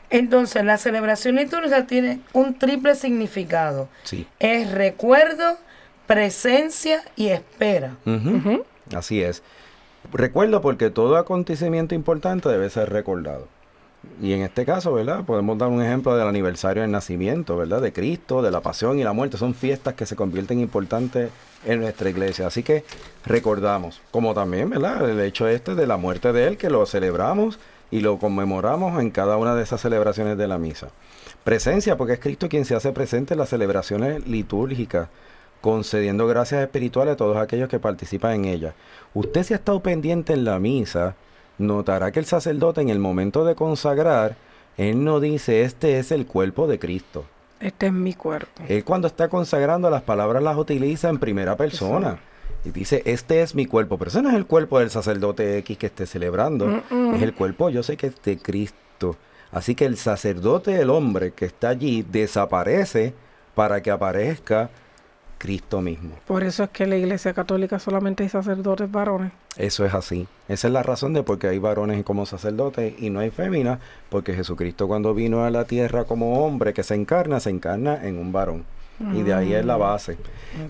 Entonces, 0.09 0.63
la 0.63 0.77
celebración 0.77 1.35
litúrgica 1.35 1.87
tiene 1.87 2.19
un 2.31 2.57
triple 2.57 2.95
significado. 2.95 3.89
Sí. 4.03 4.27
Es 4.39 4.71
recuerdo, 4.71 5.57
presencia 6.05 7.01
y 7.15 7.29
espera. 7.29 7.95
Así 8.95 9.21
es. 9.21 9.41
Recuerdo 10.13 10.61
porque 10.61 10.91
todo 10.91 11.17
acontecimiento 11.17 11.95
importante 11.95 12.47
debe 12.49 12.69
ser 12.69 12.91
recordado. 12.91 13.47
Y 14.21 14.33
en 14.33 14.41
este 14.41 14.65
caso, 14.65 14.93
¿verdad? 14.93 15.23
Podemos 15.25 15.57
dar 15.57 15.69
un 15.69 15.81
ejemplo 15.81 16.15
del 16.15 16.27
aniversario 16.27 16.81
del 16.81 16.91
nacimiento, 16.91 17.57
¿verdad? 17.57 17.81
De 17.81 17.93
Cristo, 17.93 18.41
de 18.41 18.51
la 18.51 18.61
pasión 18.61 18.99
y 18.99 19.03
la 19.03 19.13
muerte. 19.13 19.37
Son 19.37 19.53
fiestas 19.53 19.93
que 19.93 20.05
se 20.05 20.15
convierten 20.15 20.59
importantes 20.59 21.29
en 21.65 21.81
nuestra 21.81 22.09
iglesia. 22.09 22.47
Así 22.47 22.63
que 22.63 22.83
recordamos, 23.25 24.01
como 24.11 24.33
también, 24.33 24.69
¿verdad? 24.69 25.09
El 25.09 25.19
hecho 25.19 25.47
este 25.47 25.75
de 25.75 25.87
la 25.87 25.97
muerte 25.97 26.31
de 26.31 26.47
Él, 26.47 26.57
que 26.57 26.69
lo 26.69 26.85
celebramos 26.85 27.59
y 27.91 28.01
lo 28.01 28.17
conmemoramos 28.17 28.99
en 29.01 29.11
cada 29.11 29.37
una 29.37 29.55
de 29.55 29.63
esas 29.63 29.81
celebraciones 29.81 30.37
de 30.37 30.47
la 30.47 30.57
misa. 30.57 30.89
Presencia, 31.43 31.97
porque 31.97 32.13
es 32.13 32.19
Cristo 32.19 32.49
quien 32.49 32.65
se 32.65 32.75
hace 32.75 32.91
presente 32.91 33.33
en 33.33 33.39
las 33.39 33.49
celebraciones 33.49 34.27
litúrgicas, 34.27 35.09
concediendo 35.61 36.27
gracias 36.27 36.61
espirituales 36.61 37.13
a 37.13 37.17
todos 37.17 37.37
aquellos 37.37 37.69
que 37.69 37.79
participan 37.79 38.33
en 38.33 38.45
ellas. 38.45 38.73
Usted 39.13 39.43
se 39.43 39.53
ha 39.53 39.57
estado 39.57 39.81
pendiente 39.81 40.33
en 40.33 40.43
la 40.43 40.59
misa 40.59 41.15
notará 41.57 42.11
que 42.11 42.19
el 42.19 42.25
sacerdote 42.25 42.81
en 42.81 42.89
el 42.89 42.99
momento 42.99 43.45
de 43.45 43.55
consagrar 43.55 44.35
Él 44.77 45.03
no 45.03 45.19
dice, 45.19 45.63
este 45.63 45.99
es 45.99 46.11
el 46.11 46.25
cuerpo 46.25 46.67
de 46.67 46.79
Cristo. 46.79 47.25
Este 47.59 47.87
es 47.87 47.93
mi 47.93 48.13
cuerpo. 48.13 48.63
Él 48.67 48.83
cuando 48.83 49.07
está 49.07 49.29
consagrando 49.29 49.89
las 49.89 50.01
palabras 50.01 50.43
las 50.43 50.57
utiliza 50.57 51.09
en 51.09 51.19
primera 51.19 51.55
persona. 51.55 52.19
Y 52.65 52.71
dice, 52.71 53.01
este 53.05 53.41
es 53.41 53.55
mi 53.55 53.65
cuerpo. 53.65 53.97
Pero 53.97 54.09
ese 54.09 54.21
no 54.21 54.29
es 54.29 54.35
el 54.35 54.45
cuerpo 54.45 54.79
del 54.79 54.89
sacerdote 54.89 55.57
X 55.59 55.77
que 55.77 55.85
esté 55.85 56.05
celebrando. 56.05 56.81
Es 57.13 57.21
el 57.21 57.33
cuerpo, 57.33 57.69
yo 57.69 57.83
sé 57.83 57.95
que 57.95 58.07
es 58.07 58.21
de 58.23 58.37
Cristo. 58.37 59.15
Así 59.51 59.75
que 59.75 59.85
el 59.85 59.97
sacerdote, 59.97 60.81
el 60.81 60.89
hombre 60.89 61.31
que 61.31 61.45
está 61.45 61.69
allí, 61.69 62.03
desaparece 62.03 63.13
para 63.53 63.81
que 63.81 63.91
aparezca 63.91 64.69
Cristo 65.37 65.81
mismo. 65.81 66.15
Por 66.25 66.43
eso 66.43 66.63
es 66.63 66.69
que 66.69 66.83
en 66.83 66.91
la 66.91 66.97
Iglesia 66.97 67.33
Católica 67.33 67.79
solamente 67.79 68.23
hay 68.23 68.29
sacerdotes 68.29 68.91
varones. 68.91 69.31
Eso 69.57 69.85
es 69.85 69.93
así. 69.93 70.27
Esa 70.47 70.67
es 70.67 70.73
la 70.73 70.83
razón 70.83 71.13
de 71.13 71.23
por 71.23 71.39
qué 71.39 71.47
hay 71.47 71.59
varones 71.59 72.03
como 72.03 72.25
sacerdotes 72.25 72.93
y 72.99 73.09
no 73.09 73.19
hay 73.19 73.29
féminas, 73.29 73.79
porque 74.09 74.33
Jesucristo 74.33 74.87
cuando 74.87 75.13
vino 75.13 75.45
a 75.45 75.49
la 75.49 75.65
tierra 75.65 76.03
como 76.05 76.45
hombre 76.45 76.73
que 76.73 76.83
se 76.83 76.95
encarna, 76.95 77.39
se 77.39 77.49
encarna 77.49 78.05
en 78.05 78.17
un 78.17 78.31
varón. 78.31 78.65
Y 79.13 79.23
de 79.23 79.33
ahí 79.33 79.53
es 79.53 79.65
la 79.65 79.75
base. 79.75 80.17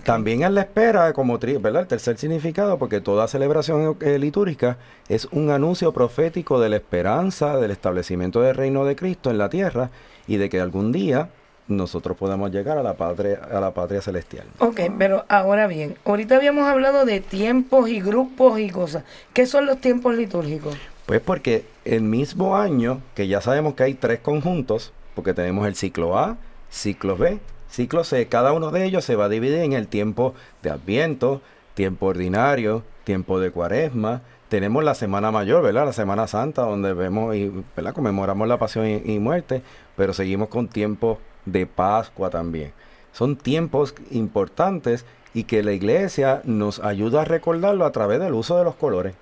También 0.03 0.41
es 0.41 0.49
la 0.49 0.61
espera, 0.61 1.13
como 1.13 1.37
¿verdad? 1.37 1.83
el 1.83 1.87
tercer 1.87 2.17
significado, 2.17 2.79
porque 2.79 2.99
toda 2.99 3.27
celebración 3.27 3.97
eh, 4.01 4.17
litúrgica 4.17 4.77
es 5.07 5.25
un 5.25 5.51
anuncio 5.51 5.91
profético 5.91 6.59
de 6.59 6.69
la 6.69 6.77
esperanza 6.77 7.57
del 7.57 7.69
establecimiento 7.69 8.41
del 8.41 8.55
reino 8.55 8.83
de 8.83 8.95
Cristo 8.95 9.29
en 9.29 9.37
la 9.37 9.49
tierra 9.49 9.91
y 10.25 10.37
de 10.37 10.49
que 10.49 10.59
algún 10.59 10.91
día 10.91 11.29
nosotros 11.67 12.15
podemos 12.17 12.51
llegar 12.51 12.77
a 12.77 12.83
la 12.83 12.93
patria, 12.93 13.41
a 13.51 13.59
la 13.59 13.71
patria 13.71 14.01
celestial. 14.01 14.45
Ok, 14.59 14.81
pero 14.97 15.25
ahora 15.29 15.67
bien, 15.67 15.95
ahorita 16.05 16.35
habíamos 16.35 16.67
hablado 16.67 17.05
de 17.05 17.21
tiempos 17.21 17.89
y 17.89 18.01
grupos 18.01 18.59
y 18.59 18.69
cosas. 18.69 19.03
¿Qué 19.33 19.45
son 19.45 19.65
los 19.65 19.79
tiempos 19.81 20.15
litúrgicos? 20.15 20.75
Pues 21.05 21.21
porque 21.21 21.65
el 21.83 22.01
mismo 22.01 22.57
año, 22.57 23.01
que 23.15 23.27
ya 23.27 23.41
sabemos 23.41 23.75
que 23.75 23.83
hay 23.83 23.93
tres 23.93 24.19
conjuntos, 24.19 24.91
porque 25.13 25.33
tenemos 25.33 25.67
el 25.67 25.75
ciclo 25.75 26.17
A, 26.17 26.37
ciclo 26.69 27.17
B, 27.17 27.39
ciclo 27.69 28.03
C, 28.03 28.27
cada 28.27 28.53
uno 28.53 28.71
de 28.71 28.85
ellos 28.85 29.03
se 29.05 29.15
va 29.15 29.25
a 29.25 29.29
dividir 29.29 29.59
en 29.59 29.73
el 29.73 29.87
tiempo 29.87 30.33
de 30.61 30.71
Adviento, 30.71 31.41
tiempo 31.73 32.07
ordinario, 32.07 32.83
tiempo 33.03 33.39
de 33.39 33.51
Cuaresma, 33.51 34.21
tenemos 34.49 34.83
la 34.83 34.95
Semana 34.95 35.31
Mayor, 35.31 35.63
¿verdad? 35.63 35.85
La 35.85 35.93
Semana 35.93 36.27
Santa, 36.27 36.61
donde 36.63 36.93
vemos 36.93 37.35
y 37.35 37.51
¿verdad? 37.75 37.93
conmemoramos 37.93 38.47
la 38.47 38.57
pasión 38.57 38.87
y, 38.87 39.01
y 39.03 39.19
muerte, 39.19 39.61
pero 39.95 40.13
seguimos 40.13 40.49
con 40.49 40.67
tiempos 40.67 41.17
de 41.45 41.65
Pascua 41.65 42.29
también. 42.29 42.73
Son 43.11 43.35
tiempos 43.35 43.95
importantes 44.11 45.05
y 45.33 45.43
que 45.43 45.63
la 45.63 45.73
iglesia 45.73 46.41
nos 46.43 46.79
ayuda 46.79 47.21
a 47.21 47.25
recordarlo 47.25 47.85
a 47.85 47.91
través 47.91 48.19
del 48.19 48.33
uso 48.33 48.57
de 48.57 48.63
los 48.63 48.75
colores. 48.75 49.15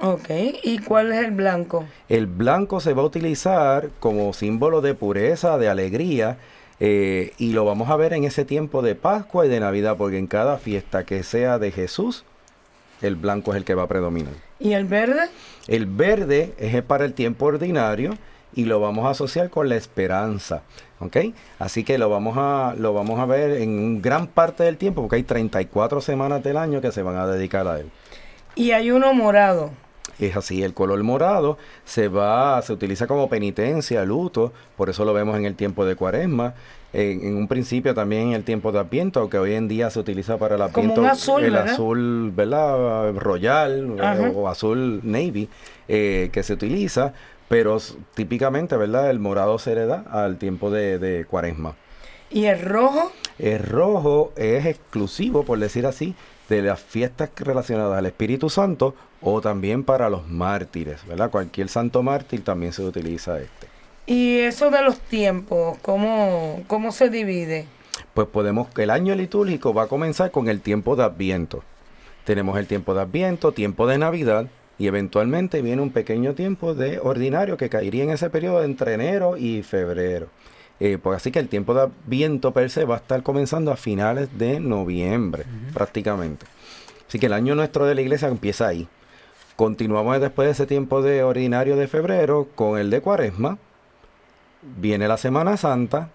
Ok, 0.00 0.28
¿y 0.62 0.78
cuál 0.78 1.12
es 1.12 1.24
el 1.24 1.30
blanco? 1.30 1.84
El 2.08 2.26
blanco 2.26 2.80
se 2.80 2.94
va 2.94 3.02
a 3.02 3.06
utilizar 3.06 3.90
como 4.00 4.32
símbolo 4.32 4.80
de 4.80 4.94
pureza, 4.94 5.56
de 5.56 5.68
alegría, 5.68 6.38
eh, 6.80 7.32
y 7.38 7.52
lo 7.52 7.64
vamos 7.64 7.88
a 7.88 7.96
ver 7.96 8.12
en 8.12 8.24
ese 8.24 8.44
tiempo 8.44 8.82
de 8.82 8.94
Pascua 8.96 9.46
y 9.46 9.48
de 9.48 9.60
Navidad, 9.60 9.96
porque 9.96 10.18
en 10.18 10.26
cada 10.26 10.58
fiesta 10.58 11.04
que 11.04 11.22
sea 11.22 11.58
de 11.58 11.70
Jesús, 11.70 12.24
el 13.00 13.16
blanco 13.16 13.52
es 13.52 13.58
el 13.58 13.64
que 13.64 13.74
va 13.74 13.84
a 13.84 13.88
predominar. 13.88 14.34
¿Y 14.58 14.72
el 14.72 14.84
verde? 14.84 15.28
El 15.68 15.86
verde 15.86 16.54
es 16.58 16.82
para 16.82 17.04
el 17.04 17.14
tiempo 17.14 17.46
ordinario 17.46 18.16
y 18.54 18.64
lo 18.64 18.80
vamos 18.80 19.06
a 19.06 19.10
asociar 19.10 19.50
con 19.50 19.68
la 19.68 19.76
esperanza. 19.76 20.62
¿Ok? 21.04 21.16
Así 21.58 21.84
que 21.84 21.98
lo 21.98 22.08
vamos 22.08 22.36
a, 22.38 22.74
lo 22.76 22.94
vamos 22.94 23.20
a 23.20 23.26
ver 23.26 23.62
en 23.62 24.02
gran 24.02 24.26
parte 24.26 24.64
del 24.64 24.76
tiempo, 24.76 25.02
porque 25.02 25.16
hay 25.16 25.22
34 25.22 26.00
semanas 26.00 26.42
del 26.42 26.56
año 26.56 26.80
que 26.80 26.92
se 26.92 27.02
van 27.02 27.16
a 27.16 27.26
dedicar 27.26 27.66
a 27.66 27.80
él. 27.80 27.90
Y 28.54 28.72
hay 28.72 28.90
uno 28.90 29.12
morado. 29.14 29.70
Es 30.18 30.36
así, 30.36 30.62
el 30.62 30.74
color 30.74 31.02
morado 31.02 31.58
se 31.84 32.08
va, 32.08 32.60
se 32.62 32.72
utiliza 32.72 33.06
como 33.06 33.28
penitencia, 33.28 34.04
luto, 34.04 34.52
por 34.76 34.88
eso 34.88 35.04
lo 35.04 35.12
vemos 35.12 35.36
en 35.36 35.44
el 35.44 35.56
tiempo 35.56 35.84
de 35.84 35.96
cuaresma, 35.96 36.54
en, 36.92 37.36
un 37.36 37.48
principio 37.48 37.94
también 37.94 38.28
en 38.28 38.34
el 38.34 38.44
tiempo 38.44 38.70
de 38.70 38.78
Adviento, 38.78 39.20
aunque 39.20 39.38
hoy 39.38 39.54
en 39.54 39.66
día 39.66 39.90
se 39.90 39.98
utiliza 39.98 40.38
para 40.38 40.54
el 40.54 40.62
Adviento 40.62 41.04
azul, 41.04 41.42
el 41.42 41.56
azul, 41.56 42.32
¿verdad? 42.34 43.12
Royal 43.14 43.98
o, 44.36 44.48
azul 44.48 45.00
navy, 45.02 45.48
eh, 45.88 46.30
que 46.32 46.44
se 46.44 46.52
utiliza 46.52 47.12
pero 47.54 47.78
típicamente, 48.14 48.76
¿verdad? 48.76 49.08
El 49.10 49.20
morado 49.20 49.60
se 49.60 49.70
hereda 49.70 50.04
al 50.10 50.38
tiempo 50.38 50.72
de, 50.72 51.24
cuaresma. 51.30 51.76
¿Y 52.28 52.46
el 52.46 52.60
rojo? 52.60 53.12
El 53.38 53.60
rojo 53.60 54.32
es 54.34 54.66
exclusivo, 54.66 55.44
por 55.44 55.60
decir 55.60 55.86
así, 55.86 56.16
de 56.48 56.62
las 56.62 56.80
fiestas 56.80 57.30
relacionadas 57.36 57.96
al 57.96 58.06
Espíritu 58.06 58.50
Santo 58.50 58.96
o 59.20 59.40
también 59.40 59.84
para 59.84 60.10
los 60.10 60.28
mártires, 60.28 61.06
¿verdad? 61.06 61.30
Cualquier 61.30 61.68
santo 61.68 62.02
mártir 62.02 62.42
también 62.42 62.72
se 62.72 62.82
utiliza 62.82 63.38
este. 63.38 63.68
¿Y 64.04 64.40
eso 64.40 64.72
de 64.72 64.82
los 64.82 64.98
tiempos, 64.98 65.78
cómo, 65.80 66.64
cómo 66.66 66.90
se 66.90 67.08
divide? 67.08 67.66
Pues 68.14 68.26
podemos, 68.26 68.66
el 68.76 68.90
año 68.90 69.14
litúrgico 69.14 69.72
va 69.72 69.84
a 69.84 69.86
comenzar 69.86 70.32
con 70.32 70.48
el 70.48 70.60
tiempo 70.60 70.96
de 70.96 71.04
Adviento. 71.04 71.62
Tenemos 72.24 72.58
el 72.58 72.66
tiempo 72.66 72.94
de 72.94 73.02
Adviento, 73.02 73.52
tiempo 73.52 73.86
de 73.86 73.98
Navidad, 73.98 74.48
y 74.78 74.86
eventualmente 74.86 75.62
viene 75.62 75.82
un 75.82 75.90
pequeño 75.90 76.34
tiempo 76.34 76.74
de 76.74 76.98
ordinario 76.98 77.56
que 77.56 77.68
caería 77.68 78.04
en 78.04 78.10
ese 78.10 78.30
periodo 78.30 78.62
entre 78.62 78.94
enero 78.94 79.36
y 79.36 79.62
febrero. 79.62 80.28
Eh, 80.80 80.98
pues 81.00 81.16
así 81.16 81.30
que 81.30 81.38
el 81.38 81.48
tiempo 81.48 81.72
de 81.74 81.88
viento 82.06 82.52
per 82.52 82.68
se 82.68 82.84
va 82.84 82.96
a 82.96 82.98
estar 82.98 83.22
comenzando 83.22 83.70
a 83.70 83.76
finales 83.76 84.36
de 84.36 84.58
noviembre, 84.58 85.44
prácticamente. 85.72 86.46
Así 87.08 87.18
que 87.18 87.26
el 87.26 87.32
año 87.32 87.54
nuestro 87.54 87.86
de 87.86 87.94
la 87.94 88.00
iglesia 88.00 88.28
empieza 88.28 88.66
ahí. 88.66 88.88
Continuamos 89.54 90.20
después 90.20 90.46
de 90.46 90.52
ese 90.52 90.66
tiempo 90.66 91.00
de 91.00 91.22
ordinario 91.22 91.76
de 91.76 91.86
febrero 91.86 92.48
con 92.56 92.78
el 92.78 92.90
de 92.90 93.00
cuaresma. 93.00 93.58
Viene 94.62 95.06
la 95.06 95.16
Semana 95.16 95.56
Santa, 95.56 96.10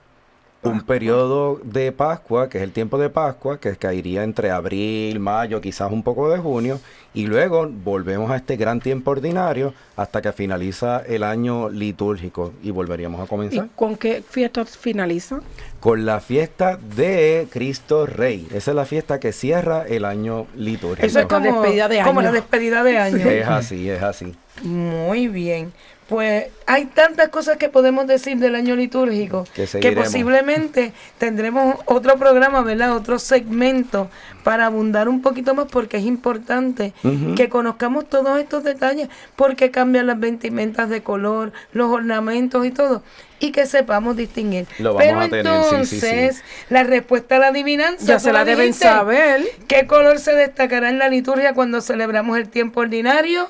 un 0.63 0.81
periodo 0.81 1.59
de 1.63 1.91
Pascua, 1.91 2.49
que 2.49 2.57
es 2.57 2.63
el 2.63 2.71
tiempo 2.71 2.97
de 2.97 3.09
Pascua, 3.09 3.59
que 3.59 3.75
caería 3.77 4.23
entre 4.23 4.51
abril, 4.51 5.19
mayo, 5.19 5.61
quizás 5.61 5.91
un 5.91 6.03
poco 6.03 6.29
de 6.29 6.37
junio, 6.37 6.79
y 7.13 7.25
luego 7.25 7.67
volvemos 7.67 8.29
a 8.29 8.35
este 8.35 8.57
gran 8.57 8.81
tiempo 8.81 9.11
ordinario 9.11 9.73
hasta 9.95 10.21
que 10.21 10.31
finaliza 10.33 10.99
el 10.99 11.23
año 11.23 11.69
litúrgico 11.69 12.53
y 12.61 12.71
volveríamos 12.71 13.21
a 13.21 13.25
comenzar. 13.25 13.65
¿Y 13.65 13.69
con 13.75 13.95
qué 13.95 14.21
fiesta 14.27 14.65
finaliza? 14.65 15.39
Con 15.79 16.05
la 16.05 16.19
fiesta 16.19 16.77
de 16.77 17.47
Cristo 17.49 18.05
Rey. 18.05 18.47
Esa 18.53 18.71
es 18.71 18.75
la 18.75 18.85
fiesta 18.85 19.19
que 19.19 19.31
cierra 19.31 19.85
el 19.87 20.03
año 20.03 20.47
litúrgico. 20.55 21.05
Eso 21.05 21.19
es 21.19 21.25
como, 21.25 21.45
despedida 21.45 21.87
de 21.87 22.01
año. 22.01 22.07
como 22.07 22.21
la 22.21 22.31
despedida 22.31 22.83
de 22.83 22.97
año. 22.99 23.17
Es 23.17 23.47
así, 23.47 23.89
es 23.89 24.03
así. 24.03 24.35
Muy 24.61 25.29
bien. 25.29 25.71
Pues 26.09 26.47
hay 26.65 26.85
tantas 26.85 27.29
cosas 27.29 27.57
que 27.57 27.69
podemos 27.69 28.07
decir 28.07 28.37
del 28.37 28.55
año 28.55 28.75
litúrgico 28.75 29.45
que, 29.53 29.91
posiblemente 29.91 30.91
tendremos 31.19 31.75
otro 31.85 32.17
programa, 32.17 32.61
¿verdad? 32.61 32.95
Otro 32.95 33.19
segmento 33.19 34.09
para 34.43 34.65
abundar 34.65 35.07
un 35.07 35.21
poquito 35.21 35.53
más 35.53 35.67
porque 35.71 35.97
es 35.97 36.05
importante 36.05 36.93
que 37.35 37.47
conozcamos 37.47 38.09
todos 38.09 38.39
estos 38.39 38.63
detalles 38.63 39.07
porque 39.35 39.69
cambian 39.69 40.07
las 40.07 40.19
vestimentas 40.19 40.89
de 40.89 41.03
color, 41.03 41.53
los 41.73 41.91
ornamentos 41.91 42.65
y 42.65 42.71
todo 42.71 43.03
y 43.39 43.51
que 43.51 43.65
sepamos 43.65 44.17
distinguir. 44.17 44.67
Pero 44.77 45.21
entonces, 45.21 46.43
la 46.69 46.83
respuesta 46.83 47.37
a 47.37 47.39
la 47.39 47.47
adivinanza 47.47 48.03
ya 48.03 48.19
se 48.19 48.33
la 48.33 48.45
deben 48.45 48.73
saber. 48.73 49.43
¿Qué 49.67 49.85
color 49.85 50.19
se 50.19 50.33
destacará 50.33 50.89
en 50.89 50.97
la 50.97 51.07
liturgia 51.07 51.53
cuando 51.53 51.81
celebramos 51.81 52.37
el 52.37 52.49
tiempo 52.49 52.81
ordinario? 52.81 53.47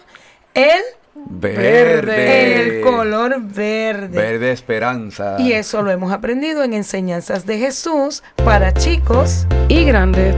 El 0.54 0.82
Verde. 1.28 2.62
El 2.62 2.82
color 2.82 3.42
verde. 3.42 4.18
Verde 4.18 4.52
esperanza. 4.52 5.36
Y 5.40 5.54
eso 5.54 5.82
lo 5.82 5.92
hemos 5.92 6.12
aprendido 6.12 6.64
en 6.64 6.74
Enseñanzas 6.74 7.46
de 7.46 7.58
Jesús 7.58 8.24
para 8.44 8.74
chicos 8.74 9.46
y 9.68 9.86
grandes. 9.86 10.36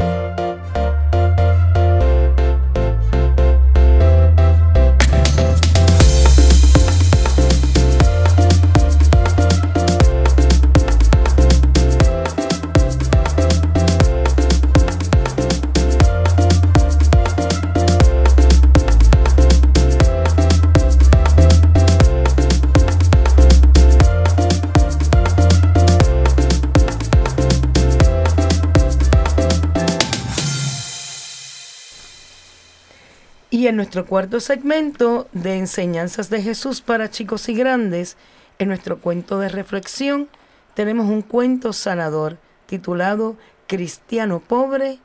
Nuestro 33.92 34.06
cuarto 34.06 34.40
segmento 34.40 35.28
de 35.34 35.58
enseñanzas 35.58 36.30
de 36.30 36.42
Jesús 36.42 36.80
para 36.80 37.10
chicos 37.10 37.50
y 37.50 37.54
grandes, 37.54 38.16
en 38.58 38.70
nuestro 38.70 39.00
cuento 39.00 39.38
de 39.38 39.50
reflexión, 39.50 40.30
tenemos 40.76 41.10
un 41.10 41.22
cuento 41.22 41.74
sanador 41.74 42.38
titulado 42.68 43.36
Cristiano 43.68 44.40
pobre, 44.40 45.00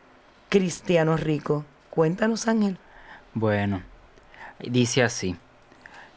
Cristiano 0.51 1.17
rico. 1.17 1.65
Cuéntanos, 1.91 2.47
Ángel. 2.47 2.79
Bueno, 3.35 3.83
dice 4.61 5.03
así. 5.03 5.35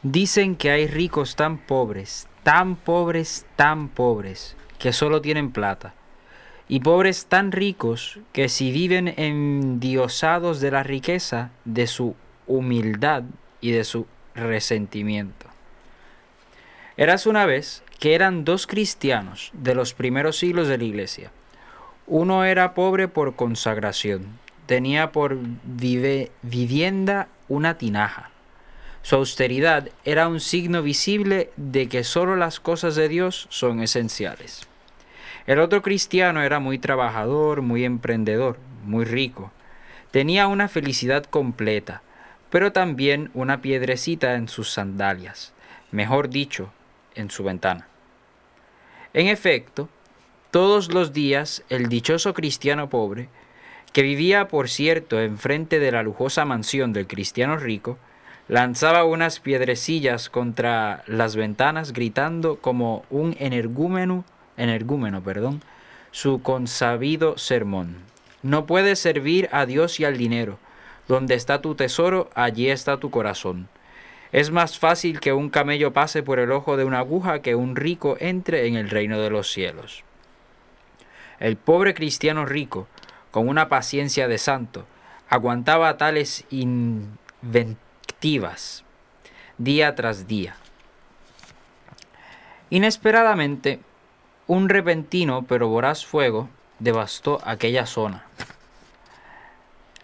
Dicen 0.04 0.54
que 0.54 0.70
hay 0.70 0.86
ricos 0.86 1.34
tan 1.34 1.58
pobres, 1.58 2.28
tan 2.44 2.76
pobres, 2.76 3.46
tan 3.56 3.88
pobres, 3.88 4.54
que 4.78 4.92
solo 4.92 5.20
tienen 5.20 5.50
plata. 5.50 5.94
Y 6.68 6.78
pobres 6.78 7.26
tan 7.26 7.50
ricos 7.50 8.20
que 8.32 8.48
si 8.48 8.70
viven 8.70 9.08
endiosados 9.08 10.60
de 10.60 10.70
la 10.70 10.84
riqueza, 10.84 11.50
de 11.64 11.88
su 11.88 12.14
humildad 12.50 13.22
y 13.60 13.70
de 13.70 13.84
su 13.84 14.06
resentimiento. 14.34 15.46
Eras 16.96 17.26
una 17.26 17.46
vez 17.46 17.82
que 17.98 18.14
eran 18.14 18.44
dos 18.44 18.66
cristianos 18.66 19.50
de 19.52 19.74
los 19.74 19.94
primeros 19.94 20.38
siglos 20.38 20.68
de 20.68 20.78
la 20.78 20.84
iglesia. 20.84 21.30
Uno 22.06 22.44
era 22.44 22.74
pobre 22.74 23.08
por 23.08 23.36
consagración, 23.36 24.38
tenía 24.66 25.12
por 25.12 25.38
vivienda 26.42 27.28
una 27.48 27.78
tinaja. 27.78 28.30
Su 29.02 29.16
austeridad 29.16 29.88
era 30.04 30.28
un 30.28 30.40
signo 30.40 30.82
visible 30.82 31.50
de 31.56 31.88
que 31.88 32.04
sólo 32.04 32.36
las 32.36 32.60
cosas 32.60 32.96
de 32.96 33.08
Dios 33.08 33.46
son 33.50 33.80
esenciales. 33.80 34.66
El 35.46 35.58
otro 35.60 35.82
cristiano 35.82 36.42
era 36.42 36.60
muy 36.60 36.78
trabajador, 36.78 37.62
muy 37.62 37.84
emprendedor, 37.84 38.58
muy 38.84 39.04
rico. 39.04 39.52
Tenía 40.10 40.48
una 40.48 40.68
felicidad 40.68 41.24
completa, 41.24 42.02
pero 42.50 42.72
también 42.72 43.30
una 43.34 43.62
piedrecita 43.62 44.34
en 44.34 44.48
sus 44.48 44.70
sandalias, 44.70 45.52
mejor 45.92 46.28
dicho, 46.28 46.72
en 47.14 47.30
su 47.30 47.44
ventana. 47.44 47.86
En 49.14 49.28
efecto, 49.28 49.88
todos 50.50 50.92
los 50.92 51.12
días 51.12 51.62
el 51.68 51.88
dichoso 51.88 52.34
cristiano 52.34 52.88
pobre, 52.90 53.28
que 53.92 54.02
vivía 54.02 54.48
por 54.48 54.68
cierto 54.68 55.20
enfrente 55.20 55.78
de 55.80 55.92
la 55.92 56.02
lujosa 56.02 56.44
mansión 56.44 56.92
del 56.92 57.06
cristiano 57.06 57.56
rico, 57.56 57.98
lanzaba 58.48 59.04
unas 59.04 59.38
piedrecillas 59.38 60.28
contra 60.28 61.04
las 61.06 61.36
ventanas 61.36 61.92
gritando 61.92 62.56
como 62.56 63.04
un 63.10 63.36
energúmeno, 63.38 64.24
energúmeno, 64.56 65.22
perdón, 65.22 65.62
su 66.10 66.42
consabido 66.42 67.38
sermón. 67.38 67.96
No 68.42 68.66
puedes 68.66 68.98
servir 68.98 69.48
a 69.52 69.66
Dios 69.66 70.00
y 70.00 70.04
al 70.04 70.16
dinero. 70.16 70.58
Donde 71.10 71.34
está 71.34 71.60
tu 71.60 71.74
tesoro, 71.74 72.30
allí 72.36 72.70
está 72.70 72.98
tu 72.98 73.10
corazón. 73.10 73.68
Es 74.30 74.52
más 74.52 74.78
fácil 74.78 75.18
que 75.18 75.32
un 75.32 75.50
camello 75.50 75.92
pase 75.92 76.22
por 76.22 76.38
el 76.38 76.52
ojo 76.52 76.76
de 76.76 76.84
una 76.84 77.00
aguja 77.00 77.42
que 77.42 77.56
un 77.56 77.74
rico 77.74 78.16
entre 78.20 78.68
en 78.68 78.76
el 78.76 78.88
reino 78.88 79.18
de 79.18 79.28
los 79.28 79.50
cielos. 79.50 80.04
El 81.40 81.56
pobre 81.56 81.94
cristiano 81.94 82.46
rico, 82.46 82.86
con 83.32 83.48
una 83.48 83.68
paciencia 83.68 84.28
de 84.28 84.38
santo, 84.38 84.86
aguantaba 85.28 85.96
tales 85.96 86.44
invectivas 86.50 87.24
día 89.58 89.96
tras 89.96 90.28
día. 90.28 90.54
Inesperadamente, 92.70 93.80
un 94.46 94.68
repentino 94.68 95.42
pero 95.42 95.66
voraz 95.66 96.06
fuego 96.06 96.48
devastó 96.78 97.40
aquella 97.44 97.86
zona, 97.86 98.26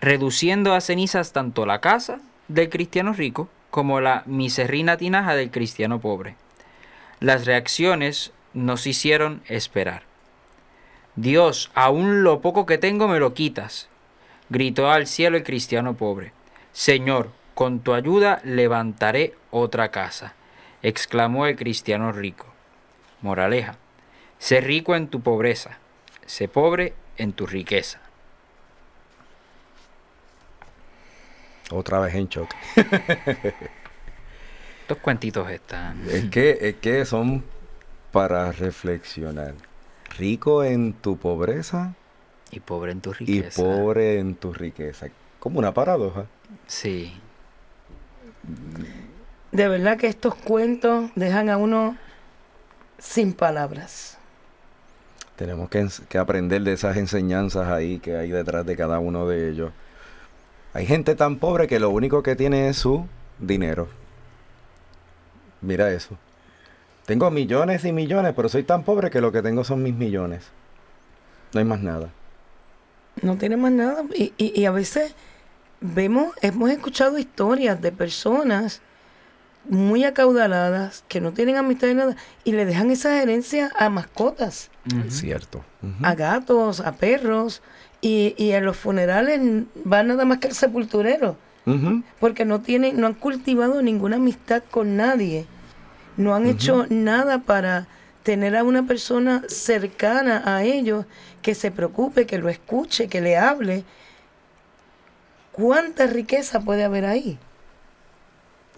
reduciendo 0.07 0.73
a 0.73 0.81
cenizas 0.81 1.33
tanto 1.33 1.67
la 1.67 1.81
casa 1.81 2.21
del 2.47 2.69
cristiano 2.69 3.13
rico 3.13 3.49
como 3.71 4.01
la 4.01 4.23
miserrina 4.27 4.97
tinaja 4.97 5.35
del 5.35 5.51
cristiano 5.51 6.01
pobre. 6.01 6.37
Las 7.19 7.45
reacciones 7.45 8.33
nos 8.55 8.87
hicieron 8.87 9.43
esperar. 9.49 10.05
Dios, 11.17 11.73
aún 11.75 12.23
lo 12.23 12.41
poco 12.41 12.67
que 12.67 12.79
tengo 12.79 13.09
me 13.09 13.19
lo 13.19 13.35
quitas, 13.35 13.89
gritó 14.49 14.93
al 14.93 15.09
cielo 15.09 15.39
el 15.39 15.43
cristiano 15.43 15.95
pobre. 15.95 16.31
Señor, 16.71 17.33
con 17.57 17.81
tu 17.81 17.93
ayuda 17.93 18.41
levantaré 18.45 19.35
otra 19.51 19.91
casa, 19.91 20.35
exclamó 20.85 21.47
el 21.47 21.57
cristiano 21.57 22.13
rico. 22.13 22.47
Moraleja, 23.23 23.77
sé 24.39 24.61
rico 24.61 24.95
en 24.95 25.09
tu 25.09 25.21
pobreza, 25.21 25.81
sé 26.27 26.47
pobre 26.47 26.95
en 27.17 27.33
tu 27.33 27.49
riqueza. 27.49 28.06
Otra 31.71 32.01
vez 32.01 32.15
en 32.15 32.29
shock. 32.29 32.51
Estos 34.83 34.99
cuentitos 34.99 35.51
están. 35.51 36.09
Es 36.09 36.31
que, 36.31 36.59
es 36.61 36.77
que 36.77 37.05
son 37.05 37.43
para 38.13 38.53
reflexionar. 38.53 39.55
Rico 40.17 40.63
en 40.63 40.93
tu 40.93 41.17
pobreza. 41.17 41.95
Y 42.53 42.61
pobre 42.61 42.93
en 42.93 43.01
tu 43.01 43.13
riqueza. 43.13 43.61
Y 43.61 43.65
pobre 43.65 44.21
en 44.21 44.37
tu 44.37 44.53
riqueza. 44.53 45.09
Como 45.41 45.59
una 45.59 45.75
paradoja. 45.75 46.27
Sí. 46.69 47.13
De 49.51 49.69
verdad 49.69 49.99
que 49.99 50.07
estos 50.07 50.37
cuentos 50.37 51.11
dejan 51.17 51.51
a 51.51 51.57
uno 51.57 51.97
sin 52.99 53.33
palabras. 53.33 54.19
Tenemos 55.35 55.69
que, 55.69 55.89
que 56.09 56.19
aprender 56.19 56.63
de 56.63 56.75
esas 56.75 56.97
enseñanzas 56.97 57.69
ahí 57.69 57.99
que 57.99 58.17
hay 58.17 58.31
detrás 58.31 58.65
de 58.65 58.77
cada 58.77 59.01
uno 59.01 59.27
de 59.27 59.51
ellos. 59.51 59.73
Hay 60.77 60.85
gente 60.85 61.15
tan 61.15 61.37
pobre 61.37 61.69
que 61.69 61.81
lo 61.81 61.89
único 61.89 62.23
que 62.23 62.37
tiene 62.37 62.69
es 62.69 62.77
su 62.77 63.07
dinero. 63.39 63.89
Mira 65.63 65.91
eso. 65.91 66.19
Tengo 67.07 67.31
millones 67.31 67.87
y 67.87 67.93
millones, 67.93 68.35
pero 68.37 68.51
soy 68.51 68.63
tan 68.63 68.83
pobre 68.83 69.09
que 69.09 69.23
lo 69.23 69.33
que 69.33 69.41
tengo 69.41 69.65
son 69.65 69.83
mis 69.83 69.95
millones. 69.95 70.45
No 71.55 71.61
hay 71.61 71.65
más 71.65 71.81
nada. 71.81 72.11
No 73.23 73.39
tiene 73.39 73.57
más 73.57 73.73
nada. 73.73 74.05
Y, 74.15 74.35
y, 74.37 74.61
y 74.61 74.67
a 74.67 74.71
veces 74.71 75.15
vemos, 75.81 76.35
hemos 76.43 76.69
escuchado 76.69 77.17
historias 77.17 77.81
de 77.81 77.91
personas 77.91 78.83
muy 79.71 80.05
acaudaladas 80.05 81.05
que 81.09 81.23
no 81.23 81.33
tienen 81.33 81.57
amistad 81.57 81.89
de 81.89 81.95
nada 81.95 82.17
y 82.45 82.53
le 82.53 82.67
dejan 82.67 82.91
esa 82.91 83.23
herencia 83.23 83.73
a 83.79 83.89
mascotas. 83.89 84.71
Cierto. 85.09 85.65
A 86.03 86.15
gatos, 86.15 86.81
a 86.81 86.93
perros. 86.93 87.63
Y, 88.07 88.35
y 88.37 88.53
en 88.53 88.65
los 88.65 88.77
funerales 88.77 89.41
va 89.91 90.05
nada 90.05 90.25
más 90.25 90.39
que 90.39 90.47
el 90.47 90.55
sepulturero. 90.55 91.37
Porque 92.21 92.45
no 92.45 92.61
tienen, 92.61 93.01
no 93.01 93.09
han 93.09 93.15
cultivado 93.15 93.83
ninguna 93.83 94.17
amistad 94.17 94.63
con 94.71 94.97
nadie. 94.97 95.47
No 96.17 96.33
han 96.37 96.47
hecho 96.47 96.87
nada 96.89 97.41
para 97.41 97.89
tener 98.23 98.55
a 98.55 98.63
una 98.63 98.87
persona 98.87 99.43
cercana 99.49 100.43
a 100.47 100.63
ellos 100.63 101.07
que 101.43 101.57
se 101.57 101.73
preocupe, 101.73 102.27
que 102.27 102.39
lo 102.39 102.49
escuche, 102.49 103.09
que 103.09 103.21
le 103.21 103.37
hable. 103.37 103.83
¿Cuánta 105.51 106.07
riqueza 106.07 106.61
puede 106.61 106.85
haber 106.85 107.07
ahí? 107.07 107.37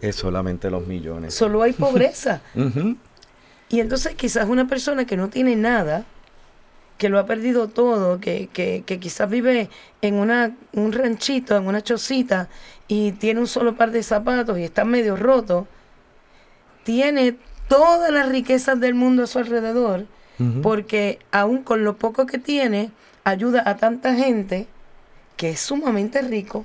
Es 0.00 0.16
solamente 0.16 0.70
los 0.70 0.86
millones. 0.86 1.34
Solo 1.34 1.62
hay 1.62 1.74
pobreza. 1.74 2.40
Y 3.70 3.80
entonces 3.80 4.14
quizás 4.14 4.48
una 4.48 4.66
persona 4.66 5.04
que 5.04 5.18
no 5.18 5.28
tiene 5.28 5.54
nada, 5.54 6.06
que 6.98 7.08
lo 7.08 7.18
ha 7.18 7.26
perdido 7.26 7.68
todo, 7.68 8.20
que, 8.20 8.48
que, 8.52 8.82
que 8.84 8.98
quizás 8.98 9.30
vive 9.30 9.70
en 10.02 10.14
una, 10.14 10.56
un 10.72 10.92
ranchito, 10.92 11.56
en 11.56 11.66
una 11.66 11.82
chocita, 11.82 12.48
y 12.88 13.12
tiene 13.12 13.40
un 13.40 13.46
solo 13.46 13.76
par 13.76 13.92
de 13.92 14.02
zapatos 14.02 14.58
y 14.58 14.64
está 14.64 14.84
medio 14.84 15.16
roto, 15.16 15.68
tiene 16.82 17.36
todas 17.68 18.10
las 18.10 18.28
riquezas 18.28 18.80
del 18.80 18.94
mundo 18.94 19.22
a 19.22 19.26
su 19.26 19.38
alrededor, 19.38 20.06
porque 20.62 21.18
aún 21.32 21.64
con 21.64 21.84
lo 21.84 21.96
poco 21.96 22.24
que 22.26 22.38
tiene, 22.38 22.92
ayuda 23.24 23.62
a 23.66 23.76
tanta 23.76 24.14
gente 24.14 24.68
que 25.36 25.50
es 25.50 25.60
sumamente 25.60 26.22
rico. 26.22 26.64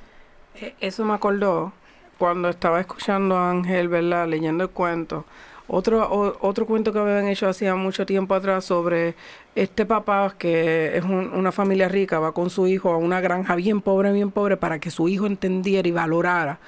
Eso 0.79 1.03
me 1.05 1.13
acordó 1.13 1.73
cuando 2.19 2.49
estaba 2.49 2.79
escuchando 2.79 3.35
a 3.35 3.49
Ángel, 3.49 3.87
¿verdad? 3.89 4.27
Leyendo 4.27 4.65
el 4.65 4.69
cuento. 4.69 5.25
Otro, 5.67 6.37
otro 6.41 6.65
cuento 6.65 6.91
que 6.91 6.99
habían 6.99 7.27
hecho 7.27 7.47
hacía 7.47 7.75
mucho 7.75 8.05
tiempo 8.05 8.35
atrás 8.35 8.65
sobre 8.65 9.15
este 9.55 9.85
papá 9.85 10.35
que 10.37 10.97
es 10.97 11.03
un, 11.03 11.31
una 11.33 11.53
familia 11.53 11.87
rica, 11.87 12.19
va 12.19 12.33
con 12.33 12.49
su 12.49 12.67
hijo 12.67 12.91
a 12.91 12.97
una 12.97 13.21
granja 13.21 13.55
bien 13.55 13.81
pobre, 13.81 14.11
bien 14.11 14.29
pobre, 14.29 14.57
para 14.57 14.79
que 14.79 14.91
su 14.91 15.07
hijo 15.07 15.25
entendiera 15.25 15.87
y 15.87 15.91
valorara 15.91 16.59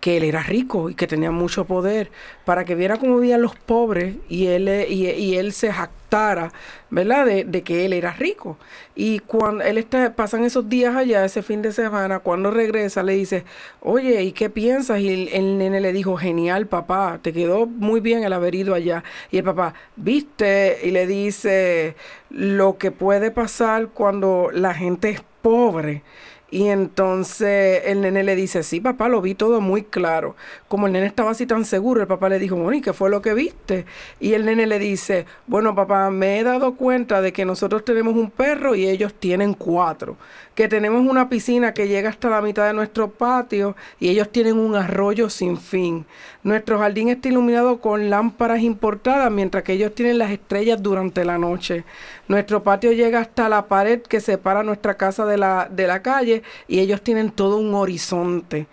que 0.00 0.16
él 0.16 0.24
era 0.24 0.42
rico 0.42 0.90
y 0.90 0.94
que 0.94 1.06
tenía 1.06 1.30
mucho 1.30 1.66
poder, 1.66 2.10
para 2.44 2.64
que 2.64 2.74
viera 2.74 2.96
cómo 2.96 3.18
vivían 3.18 3.42
los 3.42 3.54
pobres 3.54 4.16
y 4.28 4.46
él, 4.46 4.68
y, 4.88 5.36
él 5.36 5.52
se 5.52 5.70
jactara, 5.70 6.52
¿verdad?, 6.88 7.26
de, 7.26 7.44
de, 7.44 7.62
que 7.62 7.84
él 7.84 7.92
era 7.92 8.12
rico. 8.12 8.56
Y 8.96 9.18
cuando 9.20 9.62
él 9.62 9.76
está, 9.78 10.14
pasan 10.14 10.44
esos 10.44 10.68
días 10.68 10.96
allá, 10.96 11.24
ese 11.24 11.42
fin 11.42 11.60
de 11.60 11.72
semana, 11.72 12.20
cuando 12.20 12.50
regresa 12.50 13.02
le 13.02 13.12
dice, 13.12 13.44
oye, 13.80 14.22
¿y 14.22 14.32
qué 14.32 14.48
piensas? 14.48 15.00
Y 15.00 15.08
el, 15.10 15.28
el 15.28 15.58
nene 15.58 15.80
le 15.80 15.92
dijo, 15.92 16.16
genial, 16.16 16.66
papá, 16.66 17.18
te 17.22 17.32
quedó 17.32 17.66
muy 17.66 18.00
bien 18.00 18.24
el 18.24 18.32
haber 18.32 18.54
ido 18.54 18.74
allá. 18.74 19.04
Y 19.30 19.36
el 19.38 19.44
papá, 19.44 19.74
¿viste? 19.96 20.78
Y 20.82 20.92
le 20.92 21.06
dice, 21.06 21.94
lo 22.30 22.78
que 22.78 22.90
puede 22.90 23.30
pasar 23.30 23.88
cuando 23.88 24.48
la 24.52 24.72
gente 24.72 25.10
es 25.10 25.22
pobre 25.42 26.02
Y 26.50 26.68
entonces 26.68 27.82
el 27.86 28.00
nene 28.00 28.24
le 28.24 28.34
dice, 28.34 28.62
sí, 28.62 28.80
papá, 28.80 29.08
lo 29.08 29.20
vi 29.20 29.34
todo 29.34 29.60
muy 29.60 29.84
claro. 29.84 30.34
Como 30.68 30.86
el 30.86 30.92
nene 30.92 31.06
estaba 31.06 31.30
así 31.30 31.46
tan 31.46 31.64
seguro, 31.64 32.00
el 32.00 32.08
papá 32.08 32.28
le 32.28 32.38
dijo, 32.38 32.56
bueno, 32.56 32.72
¿y 32.72 32.80
qué 32.80 32.92
fue 32.92 33.08
lo 33.08 33.22
que 33.22 33.34
viste? 33.34 33.86
Y 34.18 34.34
el 34.34 34.44
nene 34.44 34.66
le 34.66 34.78
dice, 34.78 35.26
bueno, 35.46 35.74
papá, 35.74 36.10
me 36.10 36.40
he 36.40 36.42
dado 36.42 36.74
cuenta 36.74 37.20
de 37.20 37.32
que 37.32 37.44
nosotros 37.44 37.84
tenemos 37.84 38.14
un 38.14 38.30
perro 38.30 38.74
y 38.74 38.88
ellos 38.88 39.14
tienen 39.14 39.54
cuatro. 39.54 40.16
Que 40.54 40.68
tenemos 40.68 41.08
una 41.08 41.28
piscina 41.28 41.72
que 41.72 41.88
llega 41.88 42.10
hasta 42.10 42.28
la 42.28 42.42
mitad 42.42 42.66
de 42.66 42.72
nuestro 42.72 43.10
patio 43.10 43.76
y 43.98 44.08
ellos 44.08 44.30
tienen 44.30 44.58
un 44.58 44.74
arroyo 44.74 45.30
sin 45.30 45.56
fin. 45.56 46.04
Nuestro 46.42 46.78
jardín 46.78 47.08
está 47.08 47.28
iluminado 47.28 47.80
con 47.80 48.10
lámparas 48.10 48.60
importadas 48.60 49.30
mientras 49.30 49.62
que 49.62 49.72
ellos 49.74 49.94
tienen 49.94 50.18
las 50.18 50.30
estrellas 50.30 50.82
durante 50.82 51.24
la 51.24 51.38
noche. 51.38 51.84
Nuestro 52.28 52.62
patio 52.62 52.92
llega 52.92 53.20
hasta 53.20 53.48
la 53.48 53.66
pared 53.66 54.02
que 54.02 54.20
separa 54.20 54.62
nuestra 54.62 54.94
casa 54.94 55.24
de 55.24 55.38
la, 55.38 55.68
de 55.70 55.86
la 55.86 56.02
calle 56.02 56.42
y 56.68 56.80
ellos 56.80 57.00
tienen 57.02 57.30
todo 57.30 57.56
un 57.56 57.74
horizonte. 57.74 58.66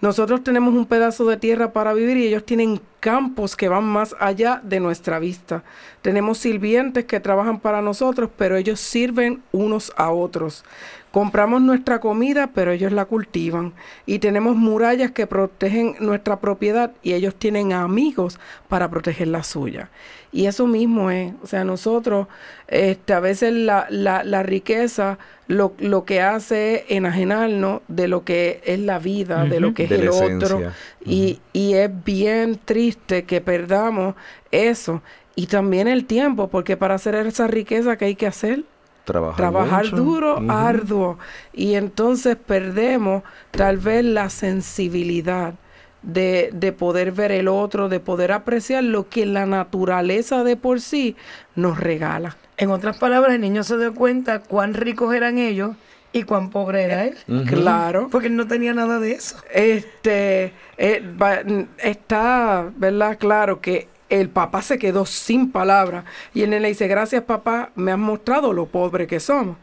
Nosotros 0.00 0.44
tenemos 0.44 0.74
un 0.74 0.86
pedazo 0.86 1.24
de 1.24 1.36
tierra 1.36 1.72
para 1.72 1.92
vivir 1.92 2.16
y 2.18 2.26
ellos 2.28 2.44
tienen 2.44 2.80
campos 3.00 3.56
que 3.56 3.68
van 3.68 3.82
más 3.82 4.14
allá 4.20 4.60
de 4.62 4.78
nuestra 4.78 5.18
vista. 5.18 5.64
Tenemos 6.02 6.38
sirvientes 6.38 7.04
que 7.04 7.18
trabajan 7.18 7.58
para 7.58 7.82
nosotros, 7.82 8.30
pero 8.36 8.56
ellos 8.56 8.78
sirven 8.78 9.42
unos 9.50 9.92
a 9.96 10.12
otros. 10.12 10.64
Compramos 11.10 11.62
nuestra 11.62 12.00
comida, 12.00 12.50
pero 12.54 12.72
ellos 12.72 12.92
la 12.92 13.06
cultivan. 13.06 13.72
Y 14.06 14.18
tenemos 14.18 14.56
murallas 14.56 15.10
que 15.10 15.26
protegen 15.26 15.96
nuestra 16.00 16.40
propiedad 16.40 16.92
y 17.02 17.14
ellos 17.14 17.34
tienen 17.34 17.72
amigos 17.72 18.38
para 18.68 18.90
proteger 18.90 19.28
la 19.28 19.42
suya. 19.42 19.90
Y 20.30 20.46
eso 20.46 20.66
mismo 20.66 21.10
es, 21.10 21.32
o 21.42 21.46
sea, 21.46 21.64
nosotros, 21.64 22.28
este, 22.66 23.14
a 23.14 23.20
veces 23.20 23.52
la, 23.54 23.86
la, 23.88 24.22
la 24.24 24.42
riqueza 24.42 25.18
lo, 25.46 25.72
lo, 25.78 26.04
que 26.04 26.20
hace 26.20 26.74
es 26.74 26.84
enajenarnos 26.88 27.80
de 27.88 28.08
lo 28.08 28.24
que 28.24 28.60
es 28.64 28.78
la 28.78 28.98
vida, 28.98 29.46
de 29.46 29.60
lo 29.60 29.72
que 29.72 29.84
es 29.84 29.90
el 29.90 30.08
otro. 30.10 30.60
Y, 31.04 31.40
y 31.54 31.74
es 31.74 31.90
bien 32.04 32.60
triste 32.62 33.24
que 33.24 33.40
perdamos 33.40 34.14
eso. 34.50 35.02
Y 35.34 35.46
también 35.46 35.88
el 35.88 36.04
tiempo, 36.04 36.48
porque 36.48 36.76
para 36.76 36.96
hacer 36.96 37.14
esa 37.14 37.46
riqueza, 37.46 37.96
¿qué 37.96 38.06
hay 38.06 38.14
que 38.14 38.26
hacer? 38.26 38.64
Trabajar, 39.08 39.36
Trabajar 39.36 39.84
mucho. 39.84 39.96
duro, 39.96 40.42
arduo. 40.48 41.18
Y 41.52 41.74
entonces 41.74 42.36
perdemos 42.36 43.22
tal 43.50 43.78
vez 43.78 44.04
la 44.04 44.30
sensibilidad 44.30 45.54
de, 46.02 46.50
de 46.52 46.72
poder 46.72 47.10
ver 47.12 47.32
el 47.32 47.48
otro, 47.48 47.88
de 47.88 48.00
poder 48.00 48.30
apreciar 48.32 48.84
lo 48.84 49.08
que 49.08 49.26
la 49.26 49.46
naturaleza 49.46 50.44
de 50.44 50.56
por 50.56 50.80
sí 50.80 51.16
nos 51.56 51.80
regala. 51.80 52.36
En 52.56 52.70
otras 52.70 52.98
palabras, 52.98 53.34
el 53.34 53.40
niño 53.40 53.62
se 53.64 53.76
dio 53.78 53.94
cuenta 53.94 54.40
cuán 54.40 54.74
ricos 54.74 55.14
eran 55.14 55.38
ellos 55.38 55.72
y 56.12 56.22
cuán 56.22 56.50
pobre 56.50 56.82
era 56.84 57.04
él. 57.04 57.16
Claro. 57.46 58.08
Porque 58.10 58.28
él 58.28 58.36
no 58.36 58.46
tenía 58.46 58.74
nada 58.74 58.98
de 59.00 59.12
eso. 59.12 59.36
Este 59.52 60.52
eh, 60.78 61.02
va- 61.20 61.40
está, 61.78 62.70
¿verdad? 62.76 63.18
Claro 63.18 63.60
que 63.60 63.88
el 64.08 64.30
papá 64.30 64.62
se 64.62 64.78
quedó 64.78 65.06
sin 65.06 65.52
palabras 65.52 66.04
y 66.34 66.42
el 66.42 66.50
le 66.50 66.68
dice, 66.68 66.88
gracias 66.88 67.24
papá, 67.24 67.70
me 67.74 67.92
has 67.92 67.98
mostrado 67.98 68.52
lo 68.52 68.66
pobre 68.66 69.06
que 69.06 69.20
somos. 69.20 69.56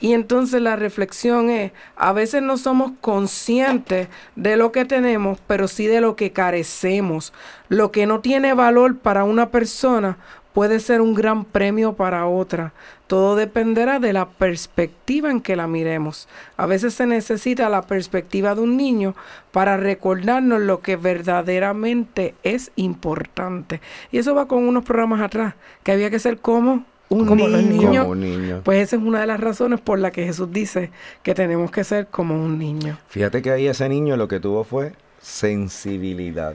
Y 0.00 0.14
entonces 0.14 0.60
la 0.60 0.74
reflexión 0.74 1.48
es, 1.48 1.70
a 1.94 2.12
veces 2.12 2.42
no 2.42 2.56
somos 2.56 2.92
conscientes 3.00 4.08
de 4.34 4.56
lo 4.56 4.72
que 4.72 4.84
tenemos, 4.84 5.38
pero 5.46 5.68
sí 5.68 5.86
de 5.86 6.00
lo 6.00 6.16
que 6.16 6.32
carecemos. 6.32 7.32
Lo 7.68 7.92
que 7.92 8.06
no 8.06 8.20
tiene 8.20 8.52
valor 8.54 8.98
para 8.98 9.22
una 9.22 9.50
persona 9.50 10.18
puede 10.52 10.80
ser 10.80 11.00
un 11.00 11.14
gran 11.14 11.44
premio 11.44 11.94
para 11.94 12.26
otra. 12.26 12.72
Todo 13.06 13.36
dependerá 13.36 13.98
de 13.98 14.12
la 14.12 14.28
perspectiva 14.28 15.30
en 15.30 15.40
que 15.40 15.56
la 15.56 15.66
miremos. 15.66 16.28
A 16.56 16.66
veces 16.66 16.94
se 16.94 17.06
necesita 17.06 17.68
la 17.68 17.82
perspectiva 17.82 18.54
de 18.54 18.62
un 18.62 18.76
niño 18.76 19.14
para 19.50 19.76
recordarnos 19.76 20.60
lo 20.60 20.80
que 20.80 20.96
verdaderamente 20.96 22.34
es 22.42 22.72
importante. 22.76 23.80
Y 24.10 24.18
eso 24.18 24.34
va 24.34 24.48
con 24.48 24.66
unos 24.66 24.84
programas 24.84 25.20
atrás, 25.20 25.54
que 25.82 25.92
había 25.92 26.10
que 26.10 26.18
ser 26.18 26.38
como 26.38 26.84
un 27.08 27.26
Como 27.26 27.46
los 27.46 27.62
niño. 27.62 27.82
niños. 27.88 27.98
Como 28.04 28.12
un 28.12 28.20
niño. 28.20 28.60
Pues 28.64 28.78
esa 28.78 28.96
es 28.96 29.02
una 29.02 29.20
de 29.20 29.26
las 29.26 29.40
razones 29.40 29.80
por 29.80 29.98
la 29.98 30.10
que 30.10 30.24
Jesús 30.24 30.50
dice 30.50 30.90
que 31.22 31.34
tenemos 31.34 31.70
que 31.70 31.84
ser 31.84 32.06
como 32.06 32.34
un 32.42 32.58
niño. 32.58 32.98
Fíjate 33.08 33.42
que 33.42 33.50
ahí 33.50 33.66
ese 33.66 33.88
niño 33.88 34.16
lo 34.16 34.28
que 34.28 34.40
tuvo 34.40 34.64
fue 34.64 34.92
sensibilidad. 35.20 36.54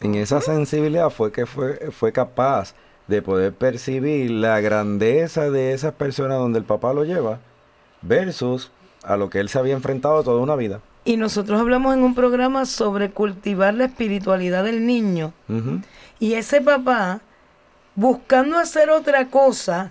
En 0.00 0.14
esa 0.14 0.40
sensibilidad 0.40 1.10
fue 1.10 1.30
que 1.30 1.44
fue, 1.46 1.90
fue 1.92 2.10
capaz 2.12 2.74
de 3.08 3.22
poder 3.22 3.52
percibir 3.52 4.30
la 4.30 4.60
grandeza 4.60 5.50
de 5.50 5.72
esas 5.72 5.92
personas 5.92 6.38
donde 6.38 6.58
el 6.58 6.64
papá 6.64 6.92
lo 6.92 7.04
lleva 7.04 7.40
versus 8.00 8.70
a 9.02 9.16
lo 9.16 9.30
que 9.30 9.40
él 9.40 9.48
se 9.48 9.58
había 9.58 9.74
enfrentado 9.74 10.22
toda 10.22 10.40
una 10.40 10.56
vida. 10.56 10.80
Y 11.04 11.16
nosotros 11.16 11.60
hablamos 11.60 11.94
en 11.94 12.04
un 12.04 12.14
programa 12.14 12.64
sobre 12.64 13.10
cultivar 13.10 13.74
la 13.74 13.86
espiritualidad 13.86 14.64
del 14.64 14.86
niño. 14.86 15.32
Y 16.20 16.34
ese 16.34 16.60
papá, 16.60 17.20
buscando 17.96 18.56
hacer 18.56 18.88
otra 18.90 19.26
cosa, 19.26 19.90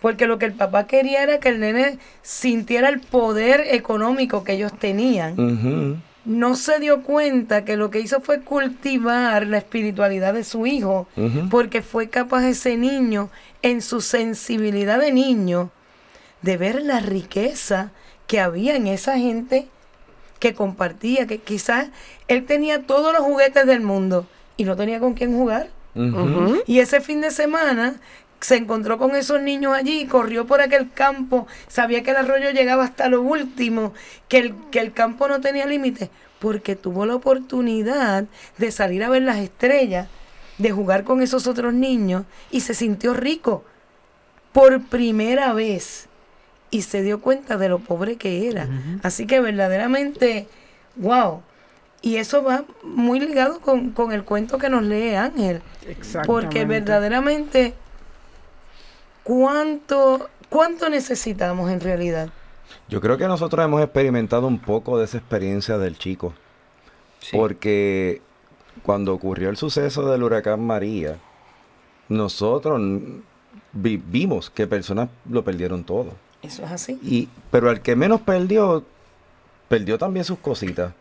porque 0.00 0.26
lo 0.26 0.38
que 0.38 0.46
el 0.46 0.54
papá 0.54 0.86
quería 0.86 1.22
era 1.22 1.40
que 1.40 1.50
el 1.50 1.60
nene 1.60 1.98
sintiera 2.22 2.88
el 2.88 3.00
poder 3.00 3.60
económico 3.70 4.44
que 4.44 4.54
ellos 4.54 4.72
tenían. 4.78 6.02
No 6.24 6.56
se 6.56 6.78
dio 6.78 7.02
cuenta 7.02 7.64
que 7.64 7.76
lo 7.76 7.90
que 7.90 8.00
hizo 8.00 8.20
fue 8.20 8.40
cultivar 8.40 9.46
la 9.46 9.58
espiritualidad 9.58 10.34
de 10.34 10.44
su 10.44 10.66
hijo, 10.66 11.06
porque 11.50 11.82
fue 11.82 12.08
capaz 12.08 12.44
ese 12.44 12.76
niño, 12.76 13.30
en 13.62 13.82
su 13.82 14.00
sensibilidad 14.00 14.98
de 14.98 15.12
niño, 15.12 15.70
de 16.42 16.56
ver 16.56 16.82
la 16.82 17.00
riqueza 17.00 17.90
que 18.26 18.40
había 18.40 18.76
en 18.76 18.86
esa 18.86 19.18
gente 19.18 19.68
que 20.38 20.54
compartía, 20.54 21.26
que 21.26 21.38
quizás 21.38 21.88
él 22.28 22.44
tenía 22.44 22.82
todos 22.82 23.12
los 23.12 23.22
juguetes 23.22 23.66
del 23.66 23.80
mundo 23.80 24.26
y 24.56 24.64
no 24.64 24.76
tenía 24.76 25.00
con 25.00 25.14
quién 25.14 25.36
jugar. 25.36 25.70
Y 26.66 26.80
ese 26.80 27.00
fin 27.00 27.20
de 27.20 27.30
semana 27.30 28.00
se 28.44 28.56
encontró 28.56 28.98
con 28.98 29.16
esos 29.16 29.40
niños 29.40 29.72
allí, 29.72 30.04
corrió 30.04 30.46
por 30.46 30.60
aquel 30.60 30.92
campo, 30.92 31.46
sabía 31.66 32.02
que 32.02 32.10
el 32.10 32.18
arroyo 32.18 32.50
llegaba 32.50 32.84
hasta 32.84 33.08
lo 33.08 33.22
último, 33.22 33.94
que 34.28 34.36
el, 34.36 34.54
que 34.70 34.80
el 34.80 34.92
campo 34.92 35.28
no 35.28 35.40
tenía 35.40 35.64
límite, 35.64 36.10
porque 36.40 36.76
tuvo 36.76 37.06
la 37.06 37.14
oportunidad 37.14 38.26
de 38.58 38.70
salir 38.70 39.02
a 39.02 39.08
ver 39.08 39.22
las 39.22 39.38
estrellas, 39.38 40.08
de 40.58 40.72
jugar 40.72 41.04
con 41.04 41.22
esos 41.22 41.46
otros 41.46 41.72
niños 41.72 42.26
y 42.50 42.60
se 42.60 42.74
sintió 42.74 43.14
rico 43.14 43.64
por 44.52 44.82
primera 44.82 45.54
vez 45.54 46.10
y 46.70 46.82
se 46.82 47.00
dio 47.00 47.22
cuenta 47.22 47.56
de 47.56 47.70
lo 47.70 47.78
pobre 47.78 48.16
que 48.16 48.46
era. 48.50 48.68
Así 49.02 49.26
que 49.26 49.40
verdaderamente, 49.40 50.48
wow. 50.96 51.40
Y 52.02 52.16
eso 52.16 52.42
va 52.42 52.66
muy 52.82 53.20
ligado 53.20 53.60
con, 53.60 53.92
con 53.92 54.12
el 54.12 54.24
cuento 54.24 54.58
que 54.58 54.68
nos 54.68 54.82
lee 54.82 55.14
Ángel. 55.14 55.62
Porque 56.26 56.66
verdaderamente, 56.66 57.72
¿cuánto, 59.24 60.28
¿cuánto 60.48 60.88
necesitamos 60.88 61.70
en 61.70 61.80
realidad? 61.80 62.28
Yo 62.88 63.00
creo 63.00 63.16
que 63.18 63.26
nosotros 63.26 63.64
hemos 63.64 63.82
experimentado 63.82 64.46
un 64.46 64.58
poco 64.58 64.98
de 64.98 65.04
esa 65.06 65.18
experiencia 65.18 65.78
del 65.78 65.98
chico. 65.98 66.32
Sí. 67.20 67.36
Porque 67.36 68.20
cuando 68.82 69.12
ocurrió 69.14 69.48
el 69.50 69.56
suceso 69.56 70.08
del 70.10 70.22
huracán 70.22 70.64
María, 70.64 71.16
nosotros 72.08 72.80
vi- 73.72 74.02
vimos 74.04 74.50
que 74.50 74.66
personas 74.66 75.08
lo 75.28 75.42
perdieron 75.44 75.84
todo. 75.84 76.12
Eso 76.42 76.62
es 76.64 76.70
así. 76.70 76.98
Y, 77.02 77.28
pero 77.50 77.70
al 77.70 77.80
que 77.80 77.96
menos 77.96 78.20
perdió, 78.20 78.84
perdió 79.68 79.96
también 79.98 80.24
sus 80.24 80.38
cositas. 80.38 80.92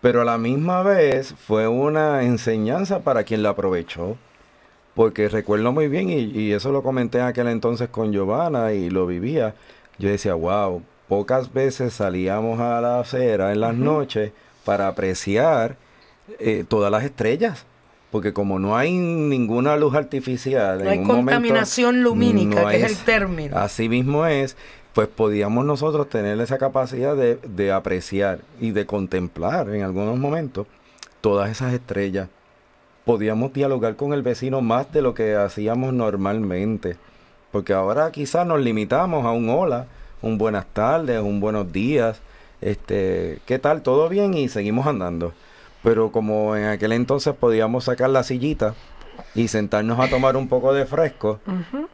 Pero 0.00 0.22
a 0.22 0.24
la 0.24 0.38
misma 0.38 0.82
vez 0.82 1.34
fue 1.46 1.66
una 1.68 2.22
enseñanza 2.22 3.00
para 3.00 3.24
quien 3.24 3.42
la 3.42 3.50
aprovechó. 3.50 4.16
Porque 5.00 5.30
recuerdo 5.30 5.72
muy 5.72 5.88
bien, 5.88 6.10
y, 6.10 6.24
y 6.24 6.52
eso 6.52 6.72
lo 6.72 6.82
comenté 6.82 7.20
en 7.20 7.24
aquel 7.24 7.48
entonces 7.48 7.88
con 7.88 8.12
Giovanna 8.12 8.74
y 8.74 8.90
lo 8.90 9.06
vivía. 9.06 9.54
Yo 9.98 10.10
decía, 10.10 10.34
wow, 10.34 10.82
pocas 11.08 11.54
veces 11.54 11.94
salíamos 11.94 12.60
a 12.60 12.82
la 12.82 13.00
acera 13.00 13.50
en 13.50 13.60
las 13.62 13.74
noches 13.74 14.32
para 14.62 14.88
apreciar 14.88 15.76
eh, 16.38 16.66
todas 16.68 16.92
las 16.92 17.02
estrellas. 17.02 17.64
Porque 18.10 18.34
como 18.34 18.58
no 18.58 18.76
hay 18.76 18.92
ninguna 18.92 19.74
luz 19.76 19.94
artificial, 19.94 20.80
No 20.80 20.84
en 20.84 20.90
hay 20.90 20.98
un 20.98 21.06
momento, 21.06 21.32
contaminación 21.32 22.02
lumínica, 22.02 22.60
no 22.60 22.68
que 22.68 22.76
es 22.76 22.90
el 22.90 22.98
término. 22.98 23.56
Así 23.56 23.88
mismo 23.88 24.26
es, 24.26 24.54
pues 24.92 25.08
podíamos 25.08 25.64
nosotros 25.64 26.10
tener 26.10 26.38
esa 26.42 26.58
capacidad 26.58 27.16
de, 27.16 27.36
de 27.36 27.72
apreciar 27.72 28.40
y 28.60 28.72
de 28.72 28.84
contemplar 28.84 29.70
en 29.70 29.82
algunos 29.82 30.18
momentos 30.18 30.66
todas 31.22 31.50
esas 31.50 31.72
estrellas. 31.72 32.28
Podíamos 33.10 33.52
dialogar 33.52 33.96
con 33.96 34.12
el 34.12 34.22
vecino 34.22 34.60
más 34.60 34.92
de 34.92 35.02
lo 35.02 35.14
que 35.14 35.34
hacíamos 35.34 35.92
normalmente. 35.92 36.96
Porque 37.50 37.72
ahora 37.72 38.12
quizás 38.12 38.46
nos 38.46 38.60
limitamos 38.60 39.26
a 39.26 39.32
un 39.32 39.50
hola, 39.50 39.86
un 40.22 40.38
buenas 40.38 40.64
tardes, 40.66 41.20
un 41.20 41.40
buenos 41.40 41.72
días, 41.72 42.20
este, 42.60 43.40
¿qué 43.46 43.58
tal? 43.58 43.82
¿Todo 43.82 44.08
bien? 44.08 44.34
Y 44.34 44.48
seguimos 44.48 44.86
andando. 44.86 45.32
Pero 45.82 46.12
como 46.12 46.54
en 46.54 46.66
aquel 46.66 46.92
entonces 46.92 47.34
podíamos 47.34 47.82
sacar 47.86 48.10
la 48.10 48.22
sillita 48.22 48.76
y 49.34 49.48
sentarnos 49.48 49.98
a 49.98 50.08
tomar 50.08 50.36
un 50.36 50.48
poco 50.48 50.72
de 50.72 50.86
fresco, 50.86 51.40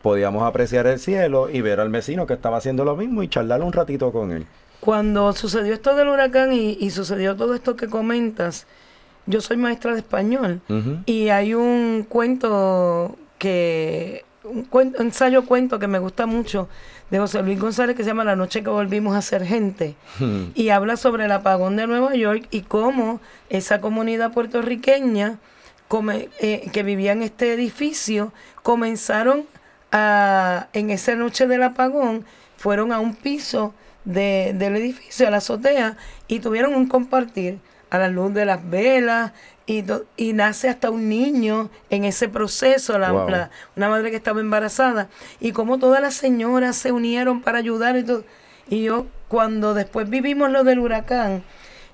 podíamos 0.03 0.43
apreciar 0.43 0.87
el 0.87 0.99
cielo 0.99 1.49
y 1.49 1.63
ver 1.63 1.81
al 1.81 1.89
vecino 1.89 2.27
que 2.27 2.35
estaba 2.35 2.59
haciendo 2.59 2.85
lo 2.85 2.95
mismo 2.95 3.23
y 3.23 3.29
charlar 3.29 3.63
un 3.63 3.73
ratito 3.73 4.13
con 4.13 4.33
él. 4.33 4.47
cuando 4.81 5.33
sucedió 5.33 5.73
esto 5.73 5.97
del 5.97 6.09
huracán 6.09 6.53
y, 6.53 6.77
y 6.79 6.91
sucedió 6.91 7.37
todo 7.37 7.55
esto 7.55 7.75
que 7.75 7.89
comentas, 7.89 8.67
yo 9.27 9.41
soy 9.41 9.57
maestra 9.57 9.93
de 9.93 9.99
español. 9.99 10.61
Y 11.07 11.29
hay 11.29 11.55
un 11.55 12.07
cuento 12.09 13.17
que, 13.39 14.25
un, 14.45 14.63
cuento, 14.65 15.01
un 15.01 15.07
ensayo 15.07 15.45
cuento 15.45 15.79
que 15.79 15.89
me 15.89 15.99
gusta 15.99 16.27
mucho 16.27 16.69
de 17.11 17.19
José 17.19 17.43
Luis 17.43 17.61
González 17.61 17.95
que 17.97 18.03
se 18.03 18.09
llama 18.09 18.25
La 18.25 18.35
noche 18.37 18.63
que 18.63 18.71
volvimos 18.71 19.15
a 19.17 19.23
ser 19.23 19.45
gente. 19.45 19.95
Hmm. 20.19 20.47
y 20.55 20.71
habla 20.71 20.97
sobre 20.97 21.27
el 21.27 21.33
apagón 21.33 21.77
de 21.77 21.87
Nueva 21.87 22.15
York 22.15 22.49
y 22.51 22.63
cómo 22.63 23.21
esa 23.49 23.81
comunidad 23.81 24.33
puertorriqueña 24.33 25.39
come- 25.89 26.29
eh, 26.41 26.69
que 26.73 26.83
vivía 26.83 27.13
en 27.13 27.23
este 27.23 27.53
edificio 27.53 28.33
comenzaron 28.63 29.45
a, 29.93 30.67
en 30.73 30.91
esa 30.91 31.15
noche 31.15 31.47
del 31.47 31.63
apagón, 31.63 32.25
fueron 32.57 32.91
a 32.93 32.99
un 32.99 33.15
piso 33.15 33.73
de- 34.05 34.53
del 34.57 34.77
edificio, 34.77 35.29
a 35.29 35.31
la 35.31 35.37
azotea, 35.39 35.97
y 36.27 36.41
tuvieron 36.41 36.75
un 36.75 36.89
compartir 36.89 37.59
a 37.91 37.99
la 37.99 38.09
luz 38.09 38.33
de 38.35 38.45
las 38.45 38.69
velas. 38.69 39.33
Y, 39.69 39.85
y 40.17 40.33
nace 40.33 40.69
hasta 40.69 40.91
un 40.91 41.09
niño 41.09 41.71
en 41.91 42.05
ese 42.05 42.29
proceso, 42.29 42.99
la- 43.01 43.11
Wow. 43.11 43.29
la- 43.29 43.51
una 43.75 43.89
madre 43.89 44.11
que 44.13 44.17
estaba 44.17 44.41
embarazada, 44.41 45.09
y 45.41 45.51
como 45.51 45.79
todas 45.81 46.01
las 46.01 46.15
señoras 46.15 46.77
se 46.77 46.93
unieron 46.93 47.43
para 47.43 47.59
ayudar 47.59 47.97
y 47.97 48.05
todo. 48.05 48.23
Y 48.69 48.85
yo, 48.85 49.07
cuando 49.27 49.75
después 49.75 50.09
vivimos 50.09 50.53
lo 50.53 50.63
del 50.63 50.79
huracán, 50.79 51.43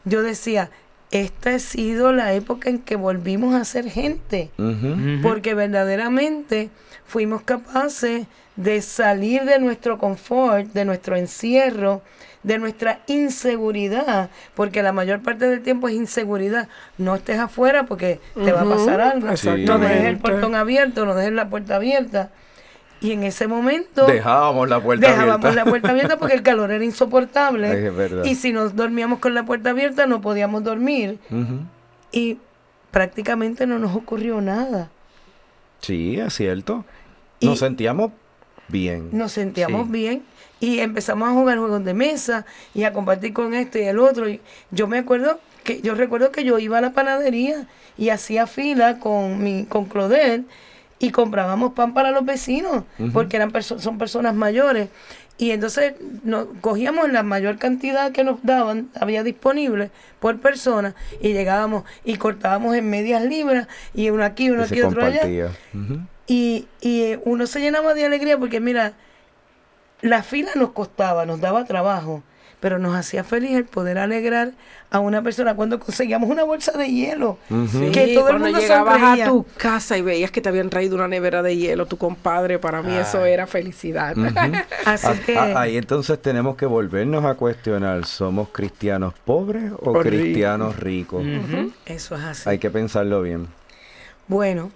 yo 0.05 0.22
decía, 0.22 0.68
esta 1.12 1.55
ha 1.55 1.59
sido 1.59 2.12
la 2.12 2.34
época 2.34 2.68
en 2.68 2.78
que 2.78 2.97
volvimos 2.97 3.55
a 3.55 3.64
ser 3.64 3.88
gente, 3.88 4.51
porque 5.22 5.55
verdaderamente 5.55 6.68
fuimos 7.07 7.40
capaces 7.43 8.26
de 8.57 8.82
salir 8.82 9.45
de 9.45 9.59
nuestro 9.59 9.97
confort, 9.97 10.66
de 10.74 10.84
nuestro 10.84 11.16
encierro, 11.16 12.03
de 12.43 12.59
nuestra 12.59 13.01
inseguridad, 13.07 14.30
porque 14.55 14.82
la 14.82 14.93
mayor 14.93 15.20
parte 15.22 15.47
del 15.49 15.62
tiempo 15.62 15.88
es 15.88 15.95
inseguridad. 15.95 16.68
No 16.99 17.14
estés 17.14 17.38
afuera 17.38 17.84
porque 17.86 18.20
te 18.34 18.53
va 18.53 18.62
a 18.62 18.64
pasar 18.64 19.01
algo. 19.01 19.28
No 19.28 19.78
dejes 19.78 20.05
el 20.05 20.18
portón 20.18 20.55
abierto, 20.55 21.05
no 21.07 21.14
dejes 21.14 21.32
la 21.32 21.49
puerta 21.49 21.76
abierta. 21.76 22.30
Y 23.01 23.11
en 23.12 23.24
ese 23.24 23.49
momento 23.49 24.07
Dejábamos 24.07 24.68
la 24.68 24.80
puerta 24.80 25.09
dejábamos 25.09 25.45
abierta. 25.47 25.64
la 25.64 25.70
puerta 25.70 25.88
abierta 25.90 26.16
porque 26.18 26.34
el 26.34 26.43
calor 26.43 26.70
era 26.70 26.84
insoportable. 26.84 27.66
Ay, 27.70 27.86
es 27.86 27.97
verdad. 27.97 28.24
Y 28.24 28.36
si 28.36 28.53
nos 28.53 28.76
dormíamos 28.76 29.18
con 29.18 29.34
la 29.34 29.45
puerta 29.45 29.70
abierta 29.70 30.07
no 30.07 30.20
podíamos 30.20 30.62
dormir. 30.62 31.18
Y 32.12 32.38
prácticamente 32.93 33.66
no 33.66 33.78
nos 33.80 33.97
ocurrió 33.97 34.40
nada. 34.40 34.90
Sí, 35.80 36.18
es 36.20 36.34
cierto. 36.34 36.84
Y- 37.40 37.47
Nos 37.47 37.59
sentíamos 37.59 38.12
bien. 38.72 39.10
Nos 39.12 39.32
sentíamos 39.32 39.86
Sí. 39.86 39.92
bien 39.92 40.22
y 40.58 40.80
empezamos 40.80 41.28
a 41.28 41.32
jugar 41.32 41.58
juegos 41.58 41.84
de 41.84 41.94
mesa 41.94 42.44
y 42.74 42.84
a 42.84 42.92
compartir 42.92 43.32
con 43.32 43.54
este 43.54 43.82
y 43.84 43.86
el 43.86 43.98
otro. 43.98 44.28
Y 44.28 44.40
yo 44.70 44.86
me 44.88 44.98
acuerdo 44.98 45.38
que 45.64 45.80
yo 45.80 45.94
recuerdo 45.94 46.32
que 46.32 46.42
yo 46.44 46.58
iba 46.58 46.78
a 46.78 46.80
la 46.80 46.92
panadería 46.92 47.66
y 47.96 48.08
hacía 48.08 48.46
fila 48.48 48.98
con 48.98 49.42
mi 49.42 49.64
con 49.66 49.84
Claudette 49.84 50.44
y 50.98 51.10
comprábamos 51.10 51.72
pan 51.74 51.94
para 51.94 52.10
los 52.10 52.24
vecinos 52.24 52.84
porque 53.12 53.36
eran 53.36 53.52
perso- 53.52 53.78
son 53.78 53.98
personas 53.98 54.34
mayores 54.34 54.88
y 55.38 55.50
entonces 55.50 55.94
nos 56.22 56.46
cogíamos 56.60 57.10
la 57.10 57.22
mayor 57.24 57.58
cantidad 57.58 58.12
que 58.12 58.22
nos 58.22 58.42
daban 58.44 58.88
había 59.00 59.22
disponible 59.24 59.90
por 60.20 60.38
persona 60.38 60.94
y 61.20 61.32
llegábamos 61.32 61.82
y 62.04 62.16
cortábamos 62.16 62.76
en 62.76 62.88
medias 62.88 63.24
libras 63.24 63.66
y 63.94 64.10
uno 64.10 64.24
aquí 64.24 64.50
uno 64.50 64.62
y 64.62 64.64
aquí 64.64 64.82
otro 64.82 65.04
allá. 65.04 65.50
Y, 66.26 66.66
y 66.80 67.16
uno 67.24 67.46
se 67.46 67.60
llenaba 67.60 67.94
de 67.94 68.04
alegría 68.06 68.38
porque 68.38 68.60
mira, 68.60 68.94
la 70.00 70.22
fila 70.22 70.50
nos 70.56 70.70
costaba, 70.72 71.26
nos 71.26 71.40
daba 71.40 71.64
trabajo, 71.64 72.22
pero 72.60 72.78
nos 72.78 72.94
hacía 72.96 73.24
feliz 73.24 73.52
el 73.52 73.64
poder 73.64 73.98
alegrar 73.98 74.52
a 74.90 75.00
una 75.00 75.22
persona 75.22 75.54
cuando 75.54 75.78
conseguíamos 75.80 76.28
una 76.30 76.44
bolsa 76.44 76.72
de 76.72 76.88
hielo. 76.90 77.38
Que 77.92 78.08
Sí, 78.08 78.14
todo 78.14 78.28
el 78.30 78.38
cuando 78.38 78.44
mundo 78.46 78.58
llegabas 78.60 78.98
sonreía. 79.00 79.24
a 79.26 79.28
tu 79.28 79.46
casa 79.56 79.96
y 79.96 80.02
veías 80.02 80.30
que 80.30 80.40
te 80.40 80.48
habían 80.48 80.70
traído 80.70 80.96
una 80.96 81.08
nevera 81.08 81.42
de 81.42 81.56
hielo, 81.56 81.86
tu 81.86 81.98
compadre, 81.98 82.58
para 82.58 82.82
mí 82.82 82.96
eso 82.96 83.22
Ay. 83.22 83.32
era 83.32 83.46
felicidad. 83.46 84.16
Así 84.84 85.06
Ah, 85.06 85.14
que 85.24 85.38
ah, 85.38 85.60
ahí 85.62 85.76
entonces 85.76 86.20
tenemos 86.20 86.56
que 86.56 86.66
volvernos 86.66 87.24
a 87.24 87.34
cuestionar, 87.34 88.04
¿somos 88.06 88.48
cristianos 88.50 89.14
pobres 89.24 89.72
o, 89.80 89.90
O 89.90 89.92
cristianos 89.94 90.76
ricos? 90.78 91.24
Eso 91.86 92.14
es 92.16 92.22
así. 92.22 92.48
Hay 92.50 92.58
que 92.58 92.70
pensarlo 92.70 93.22
bien. 93.22 93.48
Bueno, 94.28 94.70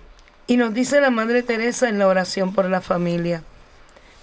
y 0.46 0.56
nos 0.56 0.72
dice 0.72 1.00
la 1.00 1.10
Madre 1.10 1.42
Teresa 1.42 1.88
en 1.88 1.98
la 1.98 2.06
oración 2.06 2.54
por 2.54 2.68
la 2.70 2.80
familia. 2.80 3.42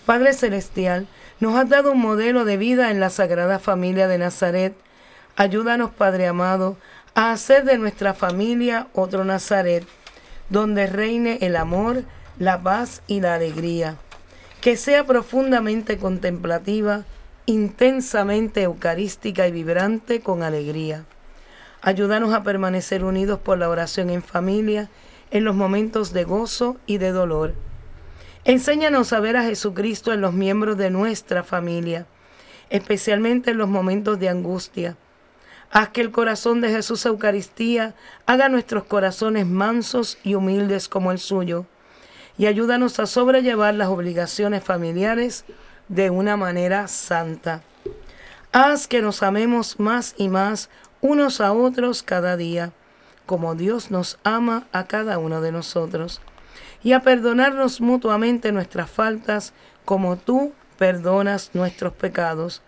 Padre 0.06 0.34
Celestial, 0.34 1.08
nos 1.40 1.56
has 1.56 1.68
dado 1.68 1.92
un 1.92 2.00
modelo 2.00 2.46
de 2.46 2.58
vida 2.58 2.92
en 2.92 3.00
la 3.00 3.10
Sagrada 3.10 3.60
Familia 3.60 4.08
de 4.08 4.18
Nazaret. 4.18 4.74
Ayúdanos, 5.36 5.92
Padre 5.92 6.28
amado, 6.28 6.78
a 7.16 7.32
hacer 7.32 7.66
de 7.66 7.78
nuestra 7.78 8.14
familia 8.14 8.88
otro 8.94 9.26
Nazaret, 9.26 9.86
donde 10.50 10.88
reine 10.88 11.40
el 11.42 11.56
amor, 11.56 12.04
la 12.40 12.62
paz 12.62 13.02
y 13.08 13.22
la 13.22 13.36
alegría. 13.36 13.98
Que 14.62 14.78
sea 14.78 15.06
profundamente 15.06 15.98
contemplativa, 15.98 17.04
intensamente 17.46 18.62
eucarística 18.62 19.48
y 19.48 19.52
vibrante 19.52 20.22
con 20.22 20.44
alegría. 20.44 21.04
Ayúdanos 21.82 22.34
a 22.34 22.44
permanecer 22.44 23.04
unidos 23.04 23.40
por 23.40 23.58
la 23.58 23.68
oración 23.68 24.10
en 24.10 24.24
familia 24.24 24.90
en 25.34 25.44
los 25.44 25.56
momentos 25.56 26.14
de 26.14 26.26
gozo 26.26 26.78
y 26.86 27.00
de 27.00 27.12
dolor. 27.12 27.56
Enséñanos 28.46 29.14
a 29.14 29.20
ver 29.20 29.36
a 29.36 29.44
Jesucristo 29.44 30.14
en 30.14 30.22
los 30.22 30.32
miembros 30.32 30.78
de 30.78 30.92
nuestra 30.92 31.44
familia, 31.44 32.06
especialmente 32.70 33.50
en 33.50 33.58
los 33.58 33.68
momentos 33.68 34.20
de 34.20 34.30
angustia. 34.30 34.96
Haz 35.72 35.90
que 35.90 36.02
el 36.02 36.12
corazón 36.12 36.62
de 36.62 36.70
Jesús 36.70 37.04
Eucaristía 37.08 37.96
haga 38.28 38.48
nuestros 38.48 38.84
corazones 38.84 39.48
mansos 39.48 40.20
y 40.24 40.36
humildes 40.36 40.88
como 40.88 41.12
el 41.12 41.18
suyo, 41.18 41.66
y 42.38 42.46
ayúdanos 42.46 43.00
a 43.00 43.08
sobrellevar 43.08 43.74
las 43.74 43.88
obligaciones 43.88 44.64
familiares 44.64 45.46
de 45.88 46.12
una 46.12 46.38
manera 46.38 46.88
santa. 46.88 47.64
Haz 48.52 48.88
que 48.88 49.02
nos 49.02 49.24
amemos 49.24 49.80
más 49.80 50.14
y 50.16 50.30
más 50.30 50.70
unos 51.02 51.42
a 51.42 51.54
otros 51.54 52.04
cada 52.04 52.38
día, 52.38 52.72
como 53.26 53.56
Dios 53.56 53.92
nos 53.92 54.20
ama 54.24 54.68
a 54.72 54.86
cada 54.86 55.18
uno 55.18 55.42
de 55.42 55.52
nosotros, 55.52 56.22
y 56.84 56.94
a 56.94 57.02
perdonarnos 57.02 57.82
mutuamente 57.82 58.52
nuestras 58.52 58.90
faltas, 58.90 59.54
como 59.86 60.18
tú 60.18 60.54
perdonas 60.78 61.52
nuestros 61.54 61.94
pecados. 61.94 62.62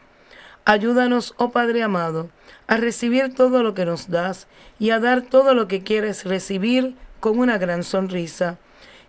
Ayúdanos, 0.64 1.34
oh 1.38 1.52
Padre 1.52 1.84
amado, 1.84 2.30
a 2.68 2.78
recibir 2.78 3.34
todo 3.36 3.62
lo 3.62 3.74
que 3.74 3.86
nos 3.86 4.10
das 4.10 4.48
y 4.80 4.90
a 4.90 5.00
dar 5.00 5.22
todo 5.22 5.54
lo 5.54 5.68
que 5.68 5.84
quieres 5.84 6.26
recibir 6.26 6.96
con 7.20 7.38
una 7.38 7.58
gran 7.58 7.84
sonrisa. 7.84 8.58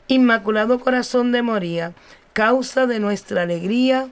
Inmaculado 0.08 0.80
Corazón 0.80 1.32
de 1.32 1.42
Moría, 1.42 1.94
causa 2.32 2.86
de 2.86 3.00
nuestra 3.00 3.42
alegría, 3.42 4.08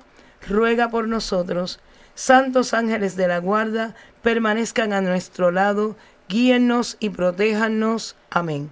ruega 0.49 0.91
por 0.91 1.07
nosotros. 1.09 1.81
Santos 2.15 2.73
ángeles 2.73 3.17
de 3.17 3.29
la 3.29 3.39
guarda, 3.39 3.95
permanezcan 4.23 4.93
a 4.93 5.01
nuestro 5.01 5.51
lado, 5.51 5.97
guíennos 6.35 6.97
y 6.99 7.11
protéjanos. 7.11 8.17
Amén. 8.29 8.71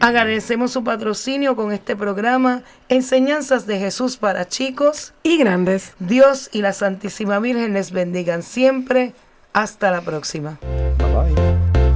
Agradecemos 0.00 0.70
su 0.72 0.84
patrocinio 0.84 1.56
con 1.56 1.72
este 1.72 1.96
programa, 1.96 2.62
Enseñanzas 2.90 3.66
de 3.66 3.78
Jesús 3.78 4.18
para 4.18 4.46
chicos. 4.46 5.14
Y 5.22 5.38
grandes. 5.38 5.94
Dios 5.98 6.50
y 6.52 6.60
la 6.60 6.74
Santísima 6.74 7.38
Virgen 7.38 7.72
les 7.72 7.90
bendigan 7.90 8.42
siempre. 8.42 9.14
Hasta 9.54 9.90
la 9.90 10.02
próxima. 10.02 10.58
Bye 10.98 11.34
bye. 11.34 11.87